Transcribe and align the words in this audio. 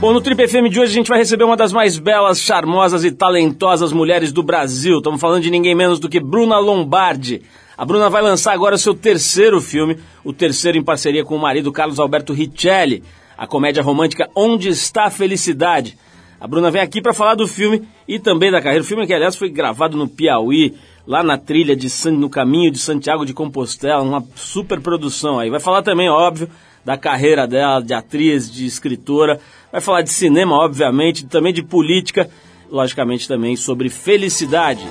Bom, 0.00 0.12
no 0.12 0.20
Trip 0.20 0.48
FM 0.48 0.70
de 0.70 0.80
hoje 0.80 0.92
a 0.92 0.94
gente 0.94 1.08
vai 1.08 1.18
receber 1.18 1.44
uma 1.44 1.56
das 1.56 1.72
mais 1.72 1.98
belas, 1.98 2.40
charmosas 2.40 3.04
e 3.04 3.12
talentosas 3.12 3.92
mulheres 3.92 4.32
do 4.32 4.42
Brasil. 4.42 4.98
Estamos 4.98 5.20
falando 5.20 5.42
de 5.42 5.50
ninguém 5.50 5.74
menos 5.74 5.98
do 5.98 6.08
que 6.08 6.18
Bruna 6.18 6.58
Lombardi. 6.58 7.42
A 7.76 7.84
Bruna 7.84 8.08
vai 8.08 8.22
lançar 8.22 8.52
agora 8.52 8.78
seu 8.78 8.94
terceiro 8.94 9.60
filme, 9.60 9.98
o 10.24 10.32
terceiro 10.32 10.78
em 10.78 10.82
parceria 10.82 11.24
com 11.24 11.36
o 11.36 11.38
marido 11.38 11.72
Carlos 11.72 11.98
Alberto 11.98 12.32
Richelli, 12.32 13.02
a 13.36 13.46
comédia 13.46 13.82
romântica 13.82 14.28
Onde 14.34 14.68
Está 14.68 15.04
a 15.04 15.10
Felicidade. 15.10 15.96
A 16.40 16.46
Bruna 16.46 16.70
vem 16.70 16.80
aqui 16.80 17.02
para 17.02 17.12
falar 17.12 17.34
do 17.34 17.46
filme 17.46 17.86
e 18.08 18.18
também 18.18 18.50
da 18.50 18.62
carreira. 18.62 18.82
O 18.82 18.86
filme 18.86 19.06
que, 19.06 19.12
aliás, 19.12 19.36
foi 19.36 19.50
gravado 19.50 19.96
no 19.96 20.08
Piauí, 20.08 20.74
lá 21.06 21.22
na 21.22 21.36
trilha 21.36 21.76
de 21.76 21.88
no 22.10 22.30
caminho 22.30 22.70
de 22.70 22.78
Santiago 22.78 23.26
de 23.26 23.34
Compostela, 23.34 24.02
uma 24.02 24.24
super 24.34 24.80
produção 24.80 25.38
aí. 25.38 25.50
Vai 25.50 25.60
falar 25.60 25.82
também, 25.82 26.08
óbvio, 26.08 26.48
da 26.84 26.96
carreira 26.96 27.46
dela, 27.46 27.82
de 27.82 27.92
atriz, 27.92 28.50
de 28.50 28.64
escritora. 28.64 29.40
Vai 29.72 29.80
falar 29.80 30.02
de 30.02 30.10
cinema, 30.10 30.56
obviamente, 30.56 31.26
também 31.26 31.52
de 31.52 31.62
política, 31.62 32.28
logicamente 32.70 33.28
também 33.28 33.56
sobre 33.56 33.88
felicidade. 33.88 34.84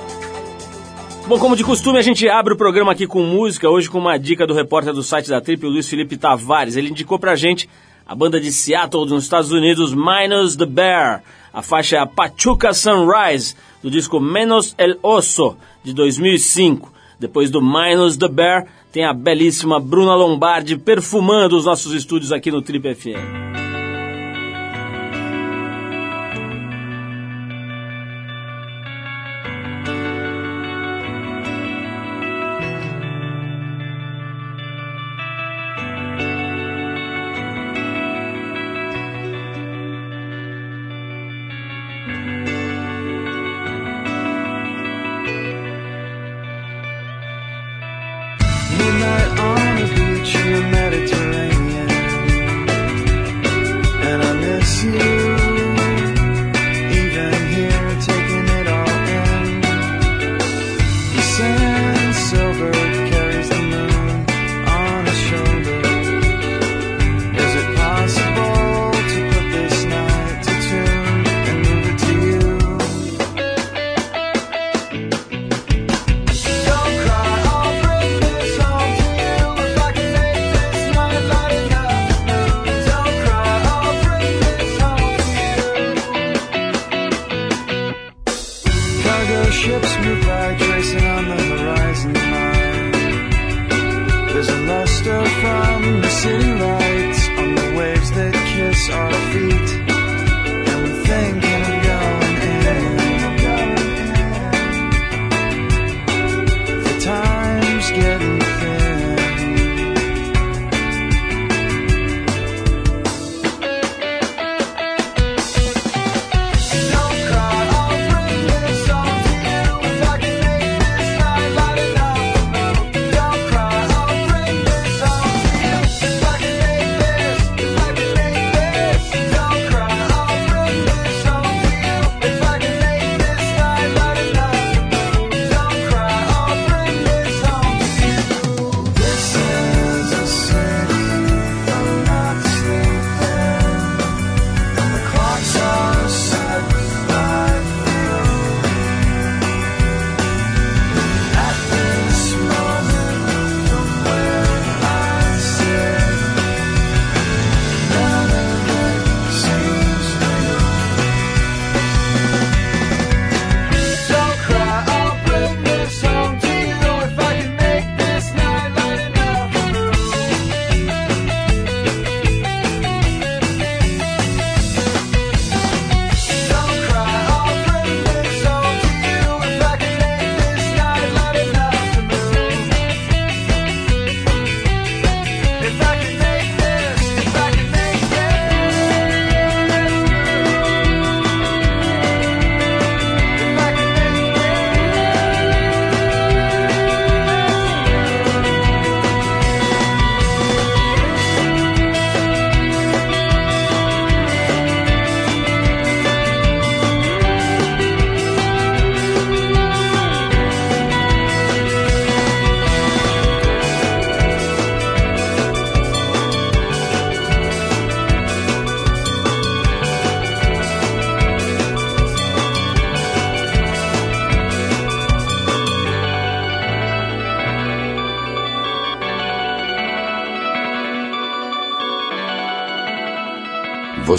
Bom, 1.26 1.38
como 1.38 1.54
de 1.54 1.62
costume, 1.62 1.98
a 1.98 2.02
gente 2.02 2.28
abre 2.28 2.54
o 2.54 2.56
programa 2.56 2.92
aqui 2.92 3.06
com 3.06 3.22
música, 3.22 3.68
hoje 3.68 3.90
com 3.90 3.98
uma 3.98 4.18
dica 4.18 4.46
do 4.46 4.54
repórter 4.54 4.92
do 4.92 5.02
site 5.02 5.28
da 5.28 5.40
Trip, 5.40 5.64
o 5.64 5.68
Luiz 5.68 5.88
Felipe 5.88 6.16
Tavares. 6.16 6.76
Ele 6.76 6.88
indicou 6.90 7.18
pra 7.18 7.36
gente 7.36 7.68
a 8.06 8.14
banda 8.14 8.40
de 8.40 8.50
Seattle, 8.50 9.06
nos 9.06 9.24
Estados 9.24 9.52
Unidos, 9.52 9.94
Minus 9.94 10.56
the 10.56 10.66
Bear. 10.66 11.22
A 11.52 11.62
faixa 11.62 11.96
é 11.96 11.98
a 11.98 12.06
Pachuca 12.06 12.72
Sunrise, 12.72 13.54
do 13.82 13.90
disco 13.90 14.18
Menos 14.18 14.74
El 14.78 14.96
Oso, 15.02 15.56
de 15.84 15.92
2005. 15.92 16.92
Depois 17.20 17.50
do 17.50 17.60
Minus 17.60 18.16
the 18.16 18.28
Bear, 18.28 18.66
tem 18.90 19.04
a 19.04 19.12
belíssima 19.12 19.78
Bruna 19.78 20.14
Lombardi 20.14 20.76
perfumando 20.76 21.56
os 21.56 21.66
nossos 21.66 21.92
estúdios 21.92 22.32
aqui 22.32 22.50
no 22.50 22.62
Trip 22.62 22.94
FM. 22.94 23.69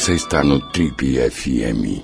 Você 0.02 0.14
está 0.14 0.44
no 0.44 0.60
Trip 0.60 1.16
FM. 1.30 2.02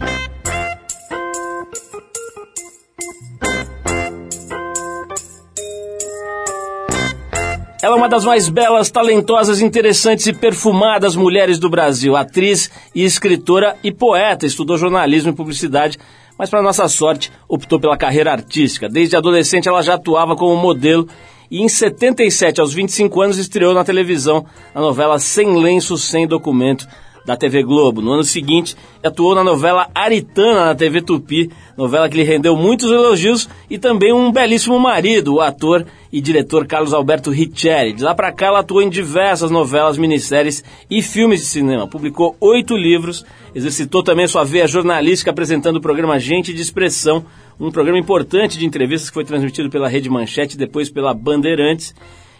Ela 7.81 7.95
é 7.95 7.97
uma 7.97 8.07
das 8.07 8.23
mais 8.23 8.49
belas, 8.49 8.91
talentosas, 8.91 9.61
interessantes 9.61 10.27
e 10.27 10.33
perfumadas 10.33 11.15
mulheres 11.15 11.57
do 11.57 11.71
Brasil, 11.71 12.15
atriz 12.15 12.69
e 12.93 13.03
escritora 13.03 13.75
e 13.83 13.91
poeta, 13.91 14.45
estudou 14.45 14.77
jornalismo 14.77 15.31
e 15.31 15.35
publicidade, 15.35 15.97
mas 16.37 16.51
para 16.51 16.61
nossa 16.61 16.87
sorte 16.87 17.31
optou 17.49 17.79
pela 17.79 17.97
carreira 17.97 18.31
artística. 18.31 18.87
Desde 18.87 19.15
adolescente 19.15 19.67
ela 19.67 19.81
já 19.81 19.95
atuava 19.95 20.35
como 20.35 20.55
modelo 20.55 21.07
e 21.49 21.61
em 21.61 21.69
77, 21.69 22.59
aos 22.59 22.73
25 22.73 23.21
anos, 23.21 23.37
estreou 23.37 23.73
na 23.73 23.83
televisão 23.83 24.45
a 24.75 24.81
novela 24.81 25.17
Sem 25.17 25.55
Lenço, 25.57 25.97
Sem 25.97 26.27
Documento, 26.27 26.85
da 27.27 27.35
TV 27.35 27.61
Globo. 27.61 28.01
No 28.01 28.13
ano 28.13 28.23
seguinte, 28.23 28.73
atuou 29.03 29.35
na 29.35 29.43
novela 29.43 29.89
Aritana 29.93 30.67
na 30.67 30.75
TV 30.75 31.01
Tupi, 31.01 31.51
novela 31.75 32.07
que 32.07 32.15
lhe 32.15 32.23
rendeu 32.23 32.55
muitos 32.55 32.89
elogios 32.89 33.49
e 33.69 33.77
também 33.77 34.13
um 34.13 34.31
belíssimo 34.31 34.79
marido, 34.79 35.35
o 35.35 35.41
ator 35.41 35.85
e 36.11 36.21
diretor 36.21 36.65
Carlos 36.65 36.93
Alberto 36.93 37.29
Richelli. 37.29 37.91
De 37.91 38.03
lá 38.03 38.15
para 38.15 38.31
cá, 38.31 38.45
ela 38.45 38.59
atuou 38.59 38.81
em 38.81 38.89
diversas 38.89 39.51
novelas, 39.51 39.97
minisséries 39.97 40.63
e 40.89 41.01
filmes 41.01 41.41
de 41.41 41.47
cinema. 41.47 41.85
Publicou 41.85 42.33
oito 42.39 42.77
livros, 42.77 43.25
exercitou 43.53 44.01
também 44.01 44.25
sua 44.25 44.45
veia 44.45 44.65
jornalística 44.65 45.29
apresentando 45.29 45.75
o 45.75 45.81
programa 45.81 46.17
Gente 46.17 46.53
de 46.53 46.61
Expressão, 46.61 47.25
um 47.59 47.69
programa 47.69 47.99
importante 47.99 48.57
de 48.57 48.65
entrevistas 48.65 49.09
que 49.09 49.13
foi 49.13 49.25
transmitido 49.25 49.69
pela 49.69 49.89
Rede 49.89 50.09
Manchete 50.09 50.55
e 50.55 50.57
depois 50.57 50.89
pela 50.89 51.13
Bandeirantes. 51.13 51.93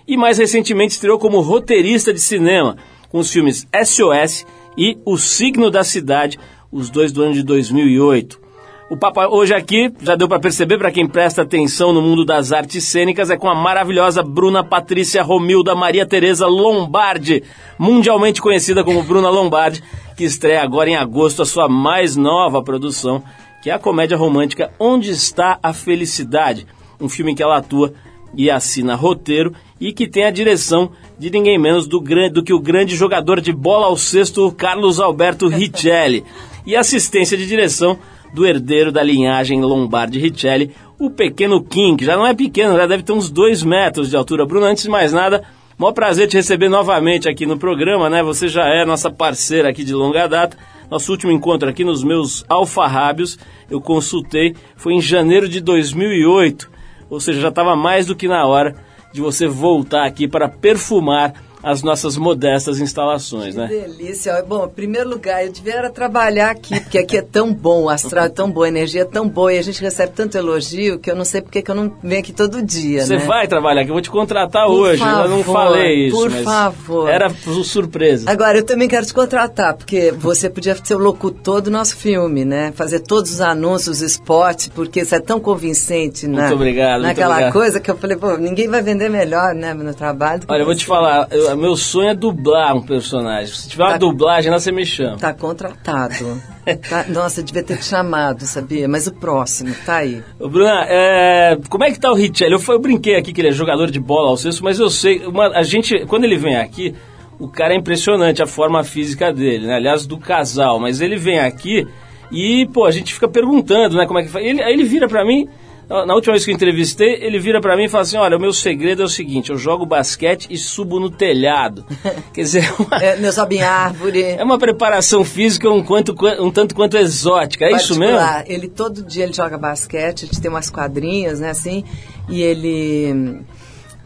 E 0.08 0.16
mais 0.16 0.38
recentemente 0.38 0.94
estreou 0.94 1.20
como 1.20 1.42
roteirista 1.42 2.14
de 2.14 2.22
cinema, 2.22 2.78
com 3.10 3.20
os 3.20 3.30
filmes 3.30 3.68
SOS 3.84 4.46
e 4.78 4.98
O 5.04 5.18
Signo 5.18 5.72
da 5.72 5.84
Cidade, 5.84 6.38
os 6.72 6.90
dois 6.90 7.12
do 7.12 7.24
ano 7.24 7.34
de 7.34 7.44
2008. 7.44 8.48
O 8.90 8.96
papo 8.96 9.20
hoje 9.20 9.54
aqui, 9.54 9.92
já 10.02 10.16
deu 10.16 10.30
para 10.30 10.40
perceber 10.40 10.78
para 10.78 10.92
quem 10.92 11.06
presta 11.06 11.42
atenção 11.42 11.92
no 11.92 12.02
mundo 12.02 12.24
das 12.24 12.54
artes 12.54 12.86
cênicas, 12.86 13.30
é 13.30 13.36
com 13.36 13.50
a 13.50 13.56
maravilhosa 13.56 14.24
Bruna 14.24 14.64
Patrícia 14.64 15.22
Romilda 15.22 15.76
Maria 15.76 16.06
Tereza 16.06 16.48
Lombardi, 16.48 17.44
mundialmente 17.78 18.42
conhecida 18.42 18.86
como 18.86 19.04
Bruna 19.04 19.30
Lombardi, 19.30 19.84
que 20.16 20.24
estreia 20.24 20.62
agora 20.62 20.90
em 20.90 20.96
agosto 20.96 21.42
a 21.42 21.46
sua 21.46 21.68
mais 21.68 22.16
nova 22.16 22.64
produção, 22.64 23.22
que 23.62 23.70
é 23.70 23.74
a 23.74 23.80
comédia 23.80 24.16
romântica 24.16 24.72
Onde 24.80 25.10
Está 25.10 25.60
a 25.62 25.74
Felicidade, 25.74 26.66
um 27.02 27.10
filme 27.10 27.34
em 27.34 27.36
que 27.36 27.44
ela 27.44 27.58
atua 27.58 27.94
e 28.38 28.50
assina 28.50 28.96
roteiro 28.96 29.54
e 29.82 29.92
que 29.92 30.08
tem 30.08 30.24
a 30.24 30.32
direção 30.32 30.92
de 31.20 31.32
ninguém 31.32 31.58
menos 31.58 31.88
do, 31.88 32.00
do 32.32 32.44
que 32.44 32.54
o 32.54 32.60
grande 32.60 32.96
jogador 32.96 33.42
de 33.42 33.52
bola 33.52 33.88
ao 33.88 33.98
cesto 33.98 34.52
Carlos 34.52 35.00
Alberto 35.00 35.48
Richelli 35.48 36.24
e 36.66 36.76
assistência 36.76 37.38
de 37.38 37.48
direção 37.48 37.98
do 38.34 38.46
herdeiro 38.46 38.92
da 38.92 39.02
linhagem 39.02 39.62
Lombardi-Richelli, 39.62 40.72
o 41.00 41.10
pequeno 41.10 41.64
Kim, 41.64 41.96
que 41.96 42.06
já 42.06 42.16
não 42.16 42.28
é 42.28 42.34
pequeno, 42.34 42.76
já 42.76 42.86
deve 42.86 43.04
ter 43.04 43.14
uns 43.14 43.30
dois 43.30 43.64
metros 43.64 44.10
de 44.10 44.18
altura. 44.18 44.46
Bruno, 44.46 44.66
antes 44.66 44.84
de 44.84 44.90
mais 44.90 45.14
nada, 45.14 45.44
maior 45.78 45.94
prazer 45.94 46.28
te 46.28 46.36
receber 46.36 46.70
novamente 46.70 47.30
aqui 47.30 47.46
no 47.46 47.58
programa, 47.58 48.10
né? 48.10 48.22
Você 48.22 48.48
já 48.48 48.66
é 48.68 48.86
nossa 48.86 49.10
parceira 49.10 49.70
aqui 49.70 49.84
de 49.84 49.94
longa 49.94 50.28
data. 50.28 50.58
Nosso 50.90 51.12
último 51.12 51.32
encontro 51.32 51.68
aqui 51.68 51.84
nos 51.84 52.04
meus 52.04 52.46
alfarrábios, 52.48 53.38
eu 53.70 53.82
consultei, 53.82 54.56
foi 54.76 54.94
em 54.94 55.02
janeiro 55.02 55.50
de 55.50 55.60
2008, 55.60 56.70
ou 57.10 57.20
seja, 57.20 57.42
já 57.42 57.50
estava 57.50 57.76
mais 57.76 58.06
do 58.06 58.16
que 58.16 58.28
na 58.28 58.46
hora 58.46 58.87
de 59.14 59.22
você 59.22 59.48
voltar 59.48 60.06
aqui 60.06 60.28
para 60.28 60.50
perfumar 60.50 61.34
as 61.62 61.82
nossas 61.82 62.16
modestas 62.18 62.80
instalações, 62.80 63.56
que 63.56 63.60
né? 63.62 63.68
delícia. 63.68 64.44
Bom, 64.48 64.66
em 64.66 64.70
primeiro 64.70 65.10
lugar, 65.10 65.46
eu 65.46 65.52
devia 65.52 65.90
trabalhar 65.90 66.52
aqui, 66.52 66.80
porque 66.80 66.98
aqui 67.00 67.18
é 67.18 67.22
tão 67.22 67.54
bom, 67.54 67.84
o 67.84 67.90
astral 67.90 68.26
é 68.26 68.30
tão 68.30 68.50
bom, 68.50 68.64
a 68.64 68.68
energia 68.68 69.02
é 69.02 69.06
tão 69.06 69.28
boa 69.28 69.54
e 69.54 69.58
a 69.58 69.62
gente 69.62 69.82
recebe 69.82 70.14
tanto 70.16 70.38
elogio 70.38 71.00
que 71.00 71.10
eu 71.10 71.16
não 71.16 71.26
sei 71.26 71.42
porque 71.42 71.62
que 71.62 71.72
eu 71.72 71.76
não 71.76 71.92
venho 72.04 72.22
aqui 72.22 72.32
todo 72.32 72.62
dia, 72.62 73.06
Você 73.06 73.18
né? 73.18 73.26
vai 73.26 73.48
trabalhar 73.48 73.82
aqui, 73.82 73.90
eu 73.90 73.96
vou 73.96 74.02
te 74.02 74.10
contratar 74.10 74.66
Por 74.68 74.74
hoje. 74.80 75.02
eu 75.02 75.28
não 75.30 75.44
favor, 75.44 75.54
falei 75.54 76.08
isso, 76.08 76.16
por 76.16 76.32
favor. 76.32 77.10
era 77.10 77.30
surpresa. 77.64 78.30
Agora, 78.30 78.60
eu 78.60 78.64
também 78.64 78.88
quero 78.88 79.06
te 79.06 79.14
contratar, 79.14 79.74
porque 79.76 80.12
você 80.12 80.50
podia 80.50 80.76
ser 80.84 80.96
o 80.96 81.00
locutor 81.00 81.62
do 81.62 81.72
nosso 81.72 81.96
filme, 81.96 82.46
né? 82.46 82.72
Fazer 82.76 83.00
todos 83.00 83.32
os 83.32 83.42
anúncios, 83.42 83.98
os 84.02 84.12
spots, 84.12 84.68
porque 84.70 85.04
você 85.04 85.16
é 85.16 85.20
tão 85.20 85.40
convincente 85.40 86.28
na, 86.28 86.42
Muito 86.44 86.54
obrigado, 86.56 86.94
muito 87.02 87.08
naquela 87.08 87.32
obrigado. 87.34 87.54
coisa 87.54 87.80
que 87.80 87.90
eu 87.90 87.98
falei, 87.98 88.16
pô, 88.18 88.38
ninguém 88.38 88.68
vai 88.68 88.82
vender 88.82 89.10
melhor, 89.10 89.54
né, 89.56 89.74
no 89.74 89.94
trabalho. 89.94 90.44
Olha, 90.48 90.62
eu 90.62 90.66
vou 90.66 90.76
te 90.76 90.86
falar, 90.86 91.28
eu- 91.32 91.47
meu 91.56 91.76
sonho 91.76 92.10
é 92.10 92.16
dublar 92.16 92.76
um 92.76 92.82
personagem. 92.82 93.54
Se 93.54 93.70
tiver 93.70 93.84
uma 93.84 93.92
Tá. 93.94 93.98
dublagem, 93.98 94.52
lá 94.52 94.60
você 94.60 94.72
me 94.72 94.86
chama. 94.86 95.18
Tá 95.18 95.34
contratado. 95.34 96.42
Tá- 96.90 97.06
Nossa, 97.08 97.40
eu 97.40 97.46
devia 97.46 97.64
ter 97.64 97.78
te 97.78 97.86
chamado, 97.86 98.46
sabia? 98.46 98.88
Mas 98.88 99.08
o 99.08 99.14
próximo, 99.14 99.74
tá 99.86 99.98
aí. 99.98 100.22
Ô, 100.40 100.50
Bruna, 100.50 100.86
é, 100.90 101.58
como 101.70 101.84
é 101.84 101.92
que 101.92 102.00
tá 102.00 102.12
o 102.12 102.16
Richelli? 102.16 102.54
Eu, 102.54 102.62
eu 102.68 102.80
brinquei 102.80 103.16
aqui 103.16 103.32
que 103.32 103.40
ele 103.42 103.48
é 103.50 103.52
jogador 103.52 103.90
de 103.90 104.00
bola 104.00 104.30
ao 104.30 104.38
cesto, 104.38 104.64
mas 104.64 104.80
eu 104.80 104.90
sei, 104.90 105.26
uma- 105.26 105.50
a 105.58 105.64
gente, 105.64 106.06
quando 106.08 106.26
ele 106.26 106.38
vem 106.38 106.58
aqui, 106.58 106.94
o 107.40 107.48
cara 107.48 107.74
é 107.74 107.78
impressionante, 107.78 108.42
a 108.42 108.48
forma 108.48 108.84
física 108.84 109.32
dele, 109.32 109.68
né? 109.68 109.76
Aliás, 109.76 110.06
do 110.06 110.18
casal, 110.18 110.80
mas 110.80 111.00
ele 111.02 111.16
vem 111.16 111.40
aqui 111.40 111.88
e, 112.32 112.68
pô, 112.74 112.84
a 112.86 112.92
gente 112.92 113.14
fica 113.14 113.28
perguntando, 113.28 113.96
né, 113.96 114.06
como 114.06 114.20
é 114.20 114.24
que 114.24 114.30
faz. 114.30 114.46
Ele, 114.46 114.62
aí 114.62 114.74
ele 114.74 114.84
vira 114.84 115.08
pra 115.08 115.24
mim, 115.24 115.48
na 115.90 116.14
última 116.14 116.34
vez 116.34 116.44
que 116.44 116.52
eu 116.52 116.56
entrevistei, 116.56 117.16
ele 117.22 117.40
vira 117.40 117.62
pra 117.62 117.78
mim 117.78 117.86
e 117.86 117.90
fala 117.90 118.04
assim, 118.04 118.18
olha, 118.18 118.36
o 118.36 118.40
meu 118.40 118.52
segredo 118.52 119.02
é 119.02 119.06
o 119.06 119.10
seguinte, 119.10 119.50
eu 119.52 119.58
jogo 119.58 119.86
basquete 119.86 120.48
e 120.50 120.58
subo 120.58 121.00
no 121.00 121.10
telhado. 121.10 121.86
Quer 122.34 122.42
dizer, 122.42 122.66
é 122.66 122.74
uma, 122.84 123.04
É, 123.04 123.16
meu 123.16 123.32
sobe 123.32 123.56
em 123.58 123.62
árvore. 123.64 124.22
é 124.38 124.44
uma 124.44 124.58
preparação 124.60 125.24
física 125.24 125.70
um, 125.70 125.82
quanto, 125.84 126.14
um 126.42 126.52
tanto 126.52 126.76
quanto 126.76 126.98
exótica, 126.98 127.66
é 127.66 127.72
isso 127.74 127.98
mesmo? 127.98 128.18
particular. 128.18 128.44
Ele 128.48 128.68
todo 128.68 129.02
dia 129.04 129.24
ele 129.24 129.34
joga 129.34 129.58
basquete, 129.58 130.24
a 130.24 130.28
gente 130.28 130.42
tem 130.42 130.52
umas 130.52 130.70
quadrinhas, 130.70 131.40
né, 131.40 131.50
assim, 131.52 131.84
e 132.30 132.42
ele 132.42 133.42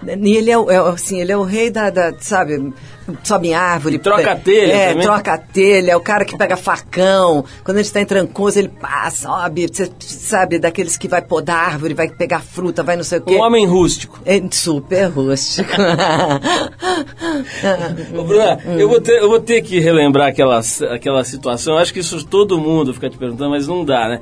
e 0.04 0.36
ele 0.36 0.50
é, 0.50 0.58
o- 0.58 0.72
é 0.72 0.78
assim, 0.78 1.22
ele 1.22 1.32
é 1.32 1.38
o 1.38 1.44
rei 1.44 1.70
da, 1.70 1.90
da, 1.92 2.12
sabe, 2.20 2.74
sobe 3.24 3.50
em 3.50 3.54
árvore. 3.54 3.96
E 3.96 4.00
troca 4.00 4.32
a 4.32 4.36
telha 4.36 4.74
É, 4.74 4.90
também. 4.90 5.04
troca 5.04 5.34
a 5.34 5.38
telha, 5.38 5.92
é 5.92 5.96
o 5.96 6.02
cara 6.02 6.26
que 6.26 6.38
pega 6.38 6.58
facão. 6.58 7.46
Quando 7.64 7.78
a 7.78 7.82
gente 7.82 7.94
tá 7.94 8.02
em 8.02 8.06
Trancoso, 8.06 8.60
ele 8.60 8.70
passa, 8.70 9.28
sobe, 9.28 9.68
você 9.68 9.90
sabe, 10.00 10.60
daqueles 10.60 10.98
que 10.98 11.08
vai 11.08 11.22
podar 11.22 11.58
árvore, 11.58 11.94
vai 11.94 12.10
pegar 12.10 12.42
fruta, 12.42 12.84
vai 12.84 12.96
não 12.96 13.04
sei 13.04 13.20
o 13.20 13.22
quê. 13.22 13.36
Um 13.36 13.42
homem 13.42 13.66
rústico. 13.66 14.20
É 14.26 14.42
super 14.52 15.06
rústico. 15.06 15.72
Ô, 18.18 18.24
Bruna, 18.24 18.58
eu, 18.78 18.90
vou 18.90 19.02
ter, 19.02 19.22
eu 19.22 19.30
vou 19.30 19.40
ter 19.40 19.62
que 19.62 19.80
relembrar 19.80 20.28
aquela, 20.30 20.60
aquela 20.94 21.24
situação. 21.24 21.76
Eu 21.76 21.80
acho 21.80 21.94
que 21.94 22.00
isso 22.00 22.26
todo 22.26 22.60
mundo 22.60 22.94
fica 22.94 23.10
te 23.10 23.18
perguntando, 23.18 23.52
mas 23.52 23.68
não 23.68 23.84
dá, 23.86 24.08
né? 24.08 24.20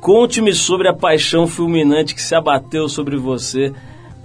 Conte-me 0.00 0.52
sobre 0.54 0.88
a 0.88 0.94
paixão 0.94 1.46
fulminante 1.46 2.14
que 2.14 2.22
se 2.22 2.34
abateu 2.34 2.88
sobre 2.88 3.16
você 3.16 3.72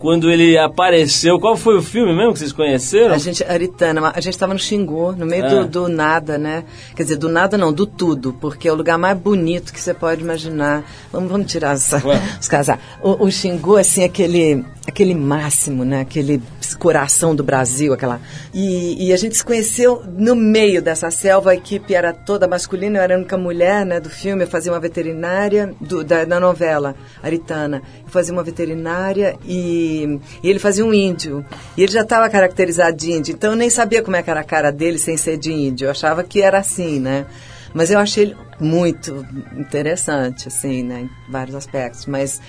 quando 0.04 0.30
ele 0.30 0.58
apareceu. 0.58 1.40
Qual 1.40 1.56
foi 1.56 1.78
o 1.78 1.82
filme 1.82 2.14
mesmo 2.14 2.34
que 2.34 2.40
vocês 2.40 2.52
conheceram? 2.52 3.16
A 3.16 3.18
gente, 3.18 3.42
Aritana, 3.42 4.12
a 4.14 4.20
gente 4.20 4.34
estava 4.34 4.54
no 4.54 4.60
Xingu, 4.60 5.14
no 5.14 5.26
meio 5.26 5.46
Ah. 5.46 5.64
do, 5.64 5.66
do 5.66 5.88
nada, 5.88 6.38
né? 6.38 6.66
Quer 6.94 7.04
dizer, 7.04 7.16
do 7.16 7.30
nada 7.30 7.58
não, 7.58 7.72
do 7.72 7.86
tudo, 7.86 8.34
porque 8.34 8.68
é 8.68 8.72
o 8.74 8.76
lugar 8.76 8.98
mais 8.98 9.18
bonito 9.18 9.72
que 9.72 9.80
você 9.80 9.94
pode 9.94 10.22
imaginar. 10.22 10.84
Vamos, 11.10 11.32
vamos 11.32 11.50
tirar 11.50 11.76
essa, 11.76 12.04
os 12.38 12.50
casar. 12.50 12.82
O, 13.02 13.28
o 13.28 13.32
Xingu, 13.32 13.78
assim, 13.78 14.04
aquele, 14.04 14.66
aquele 14.86 15.16
máximo, 15.16 15.86
né? 15.86 16.02
Aquele 16.02 16.42
coração 16.78 17.36
do 17.36 17.44
Brasil, 17.44 17.94
aquela... 17.94 18.20
E, 18.54 19.08
e 19.08 19.14
a 19.14 19.18
gente 19.18 19.38
se 19.38 19.44
conheceu 19.44 20.04
no 20.18 20.36
meio 20.36 20.82
dessa 20.82 21.10
selva, 21.10 21.52
a 21.52 21.56
equipe 21.56 21.96
era 21.96 22.12
toda 22.12 22.48
masculina, 22.48 23.00
eu 23.00 23.04
era 23.04 23.16
a 23.16 23.18
única 23.18 23.38
mulher, 23.38 23.86
né, 23.86 24.00
do 24.00 24.10
filme, 24.10 24.44
eu 24.44 24.48
fazia 24.48 24.72
uma 24.72 24.80
veterinária 24.80 25.74
do, 25.80 26.04
da, 26.04 26.26
da 26.26 26.40
novela, 26.40 26.96
Aritana. 27.22 27.82
Eu 28.04 28.10
fazia 28.10 28.34
uma 28.34 28.44
veterinária 28.44 29.38
e, 29.46 30.20
e 30.44 30.50
ele 30.50 30.60
fazia 30.60 30.86
um 30.86 30.94
índio. 30.94 31.46
E 31.78 31.84
ele 31.84 31.92
já 31.92 32.02
estava 32.02 32.30
caracterizado 32.30 32.98
de 32.98 33.12
índio, 33.12 33.34
então 33.34 33.52
eu 33.52 33.58
nem 33.58 33.70
sabia 33.70 34.02
como 34.02 34.18
é 34.18 34.24
era 34.26 34.40
a 34.40 34.44
cara 34.44 34.72
dele 34.72 34.98
sem 34.98 35.18
ser 35.18 35.38
de 35.38 35.52
índio. 35.52 35.86
Eu 35.86 35.92
achava 35.92 36.24
que 36.24 36.42
era 36.42 36.58
assim, 36.58 37.00
né? 37.00 37.26
Mas 37.74 37.90
eu 37.90 38.00
achei 38.00 38.24
ele 38.24 38.38
muito 38.60 39.26
interessante, 39.58 40.48
assim, 40.48 40.84
né, 40.84 41.02
em 41.02 41.10
vários 41.32 41.56
aspectos. 41.56 42.06
Mas 42.06 42.40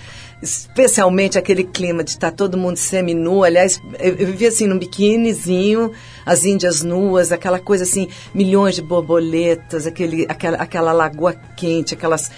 especialmente 0.44 1.38
aquele 1.38 1.64
clima 1.64 2.04
de 2.04 2.10
estar 2.10 2.30
todo 2.30 2.56
mundo 2.56 2.76
seminu. 2.76 3.42
Aliás, 3.42 3.80
eu, 3.98 4.14
eu 4.14 4.26
vivia 4.26 4.48
assim 4.48 4.66
num 4.66 4.78
biquinizinho, 4.78 5.90
as 6.24 6.44
índias 6.44 6.82
nuas, 6.82 7.32
aquela 7.32 7.58
coisa 7.58 7.84
assim, 7.84 8.08
milhões 8.34 8.74
de 8.74 8.82
borboletas, 8.82 9.86
aquele, 9.86 10.26
aquela, 10.28 10.58
aquela 10.58 10.92
lagoa 10.92 11.34
quente, 11.56 11.94
aquelas 11.94 12.30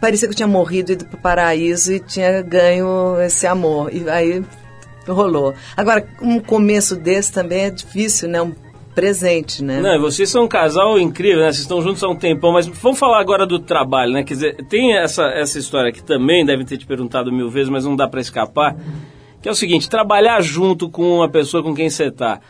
parecia 0.00 0.28
que 0.28 0.32
eu 0.32 0.36
tinha 0.36 0.48
morrido, 0.48 0.92
ido 0.92 1.06
para 1.06 1.16
o 1.16 1.20
paraíso 1.20 1.92
e 1.92 2.00
tinha 2.00 2.42
ganho 2.42 3.20
esse 3.20 3.46
amor. 3.46 3.94
E 3.94 4.08
aí 4.10 4.44
rolou. 5.06 5.54
Agora, 5.76 6.06
um 6.20 6.40
começo 6.40 6.96
desse 6.96 7.32
também 7.32 7.64
é 7.64 7.70
difícil, 7.70 8.28
né? 8.28 8.42
Um 8.42 8.52
presente, 8.96 9.62
né? 9.62 9.78
Não, 9.78 10.00
vocês 10.00 10.30
são 10.30 10.44
um 10.44 10.48
casal 10.48 10.98
incrível, 10.98 11.40
né? 11.40 11.52
Vocês 11.52 11.60
estão 11.60 11.82
juntos 11.82 12.02
há 12.02 12.08
um 12.08 12.16
tempão, 12.16 12.50
mas 12.50 12.66
vamos 12.66 12.98
falar 12.98 13.20
agora 13.20 13.46
do 13.46 13.58
trabalho, 13.58 14.14
né? 14.14 14.24
Quer 14.24 14.34
dizer, 14.34 14.56
tem 14.70 14.96
essa, 14.96 15.24
essa 15.26 15.58
história 15.58 15.92
que 15.92 16.02
também 16.02 16.46
devem 16.46 16.64
ter 16.64 16.78
te 16.78 16.86
perguntado 16.86 17.30
mil 17.30 17.50
vezes, 17.50 17.68
mas 17.68 17.84
não 17.84 17.94
dá 17.94 18.08
para 18.08 18.22
escapar, 18.22 18.74
que 19.42 19.48
é 19.50 19.52
o 19.52 19.54
seguinte, 19.54 19.90
trabalhar 19.90 20.40
junto 20.40 20.88
com 20.88 21.18
uma 21.18 21.28
pessoa 21.28 21.62
com 21.62 21.74
quem 21.74 21.90
você 21.90 22.10
tá, 22.10 22.40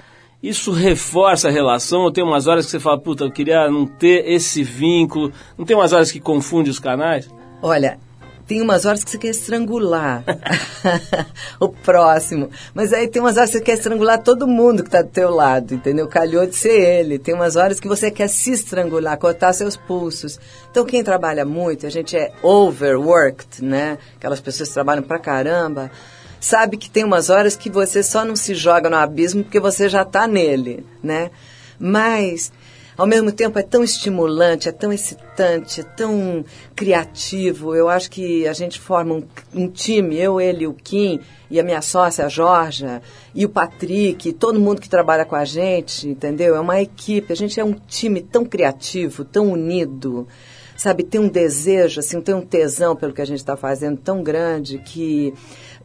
isso 0.41 0.71
reforça 0.71 1.49
a 1.49 1.51
relação 1.51 2.03
ou 2.03 2.13
tem 2.13 2.23
umas 2.23 2.47
horas 2.47 2.65
que 2.65 2.71
você 2.71 2.79
fala, 2.79 3.01
puta, 3.01 3.25
eu 3.25 3.33
queria 3.33 3.69
não 3.69 3.85
ter 3.85 4.31
esse 4.31 4.63
vínculo, 4.63 5.33
não 5.59 5.65
tem 5.65 5.77
umas 5.77 5.93
horas 5.93 6.13
que 6.13 6.21
confunde 6.21 6.71
os 6.71 6.79
canais? 6.79 7.29
Olha, 7.61 7.99
tem 8.47 8.63
umas 8.63 8.85
horas 8.85 9.03
que 9.03 9.11
você 9.11 9.19
quer 9.19 9.31
estrangular 9.31 10.23
o 11.59 11.69
próximo. 11.69 12.49
Mas 12.73 12.93
aí 12.93 13.09
tem 13.09 13.21
umas 13.21 13.37
horas 13.37 13.51
que 13.51 13.59
você 13.59 13.65
quer 13.65 13.75
estrangular 13.75 14.23
todo 14.23 14.47
mundo 14.47 14.83
que 14.83 14.89
está 14.89 15.03
do 15.03 15.09
teu 15.09 15.31
lado, 15.31 15.75
entendeu? 15.75 16.07
Calhou 16.07 16.47
de 16.47 16.55
ser 16.55 16.81
ele. 16.81 17.19
Tem 17.19 17.35
umas 17.35 17.57
horas 17.57 17.81
que 17.81 17.89
você 17.89 18.11
quer 18.11 18.29
se 18.29 18.53
estrangular, 18.53 19.19
cortar 19.19 19.53
seus 19.53 19.77
pulsos. 19.77 20.39
Então 20.71 20.85
quem 20.85 21.03
trabalha 21.03 21.45
muito, 21.45 21.87
a 21.87 21.91
gente 21.91 22.17
é 22.17 22.33
overworked, 22.41 23.65
né? 23.65 23.99
Aquelas 24.17 24.41
pessoas 24.41 24.69
que 24.69 24.75
trabalham 24.75 25.03
pra 25.03 25.19
caramba. 25.19 25.91
Sabe 26.39 26.77
que 26.77 26.89
tem 26.89 27.03
umas 27.03 27.31
horas 27.31 27.57
que 27.57 27.69
você 27.69 28.03
só 28.03 28.25
não 28.25 28.37
se 28.37 28.55
joga 28.55 28.89
no 28.89 28.97
abismo 28.97 29.43
porque 29.43 29.59
você 29.59 29.89
já 29.89 30.03
está 30.03 30.29
nele, 30.29 30.87
né? 31.03 31.31
Mas 31.79 32.53
ao 32.97 33.07
mesmo 33.07 33.31
tempo 33.31 33.59
é 33.59 33.63
tão 33.63 33.85
estimulante, 33.85 34.69
é 34.69 34.73
tão 34.73 34.93
excitante, 34.93 35.81
é 35.81 35.85
tão 35.85 36.45
criativo. 36.75 37.75
Eu 37.75 37.89
acho 37.89 38.11
que 38.11 38.47
a 38.47 38.53
gente 38.53 38.81
forma 38.81 39.15
um, 39.15 39.23
um 39.55 39.69
time, 39.69 40.17
eu, 40.17 40.41
ele, 40.41 40.67
o 40.67 40.73
Kim 40.73 41.21
e 41.51 41.61
a 41.61 41.63
minha 41.63 41.83
sócia, 41.83 42.25
a 42.25 42.29
Georgia, 42.29 43.03
e 43.35 43.45
o 43.45 43.49
Patrick, 43.49 44.33
todo 44.33 44.59
mundo 44.59 44.81
que 44.81 44.89
trabalha 44.89 45.25
com 45.25 45.37
a 45.37 45.45
gente, 45.45 46.09
entendeu? 46.09 46.57
É 46.57 46.61
uma 46.61 46.81
equipe, 46.81 47.33
a 47.33 47.37
gente 47.37 47.61
é 47.61 47.65
um 47.65 47.75
time 47.75 48.21
tão 48.21 48.45
criativo, 48.45 49.25
tão 49.25 49.53
unido 49.53 50.27
sabe, 50.77 51.03
tem 51.03 51.21
um 51.21 51.29
desejo, 51.29 52.01
assim, 52.01 52.21
tem 52.21 52.35
um 52.35 52.43
tesão 52.43 52.95
pelo 52.95 53.13
que 53.13 53.23
a 53.23 53.25
gente 53.25 53.39
está 53.39 53.57
fazendo 53.57 53.97
tão 53.97 54.23
grande 54.23 54.79
que 54.79 55.33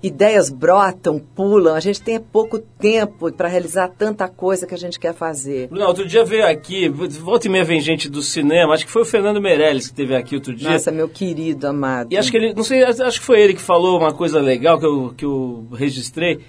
ideias 0.03 0.49
brotam, 0.49 1.19
pulam. 1.19 1.75
A 1.75 1.79
gente 1.79 2.01
tem 2.01 2.19
pouco 2.19 2.59
tempo 2.59 3.31
para 3.31 3.47
realizar 3.47 3.87
tanta 3.89 4.27
coisa 4.27 4.65
que 4.65 4.73
a 4.73 4.77
gente 4.77 4.99
quer 4.99 5.13
fazer. 5.13 5.67
Bruno, 5.67 5.85
outro 5.85 6.07
dia 6.07 6.23
veio 6.23 6.45
aqui, 6.45 6.89
volta 6.89 7.47
e 7.47 7.49
meia 7.49 7.63
vem 7.63 7.79
gente 7.79 8.09
do 8.09 8.21
cinema, 8.21 8.73
acho 8.73 8.85
que 8.85 8.91
foi 8.91 9.03
o 9.03 9.05
Fernando 9.05 9.41
Meirelles 9.41 9.87
que 9.87 9.93
teve 9.93 10.15
aqui 10.15 10.35
outro 10.35 10.55
dia. 10.55 10.71
Nossa, 10.71 10.91
meu 10.91 11.07
querido, 11.07 11.67
amado. 11.67 12.11
E 12.11 12.17
acho 12.17 12.31
que 12.31 12.37
ele, 12.37 12.53
não 12.53 12.63
sei, 12.63 12.83
acho 12.83 13.19
que 13.19 13.25
foi 13.25 13.41
ele 13.41 13.53
que 13.53 13.61
falou 13.61 13.99
uma 13.99 14.13
coisa 14.13 14.39
legal 14.39 14.79
que 14.79 14.85
eu, 14.85 15.13
que 15.15 15.25
eu 15.25 15.67
registrei, 15.73 16.39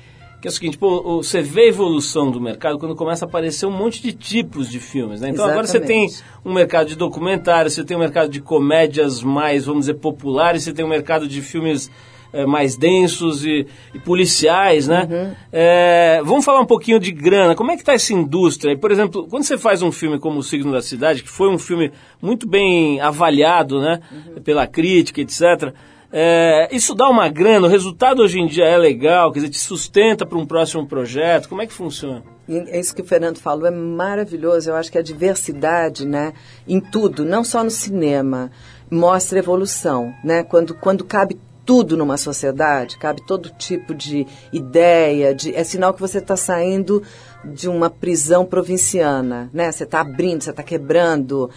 que 0.40 0.48
é 0.48 0.50
o 0.50 0.52
seguinte, 0.52 0.76
pô, 0.76 1.22
você 1.22 1.40
vê 1.40 1.62
a 1.62 1.68
evolução 1.68 2.28
do 2.28 2.40
mercado 2.40 2.76
quando 2.76 2.96
começa 2.96 3.24
a 3.24 3.28
aparecer 3.28 3.64
um 3.64 3.70
monte 3.70 4.02
de 4.02 4.12
tipos 4.12 4.68
de 4.68 4.80
filmes, 4.80 5.20
né? 5.20 5.28
Então 5.28 5.44
Exatamente. 5.44 5.52
agora 5.52 5.66
você 5.66 5.80
tem 5.80 6.08
um 6.44 6.52
mercado 6.52 6.88
de 6.88 6.96
documentários, 6.96 7.74
você 7.74 7.84
tem 7.84 7.96
um 7.96 8.00
mercado 8.00 8.28
de 8.28 8.40
comédias 8.40 9.22
mais, 9.22 9.66
vamos 9.66 9.82
dizer, 9.82 9.94
populares, 9.94 10.64
você 10.64 10.72
tem 10.72 10.84
um 10.84 10.88
mercado 10.88 11.28
de 11.28 11.40
filmes 11.40 11.88
é, 12.32 12.46
mais 12.46 12.76
densos 12.76 13.44
e, 13.44 13.66
e 13.94 13.98
policiais, 13.98 14.88
né? 14.88 15.08
Uhum. 15.10 15.34
É, 15.52 16.22
vamos 16.24 16.44
falar 16.44 16.60
um 16.60 16.66
pouquinho 16.66 16.98
de 16.98 17.12
grana. 17.12 17.54
Como 17.54 17.70
é 17.70 17.74
que 17.74 17.82
está 17.82 17.92
essa 17.92 18.12
indústria? 18.12 18.76
Por 18.76 18.90
exemplo, 18.90 19.26
quando 19.28 19.44
você 19.44 19.58
faz 19.58 19.82
um 19.82 19.92
filme 19.92 20.18
como 20.18 20.38
O 20.38 20.42
Signo 20.42 20.72
da 20.72 20.82
Cidade, 20.82 21.22
que 21.22 21.28
foi 21.28 21.48
um 21.48 21.58
filme 21.58 21.92
muito 22.20 22.48
bem 22.48 23.00
avaliado, 23.00 23.80
né? 23.80 24.00
Uhum. 24.10 24.42
Pela 24.42 24.66
crítica, 24.66 25.20
etc., 25.20 25.74
é, 26.14 26.68
isso 26.70 26.94
dá 26.94 27.08
uma 27.08 27.26
grana, 27.30 27.66
o 27.66 27.70
resultado 27.70 28.20
hoje 28.20 28.38
em 28.38 28.46
dia 28.46 28.66
é 28.66 28.76
legal, 28.76 29.32
quer 29.32 29.38
dizer, 29.38 29.52
te 29.52 29.58
sustenta 29.58 30.26
para 30.26 30.36
um 30.36 30.44
próximo 30.44 30.86
projeto, 30.86 31.48
como 31.48 31.62
é 31.62 31.66
que 31.66 31.72
funciona? 31.72 32.22
É 32.46 32.78
isso 32.78 32.94
que 32.94 33.00
o 33.00 33.04
Fernando 33.04 33.38
falou, 33.38 33.66
é 33.66 33.70
maravilhoso. 33.70 34.68
Eu 34.68 34.74
acho 34.74 34.92
que 34.92 34.98
a 34.98 35.02
diversidade, 35.02 36.06
né, 36.06 36.34
em 36.68 36.80
tudo, 36.80 37.24
não 37.24 37.42
só 37.42 37.64
no 37.64 37.70
cinema, 37.70 38.50
mostra 38.90 39.38
evolução, 39.38 40.12
né? 40.22 40.42
Quando, 40.42 40.74
quando 40.74 41.02
cabe 41.02 41.38
tudo 41.64 41.96
numa 41.96 42.16
sociedade, 42.16 42.98
cabe 42.98 43.22
todo 43.26 43.50
tipo 43.50 43.94
de 43.94 44.26
ideia, 44.52 45.34
de, 45.34 45.54
é 45.54 45.62
sinal 45.64 45.94
que 45.94 46.00
você 46.00 46.18
está 46.18 46.36
saindo 46.36 47.02
de 47.44 47.68
uma 47.68 47.88
prisão 47.88 48.44
provinciana, 48.44 49.48
né? 49.52 49.70
Você 49.70 49.84
está 49.84 50.00
abrindo, 50.00 50.42
você 50.42 50.50
está 50.50 50.62
quebrando, 50.62 51.50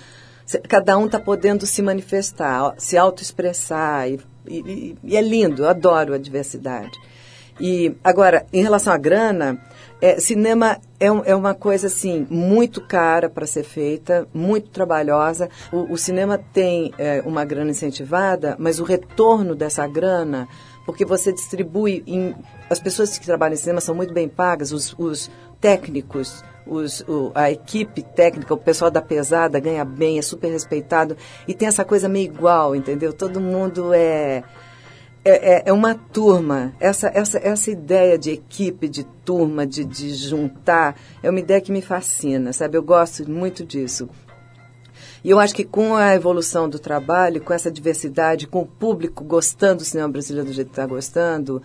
cada 0.68 0.98
um 0.98 1.06
está 1.06 1.20
podendo 1.20 1.66
se 1.66 1.82
manifestar, 1.82 2.74
se 2.78 2.98
autoexpressar 2.98 4.10
e 4.10 4.20
e, 4.48 4.96
e, 5.04 5.18
é 5.18 5.22
lindo, 5.22 5.64
eu 5.64 5.70
adoro 5.70 6.14
a 6.14 6.18
diversidade. 6.18 6.98
E 7.60 7.96
agora, 8.04 8.46
em 8.52 8.62
relação 8.62 8.94
à 8.94 8.98
grana, 8.98 9.60
é, 10.02 10.20
cinema 10.20 10.78
é, 11.00 11.08
é, 11.08 11.36
uma 11.36 11.54
coisa 11.54 11.88
assim 11.88 12.28
muito 12.30 12.82
cara 12.82 13.30
para 13.30 13.46
ser 13.46 13.64
feita, 13.64 14.28
muito 14.34 14.70
trabalhosa. 14.70 15.50
O, 15.72 15.94
o 15.94 15.98
cinema 15.98 16.38
tem 16.38 16.94
é, 16.98 17.22
uma 17.26 17.46
grana 17.46 17.72
incentivada, 17.72 18.56
mas 18.60 18.80
o 18.80 18.84
retorno 18.84 19.56
dessa 19.56 19.88
grana, 19.88 20.48
porque 20.86 21.06
você 21.06 21.32
distribui 21.32 22.04
em, 22.06 22.36
as 22.70 22.80
pessoas 22.80 23.18
que 23.18 23.26
trabalham 23.26 23.54
em 23.54 23.58
cinema 23.58 23.82
são 23.82 23.96
muito 23.96 24.14
bem 24.14 24.28
pagas, 24.28 24.72
os, 24.72 24.94
os 24.98 25.32
técnicos, 25.62 26.44
os, 26.68 27.02
o, 27.08 27.32
a 27.34 27.52
equipe 27.52 28.02
técnica, 28.02 28.54
o 28.54 28.58
pessoal 28.58 28.92
da 28.92 29.02
pesada 29.02 29.60
ganha 29.60 29.86
bem, 29.86 30.18
é 30.18 30.22
super 30.22 30.52
respeitado 30.52 31.16
e 31.48 31.54
tem 31.54 31.68
essa 31.68 31.86
coisa 31.86 32.10
meio 32.10 32.26
igual, 32.26 32.76
entendeu? 32.76 33.14
Todo 33.14 33.40
mundo 33.40 33.94
é 33.94 34.44
é, 35.26 35.56
é, 35.56 35.64
é 35.66 35.74
uma 35.74 35.96
turma. 35.96 36.74
Essa, 36.80 37.12
essa, 37.14 37.40
essa 37.40 37.72
ideia 37.72 38.18
de 38.18 38.30
equipe, 38.30 38.88
de 38.88 39.04
turma, 39.04 39.66
de, 39.66 39.84
de 39.84 40.14
juntar, 40.14 40.96
é 41.24 41.30
uma 41.30 41.40
ideia 41.40 41.60
que 41.60 41.72
me 41.72 41.82
fascina, 41.82 42.54
sabe? 42.54 42.78
Eu 42.78 42.84
gosto 42.84 43.30
muito 43.30 43.66
disso. 43.66 44.08
E 45.24 45.32
eu 45.32 45.40
acho 45.40 45.56
que 45.56 45.64
com 45.64 45.96
a 45.96 46.14
evolução 46.14 46.70
do 46.70 46.78
trabalho, 46.78 47.42
com 47.42 47.52
essa 47.52 47.72
diversidade, 47.72 48.46
com 48.46 48.62
o 48.62 48.66
público 48.68 49.24
gostando 49.24 49.78
do 49.78 49.84
cinema 49.86 50.08
brasileiro 50.08 50.48
do 50.48 50.54
jeito 50.54 50.68
que 50.68 50.74
está 50.74 50.86
gostando, 50.86 51.64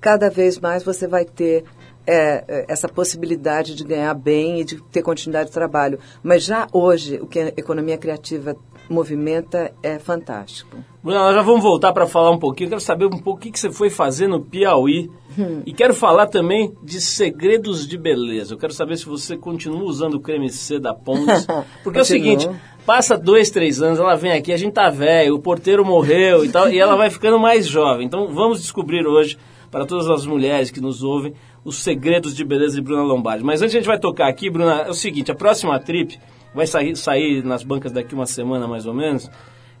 cada 0.00 0.30
vez 0.30 0.58
mais 0.58 0.82
você 0.82 1.06
vai 1.06 1.26
ter 1.26 1.64
é, 2.06 2.44
é, 2.48 2.64
essa 2.68 2.88
possibilidade 2.88 3.74
de 3.74 3.84
ganhar 3.84 4.14
bem 4.14 4.60
e 4.60 4.64
de 4.64 4.82
ter 4.84 5.02
continuidade 5.02 5.50
de 5.50 5.54
trabalho. 5.54 5.98
Mas 6.22 6.42
já 6.42 6.66
hoje, 6.72 7.18
o 7.20 7.26
que 7.26 7.38
a 7.38 7.48
economia 7.48 7.98
criativa 7.98 8.56
movimenta 8.92 9.72
é 9.82 9.98
fantástico. 9.98 10.76
Bruna, 11.02 11.18
nós 11.20 11.34
já 11.34 11.42
vamos 11.42 11.62
voltar 11.62 11.92
para 11.92 12.06
falar 12.06 12.30
um 12.30 12.38
pouquinho. 12.38 12.70
Quero 12.70 12.80
saber 12.80 13.06
um 13.06 13.18
pouco 13.18 13.40
o 13.40 13.52
que 13.52 13.58
você 13.58 13.72
foi 13.72 13.90
fazer 13.90 14.28
no 14.28 14.40
Piauí. 14.40 15.10
Hum. 15.36 15.62
E 15.66 15.72
quero 15.72 15.94
falar 15.94 16.26
também 16.26 16.72
de 16.82 17.00
segredos 17.00 17.88
de 17.88 17.98
beleza. 17.98 18.54
Eu 18.54 18.58
quero 18.58 18.72
saber 18.72 18.96
se 18.96 19.06
você 19.06 19.36
continua 19.36 19.82
usando 19.82 20.14
o 20.14 20.20
creme 20.20 20.50
C 20.50 20.78
da 20.78 20.94
Pontes. 20.94 21.46
Porque 21.82 21.98
é 21.98 22.02
o 22.02 22.04
seguinte, 22.04 22.48
passa 22.86 23.16
dois, 23.16 23.50
três 23.50 23.82
anos, 23.82 23.98
ela 23.98 24.14
vem 24.14 24.32
aqui, 24.32 24.52
a 24.52 24.56
gente 24.56 24.74
tá 24.74 24.90
velho, 24.90 25.34
o 25.34 25.40
porteiro 25.40 25.84
morreu 25.84 26.44
e 26.44 26.48
tal, 26.48 26.70
e 26.70 26.78
ela 26.78 26.96
vai 26.96 27.10
ficando 27.10 27.38
mais 27.38 27.66
jovem. 27.66 28.06
Então 28.06 28.28
vamos 28.28 28.60
descobrir 28.60 29.06
hoje, 29.06 29.38
para 29.70 29.86
todas 29.86 30.08
as 30.10 30.26
mulheres 30.26 30.70
que 30.70 30.80
nos 30.80 31.02
ouvem, 31.02 31.32
os 31.64 31.76
segredos 31.82 32.34
de 32.34 32.44
beleza 32.44 32.74
de 32.74 32.82
Bruna 32.82 33.02
Lombardi. 33.02 33.44
Mas 33.44 33.62
antes 33.62 33.74
a 33.74 33.78
gente 33.78 33.86
vai 33.86 33.98
tocar 33.98 34.28
aqui, 34.28 34.50
Bruna, 34.50 34.82
é 34.82 34.90
o 34.90 34.94
seguinte, 34.94 35.32
a 35.32 35.34
próxima 35.34 35.78
trip 35.78 36.18
vai 36.54 36.66
sair, 36.66 36.96
sair 36.96 37.44
nas 37.44 37.62
bancas 37.62 37.92
daqui 37.92 38.14
uma 38.14 38.26
semana 38.26 38.66
mais 38.66 38.86
ou 38.86 38.94
menos. 38.94 39.30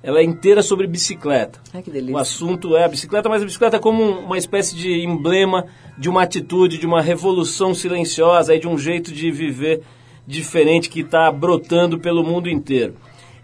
Ela 0.02 0.18
é 0.18 0.24
inteira 0.24 0.62
sobre 0.62 0.86
bicicleta. 0.86 1.60
Ai, 1.72 1.80
que 1.80 1.90
delícia. 1.90 2.14
O 2.14 2.18
assunto 2.18 2.76
é 2.76 2.84
a 2.84 2.88
bicicleta, 2.88 3.28
mas 3.28 3.40
a 3.40 3.44
bicicleta 3.44 3.78
como 3.78 4.02
uma 4.02 4.36
espécie 4.36 4.74
de 4.74 5.04
emblema 5.04 5.66
de 5.96 6.08
uma 6.08 6.22
atitude, 6.22 6.78
de 6.78 6.86
uma 6.86 7.00
revolução 7.00 7.72
silenciosa, 7.72 8.58
de 8.58 8.66
um 8.66 8.76
jeito 8.76 9.12
de 9.12 9.30
viver 9.30 9.82
diferente 10.26 10.88
que 10.88 11.00
está 11.00 11.30
brotando 11.30 11.98
pelo 11.98 12.24
mundo 12.24 12.48
inteiro. 12.48 12.96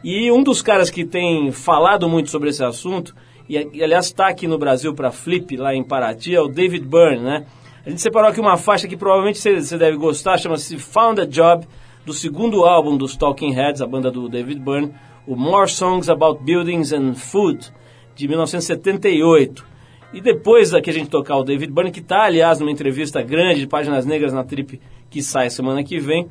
E 0.02 0.30
um 0.30 0.42
dos 0.42 0.62
caras 0.62 0.90
que 0.90 1.04
tem 1.04 1.50
falado 1.52 2.08
muito 2.08 2.30
sobre 2.30 2.50
esse 2.50 2.64
assunto, 2.64 3.14
e, 3.48 3.56
e 3.72 3.82
aliás 3.82 4.06
está 4.06 4.28
aqui 4.28 4.46
no 4.46 4.58
Brasil 4.58 4.94
para 4.94 5.10
Flip, 5.10 5.56
lá 5.56 5.74
em 5.74 5.82
Paraty, 5.82 6.34
é 6.34 6.40
o 6.40 6.48
David 6.48 6.86
Byrne, 6.86 7.22
né? 7.22 7.46
A 7.84 7.90
gente 7.90 8.02
separou 8.02 8.30
aqui 8.30 8.40
uma 8.40 8.56
faixa 8.56 8.86
que 8.86 8.96
provavelmente 8.96 9.38
você 9.38 9.78
deve 9.78 9.96
gostar, 9.96 10.38
chama-se 10.38 10.76
Found 10.78 11.20
a 11.20 11.24
Job, 11.24 11.66
do 12.08 12.14
segundo 12.14 12.64
álbum 12.64 12.96
dos 12.96 13.14
Talking 13.16 13.52
Heads, 13.52 13.82
a 13.82 13.86
banda 13.86 14.10
do 14.10 14.30
David 14.30 14.60
Byrne, 14.60 14.94
o 15.26 15.36
More 15.36 15.68
Songs 15.68 16.08
About 16.08 16.42
Buildings 16.42 16.90
and 16.90 17.12
Food, 17.12 17.70
de 18.16 18.26
1978. 18.26 19.62
E 20.14 20.20
depois 20.22 20.70
da 20.70 20.80
que 20.80 20.88
a 20.88 20.92
gente 20.92 21.10
tocar 21.10 21.36
o 21.36 21.44
David 21.44 21.70
Byrne, 21.70 21.90
que 21.90 22.00
está, 22.00 22.22
aliás, 22.22 22.60
numa 22.60 22.70
entrevista 22.70 23.20
grande 23.20 23.60
de 23.60 23.66
Páginas 23.66 24.06
Negras 24.06 24.32
na 24.32 24.42
Trip, 24.42 24.80
que 25.10 25.22
sai 25.22 25.50
semana 25.50 25.84
que 25.84 25.98
vem, 25.98 26.28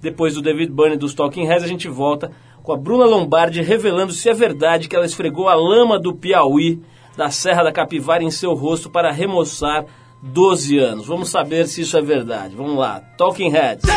depois 0.00 0.34
do 0.34 0.42
David 0.42 0.72
Byrne 0.72 0.96
dos 0.96 1.14
Talking 1.14 1.46
Heads, 1.46 1.62
a 1.62 1.68
gente 1.68 1.86
volta 1.86 2.32
com 2.60 2.72
a 2.72 2.76
Bruna 2.76 3.04
Lombardi 3.04 3.62
revelando 3.62 4.12
se 4.12 4.28
é 4.28 4.34
verdade 4.34 4.88
que 4.88 4.96
ela 4.96 5.06
esfregou 5.06 5.48
a 5.48 5.54
lama 5.54 5.96
do 5.96 6.12
Piauí, 6.12 6.82
da 7.16 7.30
Serra 7.30 7.62
da 7.62 7.70
Capivara, 7.70 8.24
em 8.24 8.32
seu 8.32 8.52
rosto 8.52 8.90
para 8.90 9.12
remoçar 9.12 9.86
12 10.24 10.76
anos. 10.76 11.06
Vamos 11.06 11.30
saber 11.30 11.68
se 11.68 11.82
isso 11.82 11.96
é 11.96 12.02
verdade. 12.02 12.56
Vamos 12.56 12.76
lá. 12.76 12.98
Talking 13.16 13.50
Heads. 13.50 13.88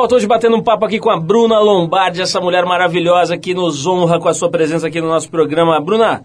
Volta 0.00 0.14
hoje 0.14 0.26
batendo 0.26 0.56
um 0.56 0.62
papo 0.62 0.86
aqui 0.86 0.98
com 0.98 1.10
a 1.10 1.20
Bruna 1.20 1.58
Lombardi, 1.60 2.22
essa 2.22 2.40
mulher 2.40 2.64
maravilhosa 2.64 3.36
que 3.36 3.52
nos 3.52 3.86
honra 3.86 4.18
com 4.18 4.30
a 4.30 4.32
sua 4.32 4.50
presença 4.50 4.86
aqui 4.86 4.98
no 4.98 5.08
nosso 5.08 5.30
programa. 5.30 5.78
Bruna, 5.78 6.24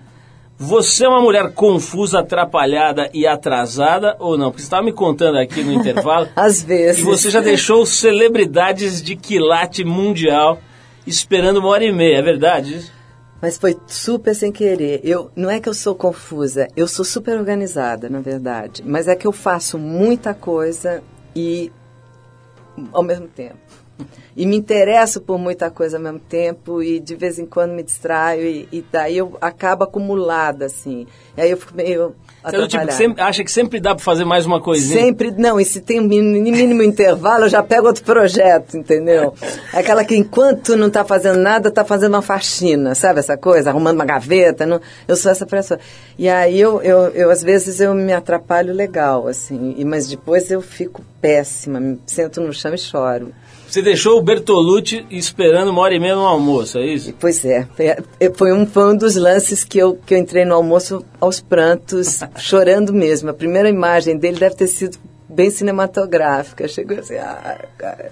você 0.57 1.03
é 1.03 1.09
uma 1.09 1.19
mulher 1.19 1.51
confusa, 1.51 2.19
atrapalhada 2.19 3.09
e 3.13 3.27
atrasada 3.27 4.15
ou 4.17 4.38
não? 4.38 4.45
Porque 4.49 4.61
você 4.61 4.67
estava 4.67 4.81
me 4.81 4.93
contando 4.93 5.39
aqui 5.39 5.61
no 5.61 5.73
intervalo. 5.75 6.29
Às 6.38 6.63
vezes. 6.63 7.01
E 7.01 7.03
você 7.03 7.29
já 7.29 7.41
deixou 7.41 7.85
celebridades 7.85 9.03
de 9.03 9.13
quilate 9.17 9.83
mundial 9.83 10.57
esperando 11.05 11.57
uma 11.57 11.67
hora 11.67 11.83
e 11.83 11.91
meia, 11.91 12.19
é 12.19 12.21
verdade 12.21 12.77
isso? 12.77 12.93
Mas 13.41 13.57
foi 13.57 13.75
super 13.85 14.33
sem 14.33 14.53
querer. 14.53 15.01
Eu 15.03 15.29
não 15.35 15.49
é 15.49 15.59
que 15.59 15.67
eu 15.67 15.73
sou 15.73 15.93
confusa, 15.93 16.69
eu 16.77 16.88
sou 16.88 17.03
super 17.03 17.38
organizada, 17.38 18.07
na 18.09 18.21
verdade. 18.21 18.81
Mas 18.85 19.09
é 19.09 19.17
que 19.17 19.27
eu 19.27 19.33
faço 19.33 19.77
muita 19.77 20.33
coisa 20.33 21.03
e 21.35 21.69
ao 22.91 23.03
mesmo 23.03 23.27
tempo. 23.27 23.64
E 24.38 24.45
me 24.45 24.58
interesso 24.58 25.21
por 25.21 25.38
muita 25.38 25.71
coisa 25.71 25.95
ao 25.95 26.04
mesmo 26.04 26.19
tempo 26.19 26.84
e 26.84 27.00
de 27.00 27.15
vez 27.15 27.39
em 27.39 27.45
quando 27.45 27.71
me 27.71 27.82
distraio 27.82 28.45
e, 28.45 28.67
e 28.69 28.86
daí 28.91 29.17
eu 29.17 29.38
acabo 29.39 29.86
acumulada, 29.86 30.65
assim. 30.65 31.08
E 31.38 31.41
aí 31.41 31.52
eu 31.52 31.56
fico 31.56 31.74
meio 31.74 32.13
Você 32.43 32.56
é 32.58 32.67
tipo 32.67 32.91
sempre- 32.91 33.21
acha 33.24 33.43
que 33.45 33.52
sempre 33.52 33.80
dá 33.80 33.95
para 33.95 34.04
fazer 34.04 34.26
mais 34.26 34.45
uma 34.45 34.60
coisinha? 34.60 35.00
Sempre, 35.02 35.32
não, 35.32 35.58
e 35.58 35.63
se 35.63 35.80
tem 35.80 36.02
um 36.02 36.04
mínimo, 36.04 36.52
mínimo 36.52 36.84
intervalo, 36.84 37.45
eu 37.45 37.50
já 37.50 37.63
pego 37.63 37.88
outro 37.88 38.04
projeto, 38.04 38.76
entendeu? 38.76 39.34
Aquela 39.71 40.04
que 40.04 40.17
enquanto 40.17 40.76
não 40.76 40.89
tá 40.89 41.06
fazendo 41.06 41.39
nada, 41.39 41.71
tá 41.71 41.86
fazendo 41.86 42.15
uma 42.15 42.21
faxina, 42.21 42.93
sabe 42.93 43.19
essa 43.19 43.38
coisa? 43.38 43.69
Arrumando 43.69 43.95
uma 43.95 44.06
gaveta, 44.06 44.65
não, 44.65 44.82
eu 45.08 45.15
sou 45.15 45.32
essa 45.32 45.45
pessoa. 45.45 45.80
E 46.19 46.28
aí 46.28 46.60
eu, 46.60 46.82
eu, 46.82 47.08
eu, 47.10 47.30
às 47.32 47.41
vezes, 47.41 47.80
eu 47.80 47.93
me 47.93 48.12
atrapalho 48.12 48.74
legal, 48.74 49.30
assim, 49.30 49.76
e, 49.78 49.86
mas 49.86 50.10
depois 50.10 50.52
eu 50.52 50.62
fico 50.62 51.02
péssima, 51.21 51.80
me 51.80 52.00
sento 52.06 52.41
no 52.41 52.52
chão 52.52 52.74
e 52.74 52.78
choro. 52.78 53.32
Você 53.75 53.81
deixou 53.81 54.17
o 54.17 54.21
Bertolucci 54.21 55.05
esperando 55.11 55.67
uma 55.69 55.81
hora 55.81 55.93
e 55.93 55.99
meia 55.99 56.15
no 56.15 56.25
almoço, 56.25 56.77
é 56.77 56.85
isso? 56.85 57.13
Pois 57.19 57.43
é, 57.43 57.67
foi, 57.75 58.31
foi 58.33 58.53
um, 58.53 58.65
foi 58.65 58.93
um 58.93 58.95
dos 58.95 59.17
lances 59.17 59.65
que 59.65 59.77
eu, 59.77 59.95
que 60.05 60.13
eu 60.13 60.17
entrei 60.17 60.45
no 60.45 60.55
almoço 60.55 61.03
aos 61.19 61.41
prantos, 61.41 62.21
chorando 62.39 62.93
mesmo. 62.93 63.31
A 63.31 63.33
primeira 63.33 63.67
imagem 63.67 64.17
dele 64.17 64.39
deve 64.39 64.55
ter 64.55 64.67
sido 64.67 64.97
bem 65.27 65.49
cinematográfica. 65.49 66.69
Chegou 66.69 66.99
assim, 66.99 67.17
ai, 67.17 67.65
cara, 67.77 68.11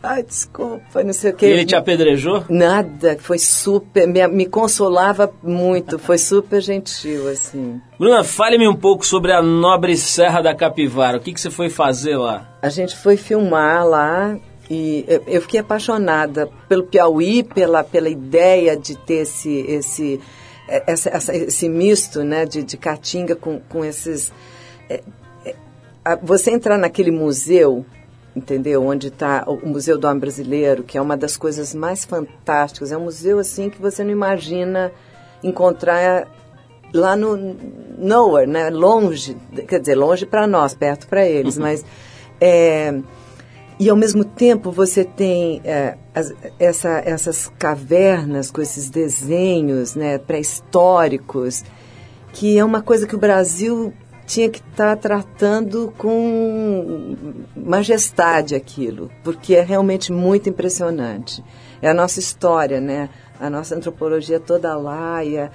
ai, 0.00 0.22
desculpa, 0.22 1.02
não 1.02 1.12
sei 1.12 1.32
o 1.32 1.34
E 1.34 1.36
quê. 1.38 1.46
ele 1.46 1.64
te 1.64 1.74
apedrejou? 1.74 2.44
Nada, 2.48 3.16
foi 3.18 3.40
super, 3.40 4.06
me, 4.06 4.24
me 4.28 4.46
consolava 4.46 5.28
muito, 5.42 5.98
foi 5.98 6.18
super 6.22 6.60
gentil, 6.60 7.28
assim. 7.28 7.80
Bruna, 7.98 8.22
fale-me 8.22 8.68
um 8.68 8.76
pouco 8.76 9.04
sobre 9.04 9.32
a 9.32 9.42
nobre 9.42 9.96
Serra 9.96 10.40
da 10.40 10.54
Capivara. 10.54 11.18
O 11.18 11.20
que, 11.20 11.32
que 11.32 11.40
você 11.40 11.50
foi 11.50 11.68
fazer 11.68 12.16
lá? 12.16 12.56
A 12.62 12.68
gente 12.68 12.96
foi 12.96 13.16
filmar 13.16 13.84
lá 13.84 14.38
e 14.70 15.04
eu, 15.26 15.42
fiquei 15.42 15.58
apaixonada 15.58 16.48
pelo 16.68 16.84
Piauí, 16.84 17.42
pela, 17.42 17.82
pela 17.82 18.08
ideia 18.08 18.76
de 18.76 18.96
ter 18.96 19.22
esse, 19.22 19.50
esse, 19.68 20.20
eh, 20.68 20.84
essa, 20.86 21.10
essa- 21.10 21.34
esse 21.36 21.68
misto 21.68 22.22
né, 22.22 22.46
de, 22.46 22.62
de 22.62 22.76
caatinga 22.76 23.34
com, 23.34 23.58
com 23.68 23.84
esses... 23.84 24.32
é, 24.88 25.00
é, 25.44 25.54
a- 26.04 26.14
você 26.16 26.52
entrar 26.52 26.78
naquele 26.78 27.10
museu, 27.10 27.84
entendeu? 28.36 28.84
Onde 28.86 29.08
está 29.08 29.42
o 29.48 29.54
o 29.54 29.68
Museu 29.68 29.98
do 29.98 30.06
Homem 30.06 30.20
Brasileiro, 30.20 30.84
que 30.84 30.96
é 30.96 31.02
uma 31.02 31.16
das 31.16 31.36
coisas 31.36 31.74
mais 31.74 32.04
fantásticas. 32.04 32.92
É 32.92 32.96
um 32.96 33.04
museu 33.04 33.40
assim 33.40 33.68
que 33.68 33.80
você 33.82 34.04
não 34.04 34.12
imagina 34.12 34.92
encontrar 35.42 36.28
lá 36.94 37.16
no 37.16 37.56
nowhere, 37.98 38.48
né? 38.48 38.70
Longe, 38.70 39.36
quer 39.66 39.80
dizer, 39.80 39.96
longe 39.96 40.26
para 40.26 40.46
nós, 40.46 40.74
perto 40.74 41.08
para 41.08 41.26
eles, 41.26 41.58
mas 41.58 41.84
é, 42.40 42.94
e 43.80 43.88
ao 43.88 43.96
mesmo 43.96 44.24
tempo 44.24 44.70
você 44.70 45.04
tem 45.04 45.60
é, 45.64 45.96
as- 46.14 46.32
essa- 46.58 47.02
essas 47.04 47.50
cavernas 47.58 48.50
com 48.50 48.60
esses 48.60 48.90
desenhos, 48.90 49.94
né, 49.96 50.18
pré-históricos, 50.18 51.64
que 52.32 52.58
é 52.58 52.64
uma 52.64 52.82
coisa 52.82 53.06
que 53.06 53.16
o 53.16 53.18
Brasil 53.18 53.92
tinha 54.26 54.48
que 54.48 54.60
estar 54.60 54.96
tratando 54.96 55.92
com 55.98 57.16
majestade 57.56 58.54
aquilo, 58.54 59.10
porque 59.24 59.54
é 59.56 59.62
realmente 59.62 60.12
muito 60.12 60.48
impressionante. 60.48 61.42
É 61.82 61.88
a 61.88 61.94
nossa 61.94 62.20
história, 62.20 62.80
né? 62.80 63.08
A 63.40 63.48
nossa 63.50 63.74
antropologia 63.74 64.38
toda 64.38 64.76
lá 64.76 65.24
e 65.24 65.38
a- 65.38 65.50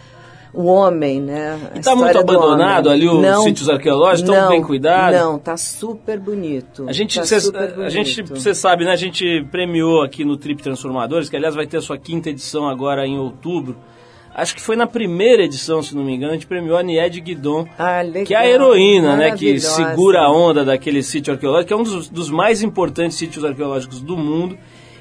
o 0.56 0.66
homem, 0.66 1.22
né? 1.22 1.60
A 1.74 1.78
E 1.78 1.82
tá 1.82 1.96
muito 1.96 2.18
abandonado 2.18 2.90
ali 2.90 3.08
os 3.08 3.44
sítios 3.44 3.70
arqueológicos? 3.70 4.30
Tão 4.32 4.42
não, 4.44 4.50
bem 4.50 4.62
cuidados? 4.64 5.20
Não, 5.20 5.38
tá 5.38 5.58
super 5.58 6.20
bonito. 6.20 6.86
A 6.88 6.94
gente, 6.94 7.20
tá 7.20 7.26
cê- 7.26 7.52
a 7.84 7.90
gente, 7.90 8.24
você 8.24 8.54
sabe, 8.54 8.86
né? 8.86 8.92
A 8.92 8.96
gente 8.96 9.46
premiou 9.52 10.02
aqui 10.02 10.24
no 10.24 10.38
Trip 10.38 10.62
Transformadores, 10.64 11.30
que 11.30 11.36
aliás 11.36 11.56
vai 11.56 11.68
ter 11.68 11.78
a 11.78 11.82
sua 11.82 11.98
quinta 11.98 12.30
edição 12.30 12.68
agora 12.68 13.06
em 13.06 13.18
outubro. 13.18 13.76
Acho 14.34 14.54
que 14.54 14.62
foi 14.62 14.76
na 14.76 14.86
primeira 14.86 15.44
edição, 15.44 15.82
se 15.82 15.96
não 15.96 16.04
me 16.04 16.14
engano, 16.14 16.32
a 16.32 16.36
gente 16.36 16.46
premiou 16.46 16.78
a 16.78 16.84
Niede 16.84 17.22
Guidon, 17.22 17.66
Ah, 17.80 18.02
que 18.26 18.34
é 18.34 18.38
a 18.38 18.46
heroína, 18.46 19.16
né? 19.16 19.32
Que 19.32 19.58
segura 19.62 20.24
a 20.24 20.30
onda 20.32 20.66
daquele 20.66 21.02
sítio 21.02 21.34
arqueológico, 21.34 21.68
que 21.70 21.74
é 21.74 21.78
um 21.78 21.84
dos, 21.84 22.10
dos 22.10 22.30
mais 22.30 22.62
importantes 22.62 23.18
sítios 23.18 23.46
arqueológicos 23.46 24.02
do 24.02 24.18
mundo. 24.18 24.58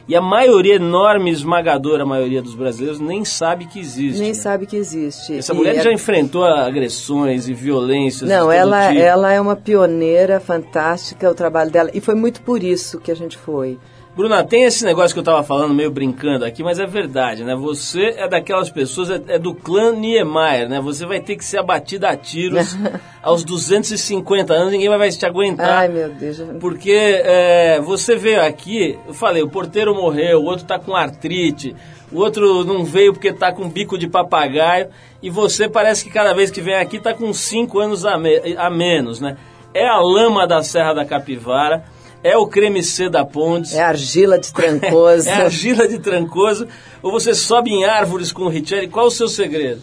E 0.07 0.15
a 0.15 0.21
maioria, 0.21 0.75
enorme, 0.75 1.31
esmagadora 1.31 2.05
maioria 2.05 2.43
dos 2.43 2.55
brasileiros, 2.55 3.01
nem 3.01 3.25
sabe 3.25 3.65
que 3.67 3.81
existe. 3.81 4.19
Nem 4.19 4.29
né? 4.29 4.35
sabe 4.35 4.67
que 4.67 4.77
existe. 4.77 5.39
Essa 5.39 5.55
E 5.55 5.57
mulher 5.57 5.77
é- 5.77 5.83
já 5.83 5.93
enfrentou 5.93 6.45
agressões 6.45 7.49
e 7.49 7.55
violências. 7.55 8.29
Não, 8.29 8.53
ela, 8.53 8.89
tipo. 8.89 9.01
ela 9.01 9.33
é 9.33 9.41
uma 9.41 9.57
pioneira 9.57 10.39
fantástica, 10.41 11.31
o 11.31 11.35
trabalho 11.35 11.71
dela. 11.71 11.91
E 11.95 12.01
foi 12.01 12.15
muito 12.15 12.43
por 12.43 12.63
isso 12.63 13.01
que 13.01 13.11
a 13.11 13.17
gente 13.17 13.39
foi. 13.39 13.79
Bruna, 14.17 14.45
tem 14.45 14.63
esse 14.63 14.85
negócio 14.85 15.13
que 15.13 15.19
eu 15.19 15.25
tava 15.25 15.43
falando, 15.43 15.75
meio 15.75 15.91
brincando 15.91 16.45
aqui, 16.45 16.63
mas 16.63 16.79
é 16.79 16.87
verdade, 16.87 17.43
né? 17.43 17.57
Você 17.57 18.15
é 18.17 18.29
daquelas 18.29 18.71
pessoas, 18.71 19.11
é, 19.11 19.21
é 19.27 19.39
do 19.41 19.53
clã 19.53 19.91
Niemeyer, 19.93 20.69
né? 20.69 20.81
Você 20.81 21.05
vai 21.05 21.19
ter 21.19 21.35
que 21.35 21.45
ser 21.45 21.59
abatida 21.59 22.09
a 22.09 22.17
tiros 22.17 22.77
aos 23.21 23.43
250 23.43 24.53
anos, 24.55 24.71
ninguém 24.73 24.89
vai 24.89 25.11
te 25.11 25.27
aguentar. 25.27 25.79
Ai, 25.79 25.89
meu 25.89 26.09
Deus. 26.11 26.41
Porque 26.61 26.93
é, 26.93 27.81
você 27.81 28.15
veio 28.15 28.41
aqui, 28.41 28.97
eu 29.09 29.13
falei, 29.15 29.43
o 29.43 29.49
porteiro 29.51 29.93
morreu, 29.95 30.41
o 30.41 30.45
outro 30.45 30.65
tá 30.65 30.79
com 30.79 30.95
artrite, 30.95 31.75
o 32.13 32.19
outro 32.21 32.65
não 32.65 32.85
veio 32.85 33.13
porque 33.13 33.33
tá 33.33 33.51
com 33.51 33.69
bico 33.69 33.99
de 33.99 34.07
papagaio, 34.07 34.89
e 35.21 35.29
você 35.29 35.69
parece 35.69 36.05
que 36.05 36.11
cada 36.11 36.33
vez 36.33 36.53
que 36.53 36.61
vem 36.61 36.75
aqui 36.77 37.01
tá 37.01 37.13
com 37.13 37.33
5 37.33 37.81
anos 37.81 38.07
a, 38.07 38.17
me- 38.17 38.57
a 38.57 38.71
menos, 38.71 39.21
né? 39.21 39.37
É 39.75 39.89
a 39.89 39.99
lama 39.99 40.47
da 40.47 40.63
Serra 40.63 40.95
da 40.95 41.05
Capivara, 41.05 41.83
é 42.25 42.39
o 42.39 42.47
creme 42.47 42.83
C 42.83 43.11
da 43.11 43.23
Pontes, 43.23 43.75
É 43.75 43.83
argila 43.83 44.39
de 44.39 44.51
trancoso. 44.51 45.29
é 45.31 45.33
argila 45.33 45.87
de 45.87 45.99
trancoso, 45.99 46.67
ou 47.03 47.13
você 47.13 47.35
sobe 47.35 47.71
em 47.71 47.85
árvores 47.85 48.33
com 48.33 48.45
o 48.45 48.49
Richelli, 48.49 48.89
qual 48.89 49.07
o 49.07 49.11
seu 49.11 49.29
segredo? 49.29 49.83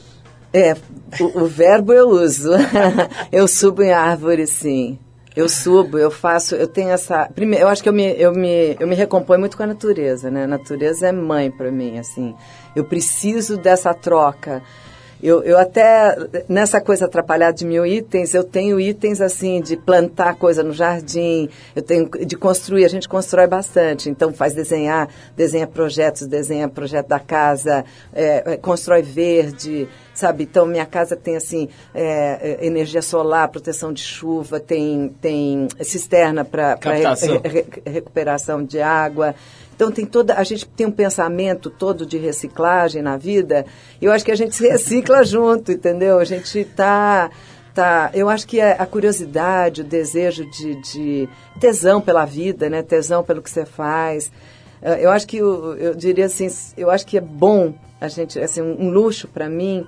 É, 0.52 0.76
o, 1.20 1.44
o 1.44 1.46
verbo 1.46 1.94
eu 1.94 2.10
uso. 2.10 2.50
eu 3.32 3.48
subo 3.48 3.84
em 3.84 3.94
árvore, 3.94 4.48
sim. 4.48 4.98
Eu 5.34 5.48
subo, 5.48 5.98
eu 5.98 6.12
faço, 6.12 6.56
eu 6.56 6.68
tenho 6.68 6.90
essa. 6.90 7.30
Primeiro, 7.34 7.66
eu 7.66 7.70
acho 7.70 7.82
que 7.82 7.88
eu 7.88 7.94
me, 7.94 8.04
eu 8.20 8.34
me, 8.34 8.76
eu 8.78 8.88
me 8.88 8.96
recomponho 8.96 9.40
muito 9.40 9.56
com 9.56 9.64
a 9.64 9.68
natureza, 9.68 10.30
né? 10.30 10.44
A 10.44 10.48
natureza 10.48 11.08
é 11.08 11.12
mãe 11.12 11.50
para 11.50 11.72
mim, 11.72 11.98
assim. 11.98 12.36
Eu 12.76 12.84
preciso 12.84 13.56
dessa 13.56 13.94
troca. 13.94 14.62
Eu, 15.22 15.44
eu 15.44 15.58
até, 15.58 16.18
nessa 16.50 16.82
coisa 16.82 17.06
atrapalhada 17.06 17.54
de 17.54 17.66
mil 17.66 17.86
itens, 17.86 18.34
eu 18.34 18.44
tenho 18.44 18.80
itens 18.80 19.22
assim, 19.22 19.62
de 19.62 19.78
plantar 19.78 20.36
coisa 20.36 20.64
no 20.64 20.74
jardim, 20.74 21.48
eu 21.76 21.82
tenho 21.82 22.10
de 22.10 22.36
construir, 22.36 22.86
a 22.86 22.90
gente 22.90 23.08
constrói 23.08 23.46
bastante, 23.46 24.10
então 24.10 24.34
faz 24.34 24.54
desenhar, 24.54 25.08
desenha 25.36 25.68
projetos, 25.68 26.26
desenha 26.26 26.68
projeto 26.68 27.08
da 27.08 27.20
casa, 27.20 27.86
é, 28.14 28.54
é, 28.54 28.58
constrói 28.58 29.04
verde, 29.04 29.88
sabe? 30.14 30.44
Então 30.44 30.66
minha 30.66 30.86
casa 30.86 31.16
tem 31.16 31.36
assim, 31.36 31.70
é, 31.94 32.58
é, 32.60 32.66
energia 32.66 33.02
solar, 33.02 33.50
proteção 33.50 33.94
de 33.94 34.02
chuva, 34.02 34.60
tem, 34.60 35.16
tem 35.22 35.68
cisterna 35.82 36.44
para 36.44 36.78
recuperação 37.86 38.64
de 38.64 38.82
água. 38.82 39.36
Então 39.76 39.92
tem 39.92 40.06
toda, 40.06 40.36
a 40.36 40.44
gente 40.44 40.68
tem 40.68 40.86
um 40.86 40.92
pensamento 40.92 41.70
todo 41.70 42.06
de 42.06 42.18
reciclagem 42.18 43.02
na 43.02 43.18
vida. 43.18 43.66
E 44.02 44.06
eu 44.06 44.12
acho 44.12 44.24
que 44.24 44.32
a 44.32 44.36
gente 44.36 44.56
se 44.56 44.68
recicla 44.70 45.24
junto, 45.24 45.72
entendeu? 45.72 46.20
A 46.20 46.24
gente 46.26 46.64
tá 46.66 47.30
tá, 47.74 48.12
eu 48.14 48.28
acho 48.28 48.46
que 48.48 48.60
é 48.60 48.74
a 48.78 48.86
curiosidade, 48.86 49.80
o 49.80 49.84
desejo 49.86 50.46
de, 50.52 50.76
de 50.82 51.30
tesão 51.58 52.02
pela 52.02 52.26
vida, 52.26 52.70
né? 52.70 52.84
Tesão 52.84 53.24
pelo 53.24 53.42
que 53.42 53.50
você 53.50 53.66
faz. 53.66 54.30
Eh, 54.82 55.06
Eu 55.06 55.10
acho 55.10 55.26
que 55.26 55.42
o- 55.42 55.74
eu 55.76 55.96
diria 55.96 56.26
assim, 56.26 56.50
eu 56.76 56.92
acho 56.92 57.06
que 57.08 57.18
é 57.18 57.22
bom 57.22 57.74
a 58.02 58.10
gente, 58.10 58.38
assim, 58.40 58.62
um 58.62 58.90
luxo 58.90 59.26
para 59.28 59.48
mim 59.48 59.88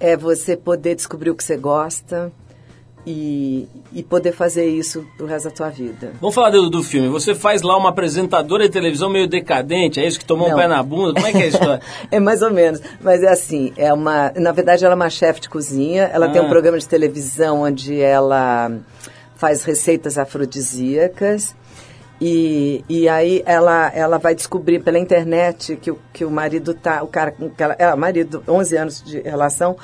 é 0.00 0.16
você 0.16 0.56
poder 0.56 0.94
descobrir 0.96 1.30
o 1.30 1.34
que 1.36 1.44
você 1.44 1.56
gosta 1.56 2.32
e, 3.10 3.66
e 3.92 4.02
poder 4.02 4.32
fazer 4.32 4.66
isso 4.68 5.06
pro 5.16 5.26
resto 5.26 5.46
da 5.48 5.50
tua 5.54 5.70
vida. 5.70 6.12
Vamos 6.20 6.34
falar 6.34 6.50
do, 6.50 6.68
do 6.68 6.82
filme. 6.82 7.08
Você 7.08 7.34
faz 7.34 7.62
lá 7.62 7.74
uma 7.76 7.88
apresentadora 7.88 8.64
de 8.64 8.70
televisão 8.70 9.08
meio 9.08 9.26
decadente, 9.26 9.98
é 9.98 10.06
isso 10.06 10.18
que 10.18 10.26
tomou 10.26 10.46
Não. 10.48 10.54
um 10.56 10.58
pé 10.60 10.68
na 10.68 10.82
bunda? 10.82 11.14
Como 11.14 11.26
é 11.26 11.32
que 11.32 11.38
é 11.38 11.44
a 11.44 11.46
história? 11.48 11.80
é 12.10 12.20
mais 12.20 12.42
ou 12.42 12.50
menos, 12.50 12.80
mas 13.00 13.22
é 13.22 13.28
assim, 13.30 13.72
é 13.78 13.90
uma, 13.92 14.30
na 14.36 14.52
verdade 14.52 14.84
ela 14.84 14.92
é 14.92 14.96
uma 14.96 15.08
chefe 15.08 15.40
de 15.40 15.48
cozinha, 15.48 16.10
ela 16.12 16.28
tem 16.28 16.42
Ah. 16.42 16.44
um 16.44 16.48
programa 16.50 16.78
de 16.78 16.86
televisão 16.86 17.62
onde 17.62 17.98
ela 18.00 18.70
faz 19.36 19.64
receitas 19.64 20.18
afrodisíacas 20.18 21.54
e, 22.20 22.84
e 22.88 23.08
aí 23.08 23.42
ela, 23.46 23.90
ela 23.94 24.18
vai 24.18 24.34
descobrir 24.34 24.80
pela 24.82 24.98
internet 24.98 25.76
que, 25.76 25.90
o- 25.92 25.98
que 26.12 26.24
o 26.24 26.30
marido 26.30 26.74
tá, 26.74 27.02
o 27.02 27.06
cara, 27.06 27.30
com 27.30 27.48
que 27.48 27.62
ela, 27.62 27.74
é, 27.78 27.94
marido, 27.94 28.42
11 28.48 28.76
anos 28.76 29.02
de 29.02 29.20
relação, 29.20 29.76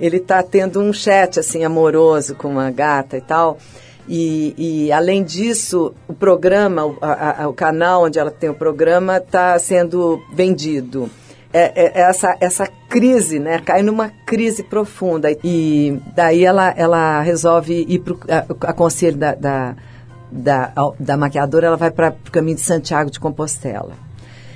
ele 0.00 0.20
tá 0.20 0.42
tendo 0.42 0.80
um 0.80 0.92
chat 0.92 1.38
assim 1.40 1.64
amoroso 1.64 2.34
com 2.34 2.48
uma 2.48 2.70
gata 2.70 3.16
e 3.16 3.20
tal. 3.20 3.58
E, 4.08 4.54
e, 4.56 4.92
além 4.92 5.22
disso, 5.22 5.92
o 6.08 6.14
programa, 6.14 6.86
o, 6.86 6.96
a- 7.02 7.46
o 7.46 7.52
canal 7.52 8.04
onde 8.04 8.18
ela 8.18 8.30
tem 8.30 8.48
o 8.48 8.54
programa 8.54 9.18
está 9.18 9.58
sendo 9.58 10.18
vendido. 10.32 11.10
É, 11.52 11.72
é- 11.84 11.92
é 11.94 12.00
essa, 12.02 12.34
essa 12.40 12.66
crise, 12.88 13.38
né? 13.38 13.58
Cai 13.58 13.82
numa 13.82 14.08
crise 14.24 14.62
profunda. 14.62 15.28
E 15.44 16.00
daí 16.16 16.42
ela, 16.44 16.70
ela 16.76 17.20
resolve 17.20 17.84
ir 17.86 17.98
para 17.98 18.14
a, 18.66 18.70
a 18.70 18.72
conselho 18.72 19.16
da, 19.18 19.34
da, 19.34 19.76
da, 20.32 20.72
da 20.98 21.16
maquiadora, 21.16 21.66
ela 21.66 21.76
vai 21.76 21.90
para 21.90 22.14
o 22.26 22.30
caminho 22.30 22.56
de 22.56 22.62
Santiago 22.62 23.10
de 23.10 23.20
Compostela. 23.20 23.92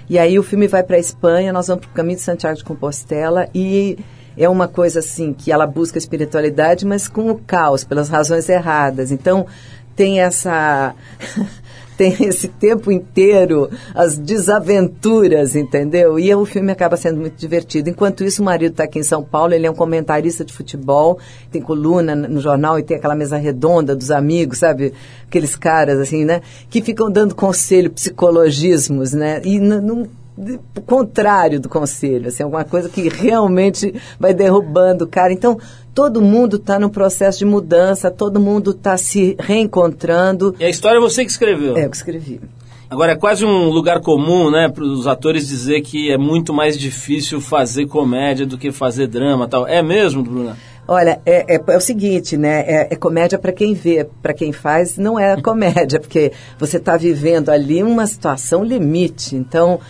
E 0.09 0.19
aí 0.19 0.39
o 0.39 0.43
filme 0.43 0.67
vai 0.67 0.83
para 0.83 0.97
a 0.97 1.01
Espanha, 1.01 1.53
nós 1.53 1.67
vamos 1.69 1.85
para 1.85 1.93
o 1.93 1.95
caminho 1.95 2.17
de 2.17 2.23
Santiago 2.23 2.57
de 2.57 2.65
Compostela 2.65 3.49
e 3.55 3.99
é 4.37 4.49
uma 4.49 4.69
coisa 4.69 5.01
assim 5.01 5.33
que 5.33 5.53
ela 5.53 5.67
busca 5.67 5.99
espiritualidade, 5.99 6.87
mas 6.87 7.09
com 7.09 7.31
o 7.31 7.39
caos, 7.39 7.85
pelas 7.85 8.09
razões 8.09 8.49
erradas. 8.49 9.11
Então 9.11 9.47
tem 9.95 10.21
essa 10.21 10.95
tem 11.97 12.17
esse 12.25 12.49
tempo 12.49 12.91
inteiro 12.91 13.71
as 13.95 14.17
desaventuras, 14.19 15.55
entendeu? 15.55 16.19
E 16.19 16.35
o 16.35 16.45
filme 16.45 16.73
acaba 16.73 16.97
sendo 16.97 17.21
muito 17.21 17.37
divertido. 17.37 17.91
Enquanto 17.91 18.25
isso, 18.25 18.43
o 18.43 18.45
marido 18.45 18.73
está 18.73 18.85
aqui 18.85 18.99
em 18.99 19.05
São 19.05 19.23
Paulo, 19.23 19.55
ele 19.55 19.67
é 19.67 19.71
um 19.71 19.75
comentarista 19.75 20.45
de 20.45 20.53
futebol, 20.53 21.19
tem 21.51 21.61
coluna 21.61 22.15
no 22.15 22.41
jornal 22.41 22.79
e 22.79 22.83
tem 22.83 22.97
aquela 22.97 23.15
mesa 23.15 23.37
redonda 23.37 23.95
dos 23.95 24.11
amigos, 24.11 24.59
sabe? 24.59 24.93
Aqueles 25.27 25.55
caras 25.55 25.99
assim, 25.99 26.25
né? 26.25 26.41
Que 26.69 26.83
ficam 26.83 27.11
dando 27.11 27.35
conselho, 27.35 27.91
psicologismos, 27.91 29.13
né? 29.13 29.41
E 29.45 29.61
não 29.61 30.07
o 30.37 30.81
contrário 30.81 31.61
do 31.61 31.69
conselho, 31.69 32.29
assim, 32.29 32.43
alguma 32.43 32.65
coisa 32.65 32.89
que 32.89 33.09
realmente 33.09 33.95
vai 34.19 34.33
derrubando 34.33 35.05
o 35.05 35.09
cara. 35.09 35.33
Então, 35.33 35.59
todo 35.95 36.23
mundo 36.23 36.57
está 36.57 36.79
num 36.79 36.89
processo 36.89 37.41
de 37.41 37.45
mudança, 37.45 38.11
todo 38.11 38.41
mundo 38.41 38.71
está 38.71 38.97
se 38.97 39.37
reencontrando. 39.39 40.55
E 40.59 40.65
a 40.65 40.71
história 40.71 40.99
é 40.99 41.01
você 41.01 41.25
que 41.25 41.31
escreveu. 41.31 41.77
É, 41.77 41.85
eu 41.85 41.91
que 41.91 41.97
escrevi. 41.97 42.41
Agora, 42.89 43.13
é 43.13 43.17
quase 43.17 43.45
um 43.45 43.71
lugar 43.71 44.01
comum, 44.01 44.51
né, 44.51 44.69
para 44.69 44.85
os 44.85 45.07
atores 45.07 45.49
dizer 45.49 45.81
que 45.81 46.11
é 46.11 46.19
muito 46.19 46.53
mais 46.53 46.79
difícil 46.79 47.41
fazer 47.41 47.87
comédia 47.87 48.45
do 48.45 48.59
que 48.59 48.71
fazer 48.71 49.07
drama 49.07 49.49
tal. 49.49 49.67
É 49.67 49.83
mesmo, 49.83 50.23
Bruna? 50.23 50.57
Olha, 50.87 51.21
é, 51.25 51.55
é- 51.57 51.63
é 51.69 51.77
o 51.77 51.81
seguinte, 51.81 52.37
né? 52.37 52.61
É, 52.67 52.89
é 52.91 52.97
comédia 52.97 53.39
para 53.39 53.53
quem 53.53 53.73
vê, 53.73 54.07
para 54.21 54.35
quem 54.35 54.53
faz 54.53 54.99
não 54.99 55.19
é 55.19 55.41
comédia, 55.41 55.99
porque 56.01 56.33
você 56.59 56.77
está 56.77 56.97
vivendo 56.97 57.51
ali 57.51 57.83
uma 57.83 58.07
situação 58.07 58.63
limite. 58.63 59.37
Então, 59.37 59.81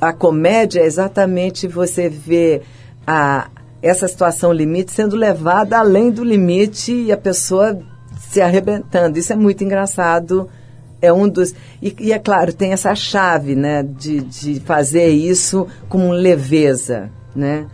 a, 0.00 0.12
comédia 0.12 0.80
é 0.80 0.86
exatamente 0.86 1.66
você 1.66 2.08
ver 2.08 2.62
a, 3.06 3.48
essa 3.82 4.06
situação 4.06 4.52
limite 4.52 4.92
sendo 4.92 5.16
levada 5.16 5.78
além 5.78 6.10
do 6.10 6.22
limite 6.22 6.92
e 6.92 7.12
a 7.12 7.16
pessoa 7.16 7.78
se 8.18 8.40
arrebentando. 8.40 9.18
Isso 9.18 9.32
é 9.32 9.36
muito 9.36 9.64
engraçado. 9.64 10.48
É 11.00 11.12
um 11.12 11.28
dos. 11.28 11.54
E, 11.82 11.94
e 12.00 12.12
é 12.12 12.18
claro, 12.18 12.52
tem 12.52 12.72
essa 12.72 12.94
chave, 12.94 13.54
né? 13.54 13.82
De, 13.82 14.20
de 14.20 14.60
fazer 14.60 15.08
isso 15.08 15.66
com 15.88 16.10
leveza, 16.10 17.10
né? 17.34 17.66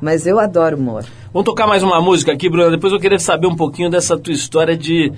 Mas 0.00 0.26
eu 0.26 0.38
adoro 0.38 0.76
humor. 0.76 1.04
Vamos 1.32 1.46
tocar 1.46 1.66
mais 1.66 1.82
uma 1.82 2.00
música 2.00 2.32
aqui, 2.32 2.50
Bruna. 2.50 2.70
Depois 2.70 2.92
eu 2.92 3.00
queria 3.00 3.18
saber 3.18 3.46
um 3.46 3.56
pouquinho 3.56 3.88
dessa 3.88 4.18
tua 4.18 4.34
história 4.34 4.76
de 4.76 5.12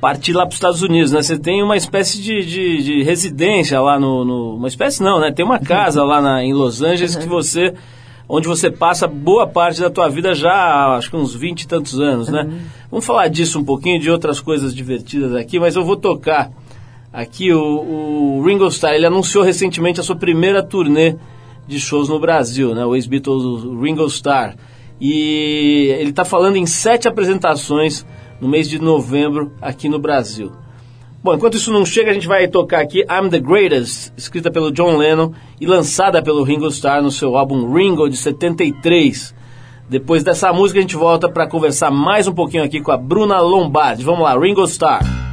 partir 0.00 0.32
lá 0.32 0.42
para 0.42 0.48
os 0.50 0.54
Estados 0.56 0.82
Unidos, 0.82 1.12
né? 1.12 1.22
Você 1.22 1.38
tem 1.38 1.62
uma 1.62 1.76
espécie 1.76 2.20
de, 2.22 2.44
de, 2.44 2.82
de 2.82 3.02
residência 3.02 3.80
lá 3.80 3.98
no, 4.00 4.24
no- 4.24 4.56
Uma 4.56 4.68
espécie 4.68 5.02
não, 5.02 5.20
né? 5.20 5.30
Tem 5.30 5.44
uma 5.44 5.58
casa 5.58 6.02
lá 6.04 6.20
na, 6.20 6.42
em 6.42 6.52
Los 6.54 6.82
Angeles 6.82 7.16
que 7.16 7.28
você... 7.28 7.74
Onde 8.32 8.46
você 8.46 8.70
passa 8.70 9.08
boa 9.08 9.44
parte 9.44 9.80
da 9.80 9.90
tua 9.90 10.08
vida 10.08 10.32
já 10.34 10.94
acho 10.96 11.10
que 11.10 11.16
uns 11.16 11.34
20 11.34 11.62
e 11.62 11.66
tantos 11.66 11.98
anos, 11.98 12.28
né? 12.28 12.48
Vamos 12.88 13.04
falar 13.04 13.26
disso 13.26 13.58
um 13.58 13.64
pouquinho, 13.64 13.98
de 14.00 14.08
outras 14.08 14.38
coisas 14.40 14.72
divertidas 14.72 15.34
aqui, 15.34 15.58
mas 15.58 15.74
eu 15.74 15.84
vou 15.84 15.96
tocar 15.96 16.48
aqui 17.12 17.52
o, 17.52 17.58
o 18.38 18.42
Ringo 18.46 18.68
Starr. 18.68 18.94
Ele 18.94 19.06
anunciou 19.06 19.42
recentemente 19.42 19.98
a 19.98 20.04
sua 20.04 20.14
primeira 20.14 20.62
turnê 20.62 21.16
de 21.66 21.80
shows 21.80 22.08
no 22.08 22.20
Brasil, 22.20 22.72
né? 22.72 22.84
O 22.86 22.94
ex-Beatles 22.94 23.64
Ringo 23.82 24.06
Starr. 24.06 24.54
E 25.00 25.92
ele 25.98 26.10
está 26.10 26.24
falando 26.24 26.54
em 26.54 26.66
sete 26.66 27.08
apresentações 27.08 28.06
no 28.40 28.48
mês 28.48 28.68
de 28.68 28.78
novembro 28.78 29.52
aqui 29.60 29.88
no 29.88 29.98
Brasil. 29.98 30.52
Bom, 31.22 31.34
enquanto 31.34 31.58
isso 31.58 31.70
não 31.70 31.84
chega, 31.84 32.10
a 32.10 32.14
gente 32.14 32.26
vai 32.26 32.48
tocar 32.48 32.80
aqui 32.80 33.00
I'm 33.00 33.28
the 33.28 33.38
Greatest, 33.38 34.10
escrita 34.16 34.50
pelo 34.50 34.72
John 34.72 34.96
Lennon 34.96 35.32
e 35.60 35.66
lançada 35.66 36.22
pelo 36.22 36.42
Ringo 36.42 36.68
Starr 36.68 37.02
no 37.02 37.10
seu 37.10 37.36
álbum 37.36 37.70
Ringo 37.72 38.08
de 38.08 38.16
73. 38.16 39.34
Depois 39.88 40.24
dessa 40.24 40.52
música 40.52 40.78
a 40.78 40.82
gente 40.82 40.96
volta 40.96 41.28
para 41.28 41.46
conversar 41.46 41.90
mais 41.90 42.26
um 42.26 42.32
pouquinho 42.32 42.64
aqui 42.64 42.80
com 42.80 42.90
a 42.90 42.96
Bruna 42.96 43.40
Lombardi. 43.40 44.02
Vamos 44.02 44.22
lá, 44.22 44.38
Ringo 44.38 44.64
Starr. 44.64 45.29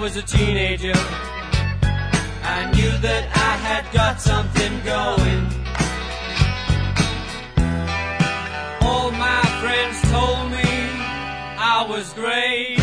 Was 0.00 0.16
a 0.16 0.22
teenager, 0.22 0.92
I 0.94 2.70
knew 2.74 2.90
that 2.98 3.24
I 3.34 3.56
had 3.66 3.92
got 3.92 4.20
something 4.20 4.72
going. 4.84 5.44
All 8.80 9.10
my 9.10 9.42
friends 9.60 10.00
told 10.10 10.50
me 10.52 10.70
I 11.58 11.84
was 11.88 12.12
great. 12.12 12.77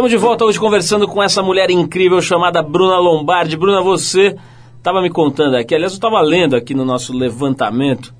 Estamos 0.00 0.12
de 0.12 0.16
volta 0.16 0.46
hoje 0.46 0.58
conversando 0.58 1.06
com 1.06 1.22
essa 1.22 1.42
mulher 1.42 1.70
incrível 1.70 2.22
chamada 2.22 2.62
Bruna 2.62 2.96
Lombardi. 2.96 3.54
Bruna, 3.54 3.82
você 3.82 4.34
estava 4.78 5.02
me 5.02 5.10
contando 5.10 5.56
aqui, 5.56 5.74
aliás, 5.74 5.92
eu 5.92 5.96
estava 5.96 6.22
lendo 6.22 6.56
aqui 6.56 6.72
no 6.72 6.86
nosso 6.86 7.12
levantamento 7.12 8.14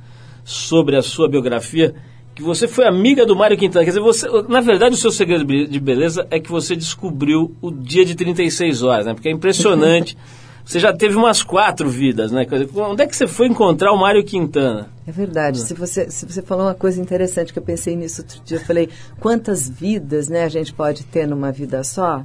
sobre 0.45 0.95
a 0.95 1.01
sua 1.01 1.27
biografia, 1.27 1.95
que 2.35 2.43
você 2.43 2.69
foi 2.69 2.87
amiga 2.87 3.25
do 3.25 3.35
Mário 3.35 3.57
Quintana. 3.57 3.83
Quer 3.83 3.93
dizer, 3.93 4.03
você, 4.03 4.29
na 4.47 4.61
verdade, 4.61 4.95
o 4.95 4.99
seu 4.99 5.11
segredo 5.11 5.47
de 5.47 5.81
beleza 5.81 6.27
é 6.31 6.39
que 6.39 6.51
você 6.51 6.77
descobriu 6.77 7.57
o 7.63 7.71
dia 7.71 8.05
de 8.05 8.15
36 8.15 8.83
horas, 8.83 9.07
né? 9.07 9.15
Porque 9.15 9.31
é 9.31 9.33
impressionante. 9.33 10.19
Você 10.65 10.79
já 10.79 10.93
teve 10.93 11.17
umas 11.17 11.43
quatro 11.43 11.89
vidas, 11.89 12.31
né? 12.31 12.47
Onde 12.75 13.03
é 13.03 13.07
que 13.07 13.17
você 13.17 13.27
foi 13.27 13.49
encontrar 13.49 13.93
o 13.93 13.97
Mário 13.97 14.25
Quintana? 14.25 14.89
É 15.07 15.13
verdade. 15.13 15.61
Se 15.61 15.75
você, 15.75 16.11
se 16.11 16.25
você 16.25 16.43
falou 16.43 16.67
uma 16.67 16.75
coisa 16.75 17.01
interessante 17.01 17.53
que 17.53 17.59
eu 17.59 17.63
pensei 17.63 17.97
nisso 17.97 18.23
outro 18.23 18.41
dia, 18.45 18.59
eu 18.59 18.65
falei, 18.65 18.89
quantas 19.19 19.69
vidas 19.69 20.29
né, 20.29 20.45
a 20.45 20.49
gente 20.49 20.73
pode 20.73 21.05
ter 21.05 21.27
numa 21.27 21.51
vida 21.51 21.83
só? 21.83 22.25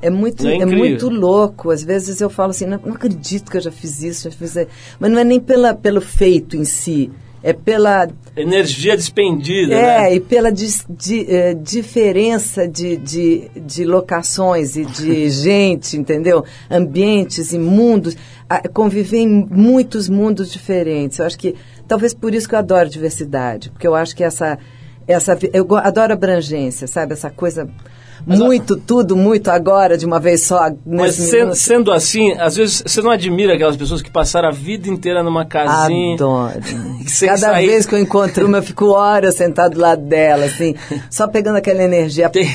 É 0.00 0.10
muito, 0.10 0.46
É 0.48 0.56
é, 0.56 0.66
muito 0.66 1.08
louco. 1.08 1.70
Às 1.70 1.84
vezes 1.84 2.20
eu 2.20 2.28
falo 2.28 2.50
assim, 2.50 2.66
não, 2.66 2.80
não 2.84 2.94
acredito 2.94 3.50
que 3.50 3.56
eu 3.56 3.60
já 3.60 3.70
fiz 3.70 4.02
isso, 4.02 4.24
já 4.24 4.36
fiz 4.36 4.56
isso. 4.56 4.68
Mas 4.98 5.10
não 5.10 5.18
é 5.18 5.24
nem 5.24 5.38
pela, 5.38 5.74
pelo 5.74 6.00
feito 6.00 6.56
em 6.56 6.64
si. 6.64 7.10
É 7.42 7.52
pela 7.52 8.08
Energia 8.36 8.96
despendida, 8.96 9.74
é, 9.74 10.00
né? 10.02 10.14
e 10.14 10.20
pela 10.20 10.50
dis- 10.52 10.86
di- 10.88 11.26
eh, 11.28 11.54
diferença 11.54 12.68
de, 12.68 12.96
de, 12.96 13.50
de 13.56 13.84
locações 13.84 14.76
e 14.76 14.84
de 14.84 15.28
gente, 15.30 15.96
entendeu? 15.96 16.44
Ambientes 16.70 17.52
e 17.52 17.58
mundos. 17.58 18.16
Ah, 18.48 18.62
Conviver 18.68 19.18
em 19.18 19.28
muitos 19.50 20.08
mundos 20.08 20.52
diferentes. 20.52 21.18
Eu 21.18 21.26
acho 21.26 21.38
que, 21.38 21.54
talvez 21.88 22.14
por 22.14 22.32
isso 22.32 22.48
que 22.48 22.54
eu 22.54 22.58
adoro 22.60 22.88
diversidade, 22.88 23.70
porque 23.70 23.86
eu 23.88 23.94
acho 23.94 24.14
que 24.16 24.22
essa. 24.24 24.56
essa 25.06 25.36
eu 25.52 25.66
adoro 25.76 26.12
abrangência, 26.12 26.86
sabe? 26.86 27.12
Essa 27.14 27.28
coisa. 27.30 27.68
Muito, 28.26 28.76
tudo, 28.76 29.16
muito 29.16 29.48
agora, 29.50 29.96
de 29.98 30.04
uma 30.06 30.18
vez 30.20 30.44
só. 30.44 30.70
Mas 30.86 31.18
nesse 31.18 31.30
sen- 31.30 31.40
minuto. 31.40 31.54
sendo 31.56 31.92
assim, 31.92 32.32
às 32.38 32.56
vezes 32.56 32.82
você 32.86 33.00
não 33.02 33.10
admira 33.10 33.54
aquelas 33.54 33.76
pessoas 33.76 34.00
que 34.02 34.10
passaram 34.10 34.48
a 34.48 34.52
vida 34.52 34.88
inteira 34.88 35.22
numa 35.22 35.44
casinha. 35.44 36.14
Adoro. 36.14 36.60
Cada 37.20 37.36
sair. 37.38 37.66
vez 37.66 37.86
que 37.86 37.94
eu 37.94 37.98
encontro 37.98 38.46
uma, 38.46 38.58
eu 38.58 38.62
fico 38.62 38.86
horas 38.90 39.34
sentado 39.34 39.74
do 39.74 39.80
lado 39.80 40.02
dela, 40.02 40.44
assim, 40.46 40.74
só 41.10 41.26
pegando 41.28 41.56
aquela 41.56 41.82
energia 41.82 42.28
Tem- 42.28 42.54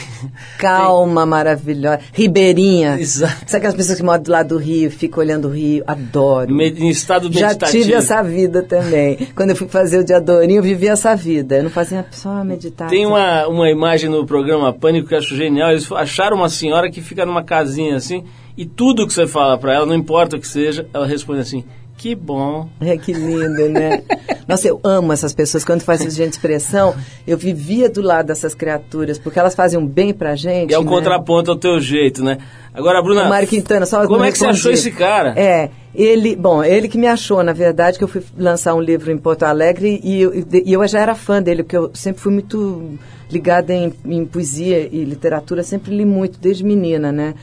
calma, 0.58 1.26
maravilhosa. 1.26 2.00
Ribeirinha. 2.14 2.98
Exato. 3.00 3.36
Sabe 3.46 3.58
aquelas 3.58 3.76
pessoas 3.76 3.98
que 3.98 4.04
moram 4.04 4.24
do 4.24 4.32
lado 4.32 4.50
do 4.50 4.58
rio, 4.58 4.90
ficam 4.90 5.24
olhando 5.24 5.48
o 5.48 5.52
rio? 5.52 5.84
Adoro. 5.88 6.54
Me- 6.54 6.70
em 6.70 6.90
estado 6.90 7.32
Já 7.32 7.48
meditativo. 7.50 7.84
tive 7.84 7.94
essa 7.94 8.22
vida 8.22 8.64
também. 8.64 9.28
Quando 9.36 9.52
eu 9.52 9.56
fui 9.56 9.68
fazer 9.68 10.00
o 10.00 10.04
de 10.04 10.14
Adorinho, 10.14 10.60
eu 10.60 10.64
vivi 10.64 10.88
essa 10.88 11.16
vida. 11.16 11.58
Eu 11.58 11.64
não 11.64 11.70
fazia 11.70 12.06
só 12.12 12.44
meditar. 12.44 12.90
Tem 12.90 13.06
uma, 13.06 13.48
uma 13.48 13.70
imagem 13.70 14.10
no 14.10 14.26
programa 14.26 14.72
Pânico 14.74 15.08
que 15.08 15.14
eu 15.14 15.20
acho 15.20 15.36
genial. 15.36 15.57
Eles 15.62 15.92
acharam 15.92 16.38
uma 16.38 16.50
senhora 16.50 16.90
que 16.90 17.02
fica 17.02 17.26
numa 17.26 17.44
casinha 17.44 17.96
assim, 17.96 18.24
e 18.58 18.66
tudo 18.66 19.06
que 19.06 19.14
você 19.14 19.28
fala 19.28 19.58
pra 19.58 19.74
ela, 19.74 19.86
não 19.86 19.96
importa 19.96 20.36
o 20.36 20.40
que 20.40 20.48
seja, 20.48 20.88
ela 20.94 21.06
responde 21.06 21.42
assim: 21.42 21.64
que 21.98 22.14
bom. 22.14 22.70
É, 22.80 22.96
que 22.96 23.12
lindo, 23.12 23.68
né? 23.70 24.04
Nossa, 24.48 24.68
eu 24.68 24.80
amo 24.84 25.12
essas 25.12 25.34
pessoas. 25.34 25.66
Quando 25.66 25.82
faz 25.82 26.00
esse 26.00 26.16
gente 26.16 26.34
expressão, 26.34 26.96
eu 27.26 27.38
vivia 27.38 27.90
do 27.90 28.02
lado 28.02 28.28
dessas 28.28 28.54
criaturas, 28.54 29.18
porque 29.18 29.40
elas 29.40 29.56
fazem 29.56 29.80
um 29.80 29.86
bem 29.86 30.14
pra 30.14 30.36
gente. 30.36 30.74
É 30.74 30.78
o 30.78 30.84
né? 30.84 30.90
contraponto 30.90 31.52
ao 31.52 31.58
teu 31.58 31.80
jeito, 31.82 32.24
né? 32.24 32.38
Agora, 32.74 33.02
Bruna. 33.02 33.26
O 33.26 33.30
Mário 33.30 33.48
Quintana, 33.48 33.86
só 33.86 34.06
Como 34.06 34.24
é 34.24 34.32
que 34.32 34.38
você 34.38 34.46
achou 34.46 34.72
esse 34.72 34.92
cara? 34.92 35.34
É, 35.36 35.72
ele, 35.94 36.36
bom, 36.36 36.64
ele 36.64 36.88
que 36.88 36.98
me 36.98 37.08
achou, 37.08 37.42
na 37.42 37.52
verdade, 37.52 37.98
que 37.98 38.04
eu 38.04 38.08
fui 38.08 38.24
lançar 38.38 38.76
um 38.76 38.82
livro 38.82 39.12
em 39.12 39.18
Porto 39.18 39.44
Alegre 39.44 40.00
e 40.04 40.22
eu, 40.22 40.34
e 40.36 40.72
eu 40.72 40.88
já 40.88 41.00
era 41.00 41.16
fã 41.16 41.42
dele, 41.42 41.64
porque 41.64 41.78
eu 41.78 41.90
sempre 41.96 42.22
fui 42.22 42.32
muito 42.32 42.98
ligada 43.32 43.74
em, 43.74 43.92
em 44.06 44.26
poesia 44.26 44.88
e 44.92 45.04
literatura, 45.04 45.64
sempre 45.64 45.96
li 45.96 46.06
muito, 46.06 46.40
desde 46.40 46.64
menina, 46.64 47.12
né? 47.12 47.34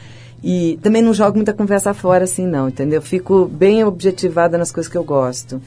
E 0.47 0.79
também 0.83 1.01
não 1.01 1.15
jogo 1.15 1.37
muita 1.37 1.55
conversa 1.55 1.95
fora, 1.95 2.25
assim, 2.25 2.47
não, 2.47 2.69
entendeu? 2.69 3.01
Fico 3.01 3.47
bem 3.47 3.83
objetivada 3.83 4.59
nas 4.59 4.71
coisas 4.71 4.93
que 4.93 4.99
eu 4.99 5.03
gosto. 5.03 5.59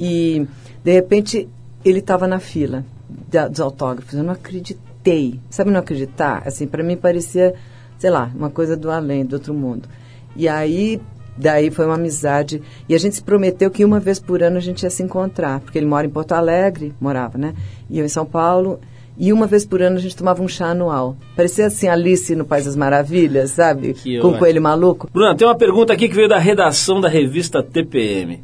E, 0.00 0.46
de 0.82 0.92
repente, 0.92 1.46
ele 1.84 1.98
estava 1.98 2.26
na 2.26 2.38
fila 2.38 2.86
da- 3.30 3.48
dos 3.48 3.60
autógrafos. 3.60 4.14
Eu 4.14 4.24
não 4.24 4.32
acreditei. 4.32 5.38
Sabe 5.50 5.70
não 5.70 5.78
acreditar? 5.78 6.42
Assim, 6.46 6.66
para 6.66 6.82
mim 6.82 6.96
parecia, 6.96 7.54
sei 7.98 8.08
lá, 8.08 8.30
uma 8.34 8.48
coisa 8.48 8.74
do 8.74 8.90
além, 8.90 9.26
do 9.26 9.34
outro 9.34 9.52
mundo. 9.52 9.86
E 10.34 10.48
aí, 10.48 11.02
daí 11.36 11.70
foi 11.70 11.84
uma 11.84 11.96
amizade. 11.96 12.62
E 12.88 12.94
a 12.94 12.98
gente 12.98 13.16
se 13.16 13.22
prometeu 13.22 13.70
que 13.70 13.84
uma 13.84 14.00
vez 14.00 14.18
por 14.18 14.42
ano 14.42 14.56
a 14.56 14.60
gente 14.60 14.84
ia 14.84 14.90
se 14.90 15.02
encontrar. 15.02 15.60
Porque 15.60 15.76
ele 15.76 15.86
mora 15.86 16.06
em 16.06 16.10
Porto 16.10 16.32
Alegre, 16.32 16.94
morava, 16.98 17.36
né? 17.36 17.52
E 17.90 17.98
eu 17.98 18.06
em 18.06 18.08
São 18.08 18.24
Paulo. 18.24 18.80
E 19.16 19.32
uma 19.32 19.46
vez 19.46 19.64
por 19.64 19.80
ano 19.80 19.96
a 19.96 20.00
gente 20.00 20.16
tomava 20.16 20.42
um 20.42 20.48
chá 20.48 20.70
anual. 20.70 21.16
Parecia 21.36 21.66
assim 21.66 21.86
Alice 21.86 22.34
no 22.34 22.44
País 22.44 22.64
das 22.64 22.74
Maravilhas, 22.74 23.50
sabe? 23.50 23.94
Que 23.94 24.18
Com 24.18 24.28
o 24.28 24.38
coelho 24.38 24.60
maluco. 24.60 25.08
Bruna, 25.12 25.36
tem 25.36 25.46
uma 25.46 25.56
pergunta 25.56 25.92
aqui 25.92 26.08
que 26.08 26.14
veio 26.14 26.28
da 26.28 26.38
redação 26.38 27.00
da 27.00 27.08
revista 27.08 27.62
TPM. 27.62 28.42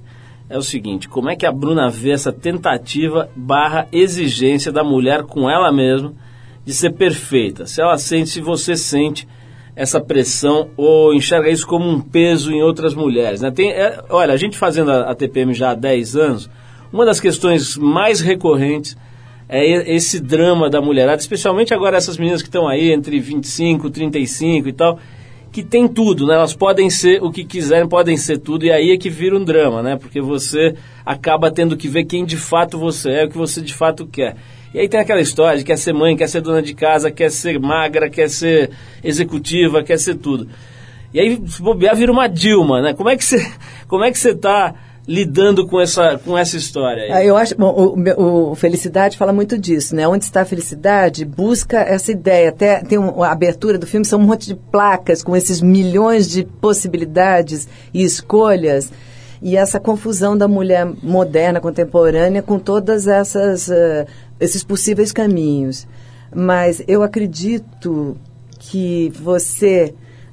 É 0.49 0.57
o 0.57 0.63
seguinte, 0.63 1.09
como 1.09 1.31
é 1.31 1.37
que 1.37 1.47
a 1.47 1.53
Bruna 1.53 1.89
vê 1.89 2.11
essa 2.11 2.33
tentativa 2.33 3.29
barra 3.37 3.87
exigência 3.93 4.73
da 4.73 4.83
mulher 4.83 5.23
com 5.25 5.49
ela 5.49 5.73
mesma 5.73 6.13
de 6.65 6.73
ser 6.73 6.91
perfeita? 6.91 7.67
Se 7.67 7.81
ela 7.81 7.97
sente, 7.99 8.31
se 8.31 8.41
você 8.41 8.77
sente 8.77 9.29
essa 9.77 10.01
pressão 10.01 10.71
ou 10.77 11.15
enxerga 11.15 11.49
isso 11.49 11.67
como 11.67 11.89
um 11.89 12.01
peso 12.01 12.53
em 12.53 12.63
outras 12.63 12.95
mulheres, 12.95 13.41
né? 13.41 13.51
Tem, 13.51 13.71
é, 13.71 14.03
olha, 14.11 14.35
a 14.35 14.37
gente 14.37 14.59
fazendo 14.59 14.91
a, 14.91 15.11
a 15.11 15.15
TPM 15.15 15.55
já 15.55 15.71
há 15.71 15.75
10 15.75 16.17
anos, 16.17 16.51
uma 16.93 17.05
das 17.05 17.21
questões 17.21 17.77
mais 17.77 18.21
recorrentes 18.21 18.97
é 19.51 19.93
esse 19.95 20.21
drama 20.21 20.71
da 20.71 20.81
mulherada, 20.81 21.21
especialmente 21.21 21.75
agora 21.75 21.97
essas 21.97 22.17
meninas 22.17 22.41
que 22.41 22.49
estão 22.49 22.69
aí 22.69 22.93
entre 22.93 23.19
25, 23.19 23.91
35 23.91 24.69
e 24.69 24.73
tal, 24.73 24.99
que 25.51 25.65
tem 25.65 25.89
tudo, 25.89 26.25
né? 26.25 26.35
Elas 26.35 26.55
podem 26.55 26.89
ser 26.89 27.21
o 27.21 27.33
que 27.33 27.45
quiserem, 27.45 27.89
podem 27.89 28.17
ser 28.17 28.39
tudo, 28.39 28.65
e 28.65 28.71
aí 28.71 28.93
é 28.93 28.97
que 28.97 29.11
vira 29.11 29.37
um 29.37 29.43
drama, 29.43 29.83
né? 29.83 29.97
Porque 29.97 30.21
você 30.21 30.77
acaba 31.05 31.51
tendo 31.51 31.77
que 31.77 31.89
ver 31.89 32.05
quem 32.05 32.25
de 32.25 32.37
fato 32.37 32.79
você 32.79 33.11
é, 33.11 33.25
o 33.25 33.29
que 33.29 33.37
você 33.37 33.61
de 33.61 33.75
fato 33.75 34.07
quer. 34.07 34.37
E 34.73 34.79
aí 34.79 34.89
tem 34.89 35.01
aquela 35.01 35.21
história 35.21 35.59
de 35.59 35.65
quer 35.65 35.77
ser 35.77 35.93
mãe, 35.93 36.17
quer 36.17 36.29
ser 36.29 36.41
dona 36.41 36.63
de 36.63 36.73
casa, 36.73 37.11
quer 37.11 37.31
ser 37.33 37.59
magra, 37.59 38.09
quer 38.09 38.31
ser 38.31 38.71
executiva, 39.03 39.83
quer 39.83 39.99
ser 39.99 40.15
tudo. 40.15 40.49
E 41.13 41.19
aí, 41.19 41.43
se 41.49 41.61
bobear, 41.61 41.97
vira 41.97 42.13
uma 42.13 42.29
Dilma, 42.29 42.81
né? 42.81 42.95
Como 42.95 43.09
é 43.09 43.17
que 43.17 43.25
você, 43.25 43.53
como 43.89 44.05
é 44.05 44.13
que 44.13 44.19
você 44.19 44.33
tá 44.33 44.73
lidando 45.11 45.67
com 45.67 45.81
essa, 45.81 46.17
com 46.25 46.39
essa 46.39 46.57
história 46.57 47.03
aí? 47.03 47.11
Ah, 47.13 47.25
Eu 47.25 47.37
acho, 47.37 47.57
bom, 47.57 47.97
o, 48.17 48.51
o 48.53 48.55
Felicidade 48.55 49.19
fala 49.19 49.33
muito 49.33 49.59
disso, 49.59 49.97
né? 49.97 50.07
Onde 50.07 50.23
está 50.25 50.43
a 50.43 50.45
felicidade, 50.45 51.25
busca 51.25 51.79
essa 51.81 52.13
ideia. 52.13 52.51
Até 52.51 52.81
tem 52.85 52.97
um- 52.97 53.21
a 53.21 53.33
abertura 53.33 53.77
do 53.77 53.89
filme, 53.89 54.07
são 54.07 54.21
um 54.21 54.23
monte 54.23 54.47
de 54.47 54.55
placas 54.55 55.21
com 55.25 55.35
esses 55.37 55.61
milhões 55.61 56.31
de 56.31 56.45
possibilidades 56.45 57.67
e 57.93 58.05
escolhas. 58.05 58.93
E 59.43 59.57
essa 59.57 59.81
confusão 59.81 60.37
da 60.39 60.47
mulher 60.47 60.87
moderna, 61.03 61.61
contemporânea, 61.61 62.41
com 62.41 62.59
todas 62.59 63.09
essas 63.09 63.69
eh, 63.69 64.07
esses 64.39 64.63
possíveis 64.63 65.11
caminhos. 65.13 65.89
Mas 66.33 66.83
eu 66.87 67.03
acredito 67.03 68.17
que 68.61 69.11
você 69.21 69.93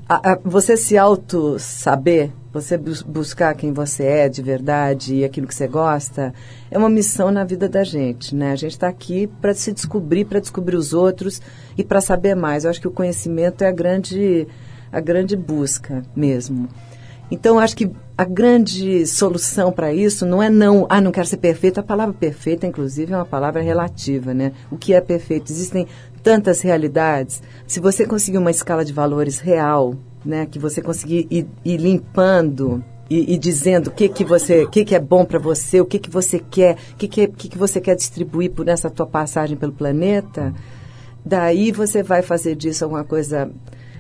a- 0.10 0.34
a- 0.34 0.40
você 0.44 0.78
se 0.78 0.98
auto 0.98 1.58
saber, 1.60 2.32
você 2.54 2.78
bus- 2.78 3.02
buscar 3.02 3.54
quem 3.56 3.74
você 3.74 4.04
é 4.04 4.30
de 4.30 4.42
verdade 4.42 5.16
e 5.16 5.26
aquilo 5.26 5.48
que 5.48 5.54
você 5.56 5.68
gosta, 5.68 6.34
é 6.72 6.78
uma 6.78 6.90
missão 6.90 7.30
na 7.32 7.44
vida 7.44 7.68
da 7.68 7.84
gente, 7.84 8.36
né? 8.36 8.52
A 8.52 8.56
gente 8.56 8.72
está 8.72 8.88
aqui 8.88 9.28
para 9.42 9.54
se 9.54 9.72
descobrir, 9.72 10.26
para 10.26 10.40
descobrir 10.40 10.76
os 10.76 10.94
outros 10.94 11.42
e 11.78 11.84
para 11.84 12.02
saber 12.02 12.36
mais. 12.36 12.64
Eu 12.64 12.70
acho 12.70 12.82
que 12.82 12.88
o 12.88 12.92
conhecimento 12.92 13.64
é 13.64 13.68
a 13.68 13.72
grande 13.72 14.48
a 14.92 15.02
grande 15.02 15.36
busca 15.36 16.02
mesmo. 16.16 16.70
Então, 17.30 17.60
acho 17.60 17.76
que 17.76 17.92
a 18.18 18.24
grande 18.24 19.06
solução 19.06 19.70
para 19.70 19.94
isso 19.94 20.26
não 20.26 20.42
é 20.42 20.50
não, 20.50 20.88
ah, 20.90 21.02
não 21.02 21.12
quero 21.12 21.28
ser 21.28 21.36
perfeito. 21.38 21.78
A 21.78 21.84
palavra 21.84 22.14
perfeita, 22.14 22.66
inclusive, 22.66 23.12
é 23.12 23.16
uma 23.18 23.26
palavra 23.26 23.62
relativa, 23.62 24.34
né? 24.34 24.54
O 24.72 24.78
que 24.78 24.94
é 24.94 25.02
perfeito? 25.02 25.52
Existem 25.52 25.86
tantas 26.28 26.60
realidades. 26.60 27.42
Se 27.66 27.80
você 27.80 28.06
conseguir 28.06 28.38
uma 28.38 28.52
escala 28.52 28.84
de 28.84 28.92
valores 28.92 29.40
real, 29.40 29.96
né, 30.26 30.46
que 30.46 30.60
você 30.60 30.82
conseguir 30.82 31.26
ir, 31.32 31.48
ir 31.64 31.78
limpando 31.78 32.84
e, 33.10 33.34
e 33.34 33.38
dizendo 33.38 33.88
o 33.88 33.92
que 33.92 34.10
que 34.10 34.26
você, 34.26 34.66
o 34.66 34.70
que 34.70 34.84
que 34.84 34.94
é 34.94 35.00
bom 35.00 35.24
para 35.24 35.40
você, 35.40 35.80
o 35.80 35.86
que 35.86 35.98
que 35.98 36.10
você 36.10 36.38
quer, 36.38 36.76
o 36.92 36.96
que 36.98 37.08
que, 37.08 37.22
é- 37.22 37.28
que 37.28 37.48
que 37.48 37.58
você 37.58 37.80
quer 37.80 37.96
distribuir 37.96 38.52
por 38.52 38.68
essa 38.68 38.90
tua 38.90 39.08
passagem 39.08 39.56
pelo 39.56 39.72
planeta, 39.72 40.54
daí 41.26 41.72
você 41.72 42.04
vai 42.04 42.22
fazer 42.22 42.58
disso 42.58 42.84
alguma 42.84 43.06
coisa 43.06 43.50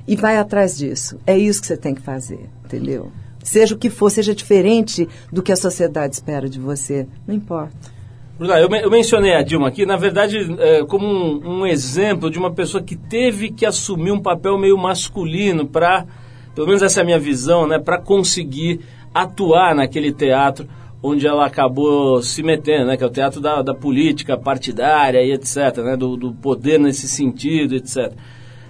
e 0.05 0.17
vai 0.17 0.35
atrás 0.35 0.77
disso. 0.77 1.17
É 1.25 1.37
isso 1.37 1.61
que 1.61 1.67
você 1.67 1.77
tem 1.77 1.95
que 1.95 2.01
fazer, 2.01 2.49
entendeu? 2.65 3.09
Seja 3.41 3.73
o 3.73 3.77
que 3.77 3.89
for, 3.89 4.09
seja 4.09 4.35
diferente 4.35 5.07
do 5.31 5.41
que 5.41 5.53
a 5.53 5.55
sociedade 5.55 6.15
espera 6.15 6.49
de 6.49 6.59
você, 6.59 7.07
não 7.25 7.33
importa. 7.33 7.95
Bruna, 8.37 8.59
eu, 8.59 8.69
eu 8.69 8.91
mencionei 8.91 9.33
a 9.33 9.41
Dilma 9.41 9.67
aqui, 9.67 9.83
na 9.83 9.95
verdade, 9.95 10.37
é, 10.59 10.85
como 10.85 11.07
um, 11.07 11.61
um 11.61 11.65
exemplo 11.65 12.29
de 12.29 12.37
uma 12.37 12.51
pessoa 12.51 12.83
que 12.83 12.95
teve 12.95 13.49
que 13.49 13.65
assumir 13.65 14.11
um 14.11 14.21
papel 14.21 14.59
meio 14.59 14.77
masculino 14.77 15.65
para, 15.65 16.05
pelo 16.53 16.67
menos 16.67 16.83
essa 16.83 16.99
é 16.99 17.03
a 17.03 17.05
minha 17.05 17.17
visão, 17.17 17.67
né, 17.67 17.79
para 17.79 17.99
conseguir 17.99 18.81
atuar 19.11 19.73
naquele 19.73 20.11
teatro 20.11 20.67
onde 21.01 21.25
ela 21.25 21.47
acabou 21.47 22.21
se 22.21 22.43
metendo, 22.43 22.85
né, 22.85 22.97
que 22.97 23.03
é 23.03 23.07
o 23.07 23.11
teatro 23.11 23.41
da, 23.41 23.63
da 23.63 23.73
política 23.73 24.37
partidária 24.37 25.23
e 25.23 25.31
etc., 25.31 25.77
né, 25.77 25.97
do, 25.97 26.15
do 26.15 26.31
poder 26.33 26.79
nesse 26.79 27.07
sentido, 27.07 27.75
etc. 27.75 28.13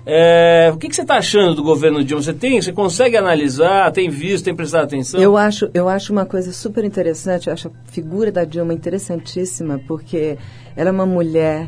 É, 0.09 0.71
o 0.73 0.77
que, 0.77 0.87
que 0.87 0.95
você 0.95 1.01
está 1.01 1.17
achando 1.17 1.53
do 1.53 1.61
governo 1.61 2.01
Dilma? 2.01 2.23
Você 2.23 2.33
tem, 2.33 2.61
você 2.61 2.71
consegue 2.71 3.17
analisar, 3.17 3.91
tem 3.91 4.09
visto, 4.09 4.45
tem 4.45 4.55
prestado 4.55 4.85
atenção? 4.85 5.19
Eu 5.19 5.35
acho, 5.35 5.69
eu 5.73 5.89
acho 5.89 6.13
uma 6.13 6.25
coisa 6.25 6.53
super 6.53 6.85
interessante, 6.85 7.47
eu 7.47 7.53
acho 7.53 7.67
a 7.67 7.71
figura 7.91 8.31
da 8.31 8.45
Dilma 8.45 8.73
interessantíssima, 8.73 9.81
porque 9.85 10.37
ela 10.77 10.87
é 10.87 10.93
uma 10.93 11.05
mulher 11.05 11.67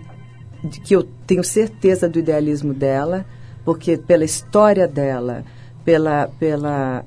de 0.63 0.80
que 0.80 0.95
eu 0.95 1.04
tenho 1.28 1.43
certeza 1.43 2.08
do 2.08 2.17
idealismo 2.17 2.73
dela, 2.73 3.25
porque 3.65 3.97
pela 3.97 4.23
história 4.23 4.88
dela, 4.88 5.43
pela, 5.84 6.30
pela 6.39 7.04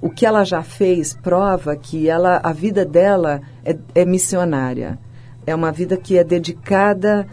o 0.00 0.10
que 0.10 0.26
ela 0.26 0.42
já 0.42 0.64
fez 0.64 1.14
prova 1.14 1.76
que 1.76 2.08
ela 2.08 2.40
a 2.42 2.52
vida 2.52 2.84
dela 2.84 3.40
é, 3.64 3.76
é 3.94 4.04
missionária 4.04 4.98
é 5.46 5.54
uma 5.54 5.70
vida 5.70 5.96
que 5.96 6.16
é 6.16 6.24
dedicada 6.24 7.26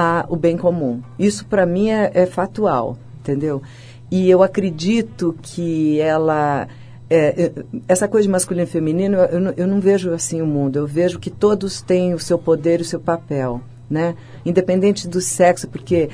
ao 0.00 0.36
bem 0.36 0.56
comum 0.56 1.00
isso 1.18 1.46
para 1.46 1.64
mim 1.66 1.90
é, 1.90 2.10
é, 2.14 2.26
fatual 2.26 2.96
entendeu 3.20 3.62
e 4.10 4.28
eu 4.28 4.42
acredito 4.42 5.34
que 5.42 6.00
ela 6.00 6.68
é, 7.08 7.52
essa 7.86 8.08
coisa 8.08 8.26
de 8.26 8.32
masculino 8.32 8.66
e 8.66 8.70
feminino 8.70 9.16
eu, 9.16 9.40
eu, 9.40 9.54
eu 9.56 9.66
não 9.66 9.80
vejo 9.80 10.12
assim 10.12 10.40
o 10.40 10.46
mundo 10.46 10.78
eu 10.78 10.86
vejo 10.86 11.18
que 11.18 11.30
todos 11.30 11.80
têm 11.80 12.14
o 12.14 12.18
seu 12.18 12.38
poder 12.38 12.80
e 12.80 12.82
o 12.82 12.86
seu 12.86 13.00
papel 13.00 13.60
né 13.88 14.14
independente 14.44 15.06
do 15.06 15.20
sexo 15.20 15.68
porque 15.68 16.10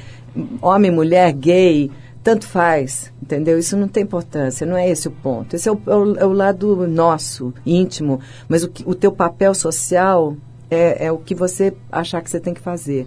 homem 0.61 0.91
mulher 0.91 1.33
gay 1.33 1.91
tanto 2.23 2.47
faz, 2.47 3.13
entendeu? 3.23 3.59
Isso 3.59 3.77
não 3.77 3.89
tem 3.89 4.03
importância, 4.03 4.67
não 4.67 4.77
é 4.77 4.89
esse 4.89 5.09
o 5.09 5.11
ponto. 5.11 5.57
Esse 5.57 5.69
é 5.69 5.73
o, 5.73 5.81
é 5.87 5.97
o, 5.97 6.17
é 6.19 6.27
o 6.27 6.33
lado 6.33 6.87
nosso, 6.87 7.55
íntimo, 7.65 8.21
mas 8.49 8.63
o, 8.63 8.71
o 8.85 8.95
teu 8.95 9.11
papel 9.11 9.55
social 9.55 10.37
é, 10.71 11.07
é 11.07 11.13
o 11.13 11.19
que 11.19 11.35
você 11.35 11.75
achar 11.91 12.23
que 12.23 12.31
você 12.31 12.39
tem 12.39 12.55
que 12.55 12.61
fazer. 12.61 13.07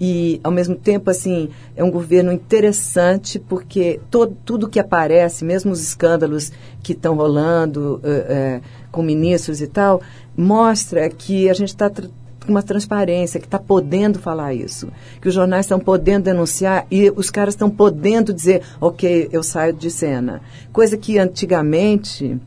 E, 0.00 0.40
ao 0.42 0.50
mesmo 0.50 0.74
tempo, 0.74 1.08
assim, 1.08 1.48
é 1.76 1.84
um 1.84 1.90
governo 1.90 2.32
interessante 2.32 3.38
porque 3.38 4.00
todo, 4.10 4.36
tudo 4.44 4.68
que 4.68 4.80
aparece, 4.80 5.44
mesmo 5.44 5.70
os 5.70 5.80
escândalos 5.80 6.50
que 6.82 6.92
estão 6.92 7.14
rolando 7.14 8.00
uh, 8.02 8.58
uh, 8.58 8.62
com 8.90 9.02
ministros 9.02 9.60
e 9.60 9.66
tal, 9.66 10.02
mostra 10.36 11.08
que 11.08 11.48
a 11.48 11.54
gente 11.54 11.68
está 11.68 11.88
com 11.88 12.50
uma 12.50 12.62
transparência, 12.62 13.40
que 13.40 13.46
está 13.46 13.58
podendo 13.58 14.18
falar 14.18 14.52
isso, 14.52 14.88
que 15.20 15.28
os 15.28 15.34
jornais 15.34 15.64
estão 15.64 15.80
podendo 15.80 16.24
denunciar 16.24 16.86
e 16.90 17.10
os 17.14 17.30
caras 17.30 17.54
estão 17.54 17.70
podendo 17.70 18.34
dizer, 18.34 18.62
ok, 18.80 19.28
eu 19.32 19.42
saio 19.42 19.72
de 19.72 19.90
cena. 19.90 20.42
Coisa 20.72 20.96
que 20.96 21.18
antigamente, 21.18 22.38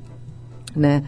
né, 0.75 1.03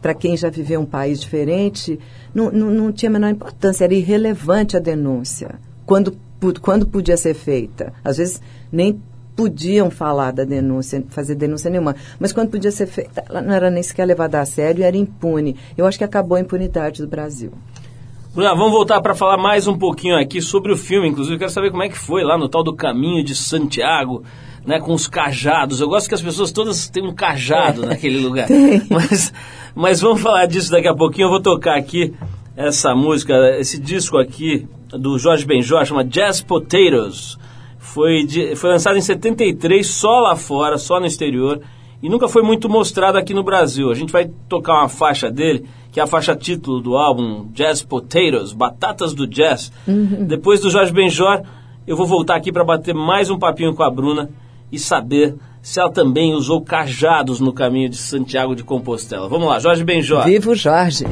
para 0.00 0.14
quem 0.14 0.36
já 0.36 0.48
viveu 0.48 0.80
um 0.80 0.86
país 0.86 1.20
diferente, 1.20 1.98
não, 2.32 2.50
não, 2.52 2.70
não 2.70 2.92
tinha 2.92 3.10
a 3.10 3.12
menor 3.12 3.30
importância, 3.30 3.84
era 3.84 3.94
irrelevante 3.94 4.76
a 4.76 4.80
denúncia, 4.80 5.58
quando, 5.88 6.14
quando 6.60 6.86
podia 6.86 7.16
ser 7.16 7.32
feita. 7.32 7.94
Às 8.04 8.18
vezes 8.18 8.42
nem 8.70 9.00
podiam 9.34 9.90
falar 9.90 10.32
da 10.32 10.44
denúncia, 10.44 11.02
fazer 11.08 11.34
denúncia 11.34 11.70
nenhuma. 11.70 11.96
Mas 12.20 12.30
quando 12.30 12.50
podia 12.50 12.70
ser 12.70 12.86
feita, 12.86 13.24
ela 13.26 13.40
não 13.40 13.54
era 13.54 13.70
nem 13.70 13.82
sequer 13.82 14.04
levada 14.04 14.38
a 14.38 14.44
sério 14.44 14.82
e 14.82 14.84
era 14.84 14.96
impune. 14.98 15.56
Eu 15.78 15.86
acho 15.86 15.96
que 15.96 16.04
acabou 16.04 16.36
a 16.36 16.40
impunidade 16.40 17.00
do 17.00 17.08
Brasil. 17.08 17.52
Bruna, 18.34 18.54
vamos 18.54 18.72
voltar 18.72 19.00
para 19.00 19.14
falar 19.14 19.38
mais 19.38 19.66
um 19.66 19.78
pouquinho 19.78 20.18
aqui 20.18 20.42
sobre 20.42 20.70
o 20.72 20.76
filme. 20.76 21.08
Inclusive, 21.08 21.36
eu 21.36 21.38
quero 21.38 21.50
saber 21.50 21.70
como 21.70 21.82
é 21.82 21.88
que 21.88 21.96
foi 21.96 22.22
lá 22.22 22.36
no 22.36 22.50
tal 22.50 22.62
do 22.62 22.76
Caminho 22.76 23.24
de 23.24 23.34
Santiago, 23.34 24.22
né, 24.66 24.78
com 24.78 24.92
os 24.92 25.06
cajados. 25.06 25.80
Eu 25.80 25.88
gosto 25.88 26.06
que 26.06 26.14
as 26.14 26.22
pessoas 26.22 26.52
todas 26.52 26.90
têm 26.90 27.06
um 27.06 27.14
cajado 27.14 27.84
é. 27.84 27.86
naquele 27.86 28.20
lugar. 28.20 28.46
Mas, 28.90 29.32
mas 29.74 30.00
vamos 30.02 30.20
falar 30.20 30.44
disso 30.44 30.70
daqui 30.70 30.88
a 30.88 30.94
pouquinho. 30.94 31.26
Eu 31.26 31.30
vou 31.30 31.40
tocar 31.40 31.78
aqui 31.78 32.12
essa 32.54 32.94
música, 32.94 33.32
esse 33.58 33.80
disco 33.80 34.18
aqui 34.18 34.68
do 34.90 35.18
Jorge 35.18 35.44
Benjor, 35.44 35.84
chama 35.84 36.04
Jazz 36.04 36.40
Potatoes. 36.40 37.38
Foi, 37.78 38.24
de, 38.24 38.54
foi 38.56 38.70
lançado 38.70 38.96
em 38.98 39.00
73, 39.00 39.86
só 39.86 40.20
lá 40.20 40.36
fora, 40.36 40.76
só 40.78 41.00
no 41.00 41.06
exterior, 41.06 41.60
e 42.02 42.08
nunca 42.08 42.28
foi 42.28 42.42
muito 42.42 42.68
mostrado 42.68 43.16
aqui 43.16 43.32
no 43.32 43.42
Brasil. 43.42 43.90
A 43.90 43.94
gente 43.94 44.12
vai 44.12 44.30
tocar 44.48 44.74
uma 44.74 44.88
faixa 44.88 45.30
dele 45.30 45.66
que 45.90 46.00
é 46.00 46.02
a 46.02 46.06
faixa 46.06 46.36
título 46.36 46.80
do 46.80 46.96
álbum 46.96 47.48
Jazz 47.52 47.82
Potatoes, 47.82 48.52
Batatas 48.52 49.14
do 49.14 49.26
Jazz. 49.26 49.72
Uhum. 49.86 50.26
Depois 50.26 50.60
do 50.60 50.70
Jorge 50.70 50.92
Benjor, 50.92 51.42
eu 51.86 51.96
vou 51.96 52.06
voltar 52.06 52.36
aqui 52.36 52.52
para 52.52 52.62
bater 52.62 52.94
mais 52.94 53.30
um 53.30 53.38
papinho 53.38 53.74
com 53.74 53.82
a 53.82 53.90
Bruna 53.90 54.30
e 54.70 54.78
saber 54.78 55.34
se 55.62 55.80
ela 55.80 55.90
também 55.90 56.34
usou 56.34 56.60
cajados 56.60 57.40
no 57.40 57.52
caminho 57.52 57.88
de 57.88 57.96
Santiago 57.96 58.54
de 58.54 58.62
Compostela. 58.62 59.28
Vamos 59.28 59.48
lá, 59.48 59.58
Jorge 59.58 59.82
Benjor. 59.82 60.24
Vivo 60.24 60.54
Jorge. 60.54 61.04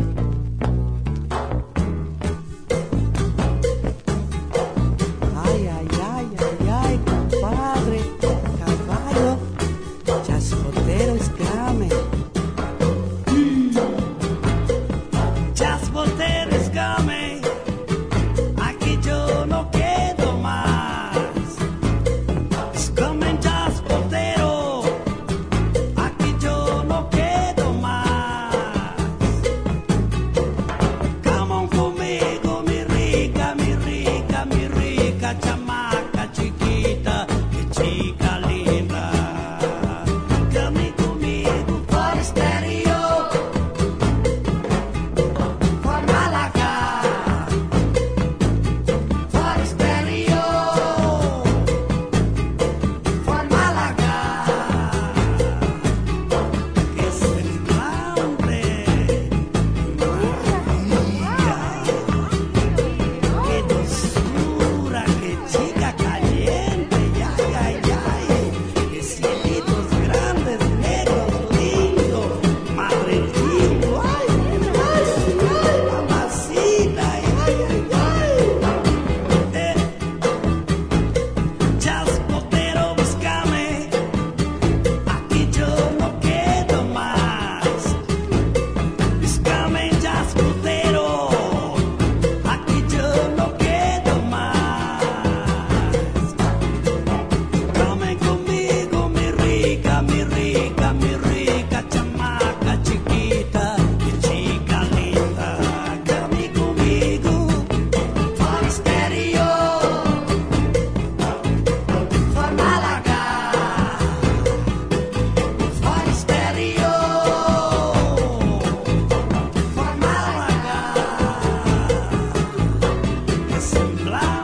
blind. 123.95 124.36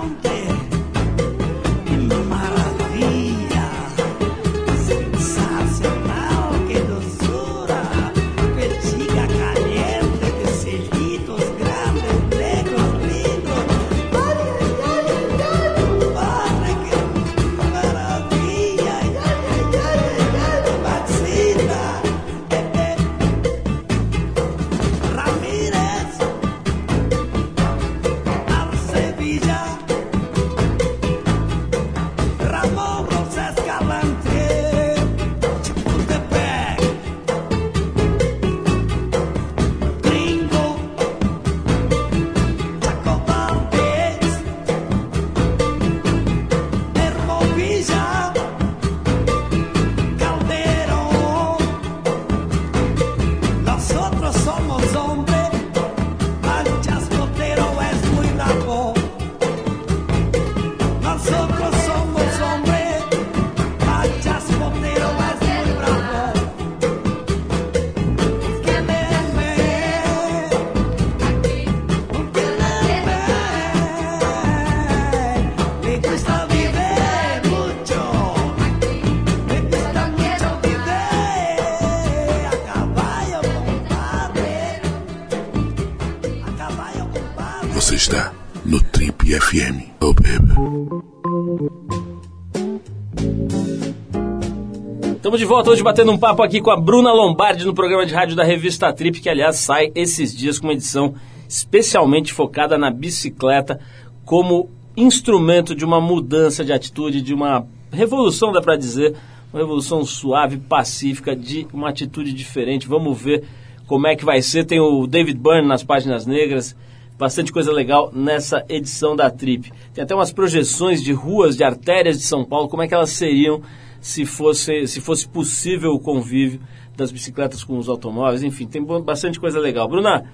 Estamos 95.32 95.48
de 95.48 95.48
volta 95.48 95.70
hoje 95.70 95.82
batendo 95.82 96.12
um 96.12 96.18
papo 96.18 96.42
aqui 96.42 96.60
com 96.60 96.70
a 96.70 96.76
Bruna 96.78 97.10
Lombardi 97.10 97.64
no 97.64 97.72
programa 97.72 98.04
de 98.04 98.12
rádio 98.12 98.36
da 98.36 98.44
revista 98.44 98.92
Trip, 98.92 99.18
que 99.18 99.30
aliás 99.30 99.56
sai 99.56 99.90
esses 99.94 100.36
dias 100.36 100.58
com 100.58 100.66
uma 100.66 100.74
edição 100.74 101.14
especialmente 101.48 102.34
focada 102.34 102.76
na 102.76 102.90
bicicleta 102.90 103.80
como 104.26 104.68
instrumento 104.94 105.74
de 105.74 105.86
uma 105.86 106.02
mudança 106.02 106.62
de 106.62 106.70
atitude, 106.70 107.22
de 107.22 107.32
uma 107.32 107.66
revolução, 107.90 108.52
dá 108.52 108.60
para 108.60 108.76
dizer, 108.76 109.16
uma 109.50 109.62
revolução 109.62 110.04
suave, 110.04 110.58
pacífica, 110.58 111.34
de 111.34 111.66
uma 111.72 111.88
atitude 111.88 112.30
diferente. 112.34 112.86
Vamos 112.86 113.18
ver 113.18 113.42
como 113.86 114.06
é 114.06 114.14
que 114.14 114.26
vai 114.26 114.42
ser. 114.42 114.66
Tem 114.66 114.80
o 114.80 115.06
David 115.06 115.38
Byrne 115.38 115.66
nas 115.66 115.82
páginas 115.82 116.26
negras, 116.26 116.76
bastante 117.18 117.50
coisa 117.50 117.72
legal 117.72 118.10
nessa 118.14 118.66
edição 118.68 119.16
da 119.16 119.30
Trip. 119.30 119.72
Tem 119.94 120.04
até 120.04 120.14
umas 120.14 120.30
projeções 120.30 121.02
de 121.02 121.14
ruas, 121.14 121.56
de 121.56 121.64
artérias 121.64 122.18
de 122.18 122.24
São 122.24 122.44
Paulo, 122.44 122.68
como 122.68 122.82
é 122.82 122.86
que 122.86 122.92
elas 122.92 123.08
seriam 123.08 123.62
se 124.02 124.26
fosse, 124.26 124.88
se 124.88 125.00
fosse 125.00 125.28
possível 125.28 125.92
o 125.92 126.00
convívio 126.00 126.60
das 126.96 127.12
bicicletas 127.12 127.62
com 127.62 127.78
os 127.78 127.88
automóveis, 127.88 128.42
enfim, 128.42 128.66
tem 128.66 128.84
bastante 128.84 129.38
coisa 129.38 129.60
legal. 129.60 129.88
Bruna, 129.88 130.24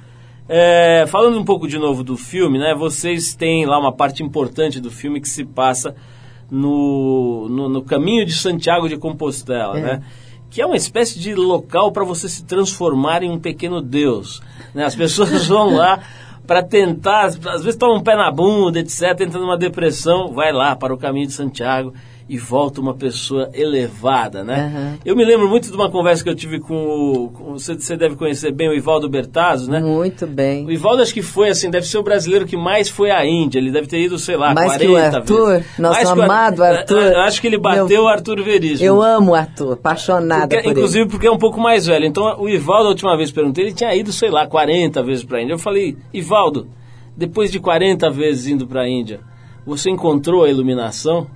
é, 0.49 1.05
falando 1.07 1.39
um 1.39 1.45
pouco 1.45 1.69
de 1.69 1.79
novo 1.79 2.03
do 2.03 2.16
filme, 2.16 2.59
né? 2.59 2.75
Vocês 2.75 3.35
têm 3.35 3.66
lá 3.66 3.79
uma 3.79 3.93
parte 3.93 4.23
importante 4.23 4.81
do 4.81 4.91
filme 4.91 5.21
que 5.21 5.29
se 5.29 5.45
passa 5.45 5.95
no, 6.51 7.47
no, 7.51 7.69
no 7.69 7.83
caminho 7.83 8.25
de 8.25 8.33
Santiago 8.33 8.89
de 8.89 8.97
Compostela, 8.97 9.79
É. 9.79 9.83
né? 9.83 10.03
Que 10.51 10.62
é 10.62 10.66
uma 10.66 10.77
espécie 10.77 11.19
de 11.21 11.35
local 11.35 11.93
para 11.93 12.05
você 12.05 12.27
se 12.27 12.47
transformar 12.47 13.23
em 13.23 13.31
um 13.31 13.39
pequeno 13.39 13.83
deus. 13.83 14.41
Né? 14.75 14.83
As 14.83 14.97
pessoas 14.97 15.45
vão 15.47 15.75
lá 15.75 16.03
para 16.47 16.62
tentar, 16.62 17.27
às 17.27 17.37
vezes 17.62 17.77
tomam 17.77 17.99
um 17.99 18.03
pé 18.03 18.16
na 18.16 18.33
bunda, 18.33 18.81
etc., 18.81 19.03
entrando 19.21 19.41
numa 19.41 19.59
depressão, 19.59 20.33
vai 20.33 20.51
lá 20.51 20.75
para 20.75 20.95
o 20.95 20.97
caminho 20.97 21.27
de 21.27 21.35
Santiago 21.35 21.93
e 22.29 22.37
volta 22.37 22.79
uma 22.81 22.93
pessoa 22.93 23.49
elevada, 23.55 24.45
né? 24.45 24.70
Aham. 24.74 24.99
Eu 25.03 25.16
me 25.16 25.24
lembro 25.24 25.49
muito 25.49 25.70
de 25.70 25.74
uma 25.74 25.91
conversa 25.91 26.22
que 26.22 26.29
eu 26.29 26.35
tive 26.35 26.61
com 26.61 26.74
o. 26.74 27.53
você, 27.55 27.74
você 27.74 27.97
deve 27.97 28.16
conhecer 28.16 28.53
bem 28.53 28.68
o 28.68 28.74
Ivaldo 28.74 29.09
Bertazzo, 29.09 29.70
né? 29.70 29.81
Muito 29.81 30.26
bem. 30.26 30.66
O 30.66 30.70
Ivaldo 30.70 31.03
acho 31.03 31.14
que 31.14 31.22
foi, 31.22 31.49
assim, 31.49 31.70
deve 31.70 31.87
ser 31.87 31.97
o 31.97 32.03
brasileiro 32.03 32.45
que 32.47 32.57
mais 32.57 32.89
foi 32.91 33.11
à 33.11 33.24
Índia. 33.24 33.59
Ele 33.59 33.70
deve 33.70 33.87
ter 33.87 33.99
ido, 34.01 34.18
sei 34.18 34.37
lá, 34.37 34.53
Mais 34.53 34.76
40 34.76 34.79
que 34.79 34.87
o 34.93 34.97
Arthur, 34.99 35.47
vezes. 35.53 35.66
nosso 35.79 35.95
Mais 36.05 36.11
amado 36.11 36.62
Arthur. 36.62 37.03
Eu 37.03 37.20
acho 37.20 37.41
que 37.41 37.47
ele 37.47 37.59
bateu 37.59 38.03
o 38.03 38.09
Arthur 38.09 38.43
Veríssimo. 38.43 38.87
Eu 38.87 39.01
amo 39.03 39.31
o 39.31 39.35
Arthur, 39.35 39.72
apaixonada 39.72 40.43
Porque- 40.49 40.57
por 40.62 40.64
ele. 40.70 40.79
inclusive 40.79 41.09
porque 41.09 41.26
é 41.26 41.31
um 41.31 41.39
pouco 41.39 41.59
mais 41.59 41.87
velho. 41.87 42.05
Então, 42.05 42.39
o 42.39 42.47
Ivaldo, 42.49 42.87
a 42.87 42.91
última 42.91 43.16
vez 43.16 43.31
perguntei, 43.33 43.64
ele 43.64 43.72
tinha 43.72 43.95
ido, 43.95 44.12
sei 44.12 44.31
lá, 44.31 44.47
40 44.47 45.03
vezes 45.03 45.24
para 45.24 45.39
a 45.39 45.43
Índia. 45.43 45.55
Eu 45.55 45.59
falei, 45.59 45.97
Ivaldo, 46.12 46.68
depois 47.16 47.51
de 47.51 47.59
40 47.59 48.11
vezes 48.11 48.47
indo 48.49 48.66
para 48.66 48.83
a 48.83 48.89
Índia, 48.89 49.20
você 49.64 49.89
encontrou 49.91 50.45
a 50.45 50.51
iluminação? 50.51 51.26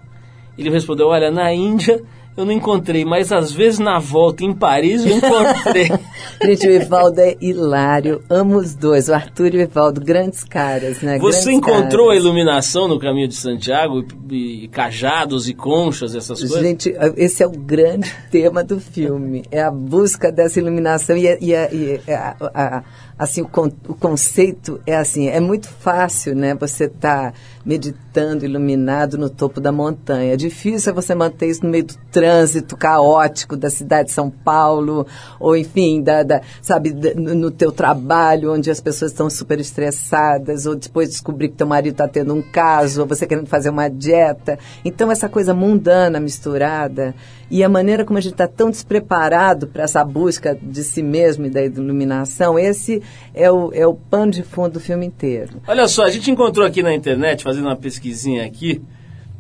Ele 0.57 0.71
respondeu, 0.71 1.09
olha, 1.09 1.31
na 1.31 1.53
Índia 1.53 2.03
eu 2.35 2.47
não 2.47 2.53
encontrei, 2.53 3.05
mas 3.05 3.31
às 3.31 3.53
vezes 3.53 3.79
na 3.79 3.99
volta 3.99 4.43
em 4.43 4.55
Paris 4.55 5.05
eu 5.05 5.17
encontrei. 5.19 5.91
Gente, 6.43 6.67
o 6.67 6.71
Ivaldo 6.71 7.21
é 7.21 7.37
hilário. 7.43 8.23
Amo 8.31 8.57
os 8.57 8.75
dois, 8.75 9.09
o 9.09 9.15
Arthur 9.15 9.55
e 9.55 9.59
o 9.59 9.61
Ivaldo, 9.61 10.01
grandes 10.01 10.43
caras, 10.43 11.03
né? 11.03 11.19
Você 11.19 11.45
Grandes 11.45 11.59
encontrou 11.69 12.07
a 12.07 12.13
caras. 12.15 12.25
iluminação 12.25 12.89
no 12.89 12.99
caminho 12.99 13.29
de 13.29 13.35
Santiago? 13.35 14.03
E, 14.31 14.65
e 14.65 14.69
cajados 14.69 15.47
e 15.47 15.53
conchas, 15.53 16.15
essas 16.15 16.39
coisas? 16.41 16.59
Gente, 16.61 16.95
esse 17.19 17.43
é 17.43 17.47
o 17.47 17.51
grande 17.51 18.11
tema 18.33 18.65
do 18.65 18.81
filme. 18.81 19.45
É 19.51 19.63
a 19.63 19.71
busca 19.71 20.33
dessa 20.33 20.59
iluminação 20.59 21.17
e, 21.17 21.29
a- 21.29 21.39
e 21.39 21.55
a- 21.55 21.69
e 21.71 22.01
a- 22.11 22.37
a- 22.55 22.83
assim 23.19 23.43
o, 23.43 23.49
con- 23.49 23.71
o 23.89 23.95
conceito 23.95 24.81
é 24.87 24.97
assim, 24.97 25.29
é 25.29 25.41
muito 25.41 25.69
fácil, 25.69 26.35
né? 26.35 26.55
Você 26.55 26.89
tá 26.89 27.33
meditando 27.65 28.45
iluminado 28.45 29.17
no 29.17 29.31
topo 29.31 29.61
da 29.61 29.71
montanha. 29.71 30.37
Difícil 30.37 30.91
é 30.91 30.95
você 30.95 31.15
manter 31.15 31.47
isso 31.49 31.63
no 31.65 31.71
meio 31.71 31.85
do 31.85 31.95
trânsito 32.11 32.77
caótico 32.77 33.57
da 33.57 33.71
cidade 33.71 34.09
de 34.09 34.15
São 34.15 34.29
Paulo 34.31 35.07
ou 35.39 35.57
enfim, 35.57 36.03
da, 36.03 36.23
da- 36.25 36.41
sabe, 36.61 36.93
da- 36.93 37.15
no 37.15 37.33
no 37.43 37.51
teu 37.51 37.71
trabalho 37.73 38.53
onde 38.53 38.71
as 38.71 38.81
pessoas 38.81 39.11
estão 39.13 39.29
super 39.31 39.59
estressadas 39.61 40.67
ou 40.67 40.75
depois 40.75 41.09
descobrir 41.11 41.49
que 41.49 41.57
teu 41.57 41.67
marido 41.67 41.93
está 41.93 42.07
tendo 42.09 42.35
um 42.35 42.43
caso 42.43 43.03
ou 43.03 43.07
você 43.07 43.27
querendo 43.27 43.47
fazer 43.47 43.71
uma 43.71 43.89
dieta. 43.89 44.59
Então 44.85 45.11
essa 45.11 45.29
coisa 45.29 45.55
mundana 45.55 46.19
misturada 46.21 47.15
e 47.53 47.63
a 47.63 47.69
maneira 47.69 48.03
como 48.03 48.17
a 48.17 48.21
gente 48.23 48.33
está 48.33 48.49
tão 48.49 48.71
despreparado 48.71 49.67
para 49.67 49.83
essa 49.83 50.03
busca 50.03 50.59
de 50.61 50.83
si 50.83 51.03
mesmo 51.03 51.45
e 51.45 51.51
da 51.51 51.63
iluminação, 51.63 52.59
esse 52.59 53.03
é 53.35 53.53
o, 53.53 53.71
é 53.75 53.87
o 53.87 53.93
pano 53.93 54.33
de 54.33 54.43
fundo 54.43 54.73
do 54.73 54.81
filme 54.81 55.05
inteiro. 55.05 55.61
Olha 55.69 55.87
só, 55.87 56.05
a 56.05 56.11
gente 56.11 56.31
encontrou 56.31 56.67
aqui 56.67 56.83
na 56.83 56.95
internet, 56.95 57.45
fazendo 57.45 57.67
uma 57.67 57.77
pesquisinha 57.77 58.47
aqui, 58.47 58.81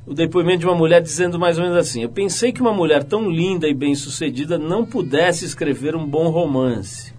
o 0.06 0.12
depoimento 0.12 0.58
de 0.58 0.66
uma 0.66 0.74
mulher 0.74 1.00
dizendo 1.00 1.38
mais 1.38 1.56
ou 1.56 1.64
menos 1.64 1.78
assim: 1.78 2.02
Eu 2.02 2.10
pensei 2.10 2.52
que 2.52 2.60
uma 2.60 2.74
mulher 2.74 3.02
tão 3.02 3.30
linda 3.30 3.66
e 3.66 3.72
bem-sucedida 3.72 4.58
não 4.58 4.84
pudesse 4.84 5.46
escrever 5.46 5.96
um 5.96 6.06
bom 6.06 6.28
romance. 6.28 7.14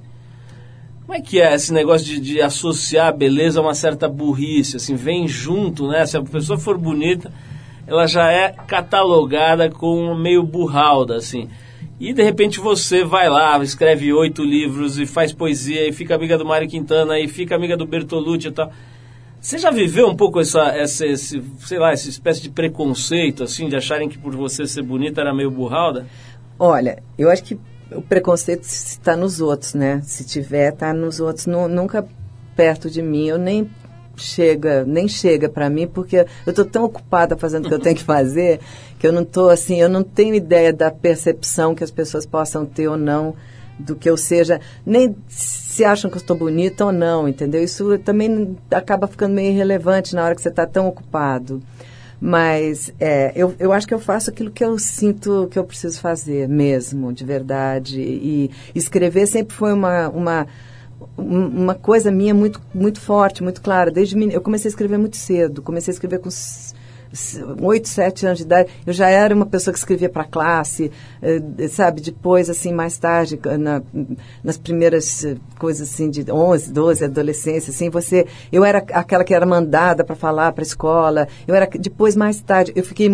Como 1.01 1.15
é 1.15 1.21
que 1.21 1.41
é 1.41 1.55
esse 1.55 1.73
negócio 1.73 2.05
de, 2.05 2.19
de 2.19 2.39
associar 2.39 3.07
a 3.07 3.11
beleza 3.11 3.59
a 3.59 3.63
uma 3.63 3.73
certa 3.73 4.07
burrice? 4.07 4.77
Assim, 4.77 4.93
vem 4.93 5.27
junto, 5.27 5.87
né? 5.87 6.05
Se 6.05 6.17
a 6.17 6.21
pessoa 6.21 6.59
for 6.59 6.77
bonita, 6.77 7.31
ela 7.85 8.07
já 8.07 8.31
é 8.31 8.49
catalogada 8.67 9.69
como 9.69 10.15
meio 10.15 10.43
burralda, 10.43 11.15
assim. 11.17 11.49
E 11.99 12.11
de 12.13 12.23
repente 12.23 12.59
você 12.59 13.03
vai 13.03 13.29
lá, 13.29 13.61
escreve 13.63 14.11
oito 14.13 14.43
livros 14.43 14.97
e 14.99 15.05
faz 15.05 15.31
poesia 15.31 15.87
e 15.87 15.91
fica 15.93 16.15
amiga 16.15 16.37
do 16.37 16.45
Mário 16.45 16.67
Quintana 16.67 17.19
e 17.19 17.27
fica 17.27 17.55
amiga 17.55 17.77
do 17.77 17.85
Bertolucci 17.85 18.47
e 18.47 18.51
tal. 18.51 18.71
Você 19.39 19.57
já 19.57 19.71
viveu 19.71 20.07
um 20.07 20.15
pouco 20.15 20.39
essa, 20.39 20.69
essa 20.69 21.05
esse, 21.05 21.43
sei 21.59 21.77
lá, 21.77 21.91
essa 21.91 22.09
espécie 22.09 22.41
de 22.41 22.49
preconceito, 22.49 23.43
assim, 23.43 23.67
de 23.67 23.75
acharem 23.75 24.07
que 24.09 24.17
por 24.17 24.35
você 24.35 24.65
ser 24.65 24.81
bonita 24.83 25.21
era 25.21 25.33
meio 25.33 25.51
burralda? 25.51 26.07
Olha, 26.57 27.03
eu 27.17 27.29
acho 27.29 27.43
que 27.43 27.59
o 27.91 28.01
preconceito 28.01 28.63
está 28.63 29.15
nos 29.17 29.41
outros, 29.41 29.73
né? 29.73 30.01
Se 30.03 30.25
tiver, 30.25 30.71
está 30.73 30.93
nos 30.93 31.19
outros, 31.19 31.45
nu- 31.45 31.67
nunca 31.67 32.07
perto 32.55 32.89
de 32.89 33.01
mim. 33.01 33.27
Eu 33.27 33.37
nem 33.37 33.69
chega, 34.15 34.83
nem 34.85 35.07
chega 35.07 35.49
para 35.49 35.69
mim, 35.69 35.87
porque 35.87 36.17
eu 36.45 36.49
estou 36.49 36.65
tão 36.65 36.83
ocupada 36.85 37.35
fazendo 37.35 37.65
o 37.65 37.67
que 37.69 37.73
eu 37.73 37.79
tenho 37.79 37.95
que 37.95 38.03
fazer, 38.03 38.59
que 38.99 39.07
eu 39.07 39.11
não 39.11 39.23
estou 39.23 39.49
assim, 39.49 39.79
eu 39.81 39.89
não 39.89 40.03
tenho 40.03 40.35
ideia 40.35 40.71
da 40.71 40.91
percepção 40.91 41.73
que 41.75 41.83
as 41.83 41.91
pessoas 41.91 42.25
possam 42.25 42.65
ter 42.65 42.87
ou 42.87 42.97
não 42.97 43.35
do 43.79 43.95
que 43.95 44.07
eu 44.09 44.15
seja, 44.15 44.61
nem 44.85 45.15
se 45.27 45.83
acham 45.83 46.09
que 46.09 46.15
eu 46.17 46.21
estou 46.21 46.37
bonita 46.37 46.85
ou 46.85 46.91
não, 46.91 47.27
entendeu? 47.27 47.63
Isso 47.63 47.97
também 47.99 48.55
acaba 48.69 49.07
ficando 49.07 49.33
meio 49.33 49.51
irrelevante 49.51 50.13
na 50.13 50.23
hora 50.23 50.35
que 50.35 50.41
você 50.41 50.49
está 50.49 50.65
tão 50.67 50.87
ocupado. 50.87 51.61
Mas 52.21 52.93
é, 52.99 53.33
eu, 53.35 53.53
eu 53.59 53.73
acho 53.73 53.85
que 53.85 53.93
eu 53.93 53.99
faço 53.99 54.29
aquilo 54.29 54.49
que 54.51 54.63
eu 54.63 54.77
sinto 54.79 55.47
que 55.51 55.59
eu 55.59 55.63
preciso 55.65 55.99
fazer 55.99 56.47
mesmo, 56.47 57.11
de 57.11 57.25
verdade. 57.25 57.99
E 57.99 58.49
escrever 58.73 59.27
sempre 59.27 59.53
foi 59.53 59.73
uma, 59.73 60.07
uma, 60.07 60.41
um- 60.43 60.45
uma 61.17 61.75
coisa 61.75 62.11
minha 62.11 62.33
muito, 62.33 62.61
muito 62.73 62.99
forte, 62.99 63.43
muito 63.43 63.61
clara. 63.61 63.91
Desde 63.91 64.17
eu 64.33 64.41
comecei 64.41 64.69
a 64.69 64.71
escrever 64.71 64.97
muito 64.97 65.17
cedo. 65.17 65.61
Comecei 65.61 65.91
a 65.91 65.95
escrever 65.95 66.19
com 66.19 66.29
oito, 67.61 67.87
sete 67.87 68.25
anos 68.25 68.39
de 68.39 68.43
idade. 68.45 68.69
Eu 68.85 68.91
já 68.93 69.09
era 69.09 69.35
uma 69.35 69.45
pessoa 69.45 69.71
que 69.71 69.77
escrevia 69.77 70.09
para 70.09 70.23
classe, 70.23 70.91
eh, 71.21 71.67
sabe? 71.67 72.01
Depois, 72.01 72.49
assim, 72.49 72.73
mais 72.73 72.97
tarde, 72.97 73.39
na- 73.59 73.83
nas 74.43 74.57
primeiras 74.57 75.23
eh, 75.23 75.35
coisas 75.59 75.89
assim 75.89 76.09
de 76.09 76.29
11, 76.31 76.71
12, 76.71 77.05
adolescência, 77.05 77.69
assim, 77.71 77.89
você, 77.89 78.25
eu 78.51 78.65
era 78.65 78.79
aquela 78.79 79.23
que 79.23 79.33
era 79.33 79.45
mandada 79.45 80.03
para 80.03 80.15
falar 80.15 80.51
para 80.53 80.63
a 80.63 80.65
escola. 80.65 81.27
Eu 81.47 81.53
era 81.53 81.67
depois 81.67 82.15
mais 82.15 82.41
tarde, 82.41 82.73
eu 82.75 82.83
fiquei 82.83 83.09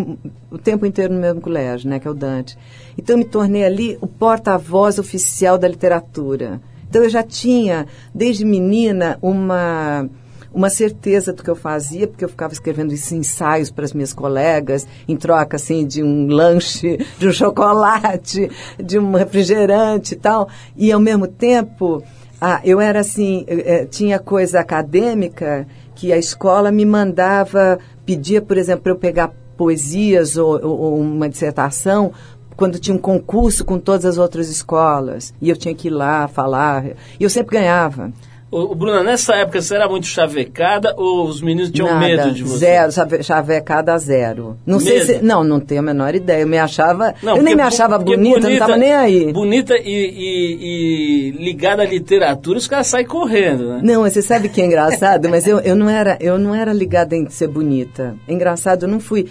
o 0.49 0.57
tempo 0.57 0.85
inteiro 0.85 1.13
no 1.13 1.19
mesmo 1.19 1.41
colégio, 1.41 1.89
né, 1.89 1.99
que 1.99 2.07
é 2.07 2.11
o 2.11 2.13
Dante. 2.13 2.57
Então 2.97 3.15
eu 3.15 3.19
me 3.19 3.25
tornei 3.25 3.65
ali 3.65 3.97
o 4.01 4.07
porta-voz 4.07 4.97
oficial 4.97 5.57
da 5.57 5.67
literatura. 5.67 6.61
Então 6.89 7.03
eu 7.03 7.09
já 7.09 7.21
tinha 7.23 7.85
desde 8.13 8.43
menina 8.43 9.17
uma 9.21 10.09
uma 10.51 10.67
certeza 10.67 11.31
do 11.31 11.43
que 11.43 11.49
eu 11.49 11.55
fazia, 11.55 12.07
porque 12.07 12.25
eu 12.25 12.29
ficava 12.29 12.51
escrevendo 12.51 12.91
esses 12.91 13.11
ensaios 13.11 13.69
para 13.69 13.85
as 13.85 13.93
minhas 13.93 14.11
colegas, 14.13 14.87
em 15.07 15.15
troca, 15.15 15.57
assim, 15.57 15.85
de 15.85 16.01
um 16.01 16.25
lanche, 16.27 16.97
de 17.19 17.27
um 17.27 17.31
chocolate, 17.31 18.49
de 18.83 18.97
um 18.97 19.11
refrigerante 19.11 20.15
e 20.15 20.17
tal. 20.17 20.49
E, 20.75 20.91
ao 20.91 20.99
mesmo 20.99 21.27
tempo, 21.27 22.01
ah, 22.41 22.59
eu 22.63 22.81
era 22.81 23.01
assim, 23.01 23.45
eh, 23.47 23.63
eh, 23.81 23.85
tinha 23.85 24.17
coisa 24.17 24.59
acadêmica 24.59 25.67
que 25.93 26.11
a 26.11 26.17
escola 26.17 26.71
me 26.71 26.83
mandava, 26.83 27.77
pedia, 28.03 28.41
por 28.41 28.57
exemplo, 28.57 28.81
para 28.81 28.91
eu 28.93 28.97
pegar 28.97 29.31
poesias 29.55 30.35
ou- 30.35 30.59
ou 30.65 30.99
uma 30.99 31.29
dissertação 31.29 32.11
quando 32.59 32.77
tinha 32.77 32.93
um 32.93 32.99
concurso 32.99 33.63
com 33.63 33.79
todas 33.79 34.03
as 34.05 34.17
outras 34.17 34.49
escolas. 34.49 35.33
E 35.41 35.49
eu 35.49 35.55
tinha 35.55 35.73
que 35.73 35.87
ir 35.87 35.91
lá 35.91 36.27
falar. 36.27 36.85
E 37.17 37.23
eu 37.23 37.29
sempre 37.29 37.57
ganhava. 37.57 38.11
Ô, 38.51 38.61
ô, 38.71 38.73
Bruna, 38.75 39.03
nessa 39.03 39.35
época 39.35 39.61
você 39.61 39.75
era 39.75 39.87
muito 39.87 40.07
chavecada 40.07 40.95
ou 40.97 41.27
os 41.27 41.39
meninos 41.39 41.69
tinham 41.69 41.87
Nada, 41.87 41.99
medo 41.99 42.31
de 42.33 42.43
você? 42.43 42.57
Zero, 42.57 42.91
chave- 42.91 43.21
chavecada 43.21 43.95
zero. 43.99 44.57
Não 44.65 44.79
sei 44.79 44.93
Medo? 44.97 45.05
se. 45.05 45.19
Não, 45.23 45.43
não 45.43 45.59
tenho 45.59 45.81
a 45.81 45.83
menor 45.83 46.15
ideia. 46.15 46.41
Eu 46.41 46.47
me 46.47 46.57
achava. 46.57 47.13
Não, 47.21 47.37
eu 47.37 47.43
nem 47.43 47.55
me 47.55 47.61
achava 47.61 47.99
porque 47.99 48.17
bonita, 48.17 48.49
não 48.49 48.57
tava 48.57 48.75
nem 48.75 48.91
aí. 48.91 49.31
Bonita 49.31 49.75
e, 49.77 49.83
e- 49.83 51.29
e 51.37 51.43
ligada 51.43 51.83
à 51.83 51.85
literatura, 51.85 52.57
os 52.57 52.67
caras 52.67 52.87
saem 52.87 53.05
correndo, 53.05 53.69
né? 53.69 53.81
Não, 53.83 54.01
você 54.01 54.19
sabe 54.21 54.49
que 54.49 54.59
é 54.61 54.65
engraçado, 54.65 55.29
mas 55.29 55.45
eu, 55.47 55.59
eu, 55.59 55.75
não 55.75 55.87
era, 55.87 56.17
eu 56.19 56.39
não 56.39 56.55
era 56.55 56.73
ligada 56.73 57.15
em 57.15 57.29
ser 57.29 57.47
bonita. 57.47 58.15
Engraçado, 58.27 58.83
eu 58.85 58.89
não 58.89 58.99
fui. 58.99 59.27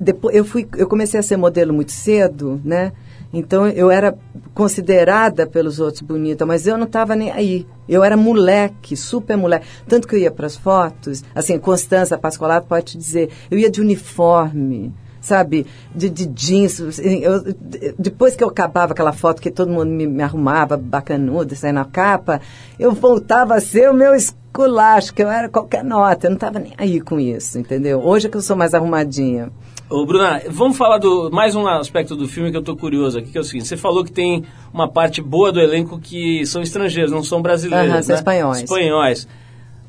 Depois, 0.00 0.34
eu, 0.36 0.44
fui, 0.44 0.68
eu 0.76 0.86
comecei 0.86 1.18
a 1.18 1.22
ser 1.22 1.36
modelo 1.36 1.72
muito 1.72 1.92
cedo, 1.92 2.60
né? 2.64 2.92
Então 3.32 3.66
eu 3.66 3.90
era 3.90 4.14
considerada 4.54 5.46
pelos 5.46 5.80
outros 5.80 6.02
bonita, 6.02 6.44
mas 6.46 6.66
eu 6.66 6.76
não 6.76 6.84
estava 6.84 7.16
nem 7.16 7.30
aí. 7.30 7.66
Eu 7.88 8.04
era 8.04 8.16
moleque, 8.16 8.96
super 8.96 9.36
moleque. 9.36 9.66
Tanto 9.88 10.06
que 10.06 10.14
eu 10.14 10.20
ia 10.20 10.30
para 10.30 10.46
as 10.46 10.56
fotos, 10.56 11.24
assim, 11.34 11.58
Constança 11.58 12.16
Pascolato 12.18 12.66
pode 12.66 12.92
te 12.92 12.98
dizer, 12.98 13.30
eu 13.50 13.58
ia 13.58 13.70
de 13.70 13.80
uniforme 13.80 14.92
sabe, 15.20 15.66
de, 15.94 16.10
de 16.10 16.26
jeans. 16.26 16.80
assim, 16.80 17.20
eu- 17.20 17.44
de- 17.44 17.94
depois 17.96 18.34
que 18.34 18.42
eu 18.42 18.48
acabava 18.48 18.92
aquela 18.92 19.12
foto 19.12 19.40
que 19.40 19.52
todo 19.52 19.70
mundo 19.70 19.86
me, 19.86 20.04
me 20.04 20.20
arrumava 20.20 20.76
bacanudo, 20.76 21.54
saia 21.54 21.72
na 21.72 21.84
capa, 21.84 22.40
eu 22.76 22.90
voltava 22.92 23.54
a 23.54 23.60
ser 23.60 23.88
o 23.88 23.94
meu 23.94 24.16
esculacho, 24.16 25.14
que 25.14 25.22
eu 25.22 25.30
era 25.30 25.48
qualquer 25.48 25.84
nota, 25.84 26.26
eu 26.26 26.30
não 26.30 26.36
estava 26.36 26.58
nem 26.58 26.72
aí 26.76 27.00
com 27.00 27.20
isso, 27.20 27.56
entendeu? 27.56 28.00
Hoje 28.04 28.26
é 28.26 28.30
que 28.30 28.36
eu 28.36 28.42
sou 28.42 28.56
mais 28.56 28.74
arrumadinha. 28.74 29.50
Ô, 29.92 30.06
Bruna, 30.06 30.40
vamos 30.48 30.78
falar 30.78 30.96
do 30.96 31.30
mais 31.30 31.54
um 31.54 31.66
aspecto 31.66 32.16
do 32.16 32.26
filme 32.26 32.50
que 32.50 32.56
eu 32.56 32.62
tô 32.62 32.74
curioso 32.74 33.18
aqui, 33.18 33.30
que 33.30 33.36
é 33.36 33.40
o 33.42 33.44
seguinte, 33.44 33.68
você 33.68 33.76
falou 33.76 34.02
que 34.02 34.10
tem 34.10 34.42
uma 34.72 34.88
parte 34.88 35.20
boa 35.20 35.52
do 35.52 35.60
elenco 35.60 35.98
que 35.98 36.46
são 36.46 36.62
estrangeiros, 36.62 37.12
não 37.12 37.22
são 37.22 37.42
brasileiros, 37.42 38.06
são 38.06 38.14
né? 38.14 38.18
espanhóis. 38.18 38.62
Espanhóis. 38.62 39.28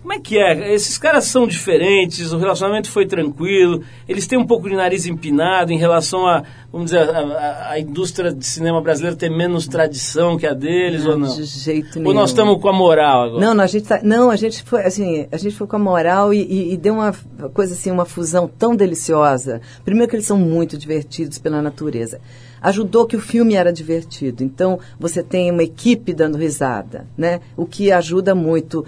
Como 0.03 0.13
é 0.13 0.19
que 0.19 0.37
é? 0.37 0.73
Esses 0.73 0.97
caras 0.97 1.23
são 1.23 1.47
diferentes, 1.47 2.31
o 2.33 2.37
relacionamento 2.37 2.91
foi 2.91 3.05
tranquilo, 3.07 3.81
eles 4.07 4.27
têm 4.27 4.37
um 4.37 4.45
pouco 4.45 4.69
de 4.69 4.75
nariz 4.75 5.05
empinado 5.05 5.71
em 5.71 5.77
relação 5.77 6.27
a, 6.27 6.43
vamos 6.71 6.91
dizer, 6.91 7.09
a, 7.09 7.19
a- 7.19 7.71
a 7.71 7.79
indústria 7.79 8.31
de 8.33 8.45
cinema 8.45 8.81
brasileiro 8.81 9.15
ter 9.17 9.29
menos 9.29 9.65
tradição 9.65 10.37
que 10.37 10.45
a 10.45 10.53
deles 10.53 11.05
ou 11.05 11.17
não? 11.17 11.33
De 11.33 11.45
jeito 11.45 11.99
nenhum. 11.99 12.09
Ou 12.09 12.13
nós 12.13 12.31
estamos 12.31 12.61
com 12.61 12.67
a 12.67 12.73
moral 12.73 13.23
agora? 13.23 13.39
Não, 13.45 13.53
não, 13.53 13.63
a 13.63 13.67
gente 13.67 13.85
tá- 13.87 14.01
não, 14.03 14.29
a 14.29 14.35
gente 14.35 14.61
foi 14.63 14.81
assim, 14.83 15.25
a 15.31 15.37
gente 15.37 15.55
foi 15.55 15.67
com 15.67 15.77
a 15.77 15.79
moral 15.79 16.33
e, 16.33 16.41
e- 16.41 16.73
e 16.73 16.77
deu 16.77 16.95
uma 16.95 17.15
coisa 17.53 17.73
assim, 17.73 17.89
uma 17.89 18.03
fusão 18.05 18.45
tão 18.45 18.75
deliciosa. 18.75 19.61
Primeiro 19.85 20.09
que 20.09 20.17
eles 20.17 20.25
são 20.27 20.37
muito 20.37 20.77
divertidos 20.77 21.37
pela 21.37 21.61
natureza. 21.61 22.19
Ajudou 22.61 23.05
que 23.05 23.15
o 23.15 23.19
filme 23.21 23.55
era 23.55 23.71
divertido. 23.73 24.43
Então 24.43 24.79
você 24.99 25.21
tem 25.23 25.49
uma 25.51 25.63
equipe 25.63 26.13
dando 26.13 26.37
risada, 26.37 27.07
né? 27.17 27.39
O 27.57 27.65
que 27.65 27.91
ajuda 27.91 28.33
muito 28.35 28.85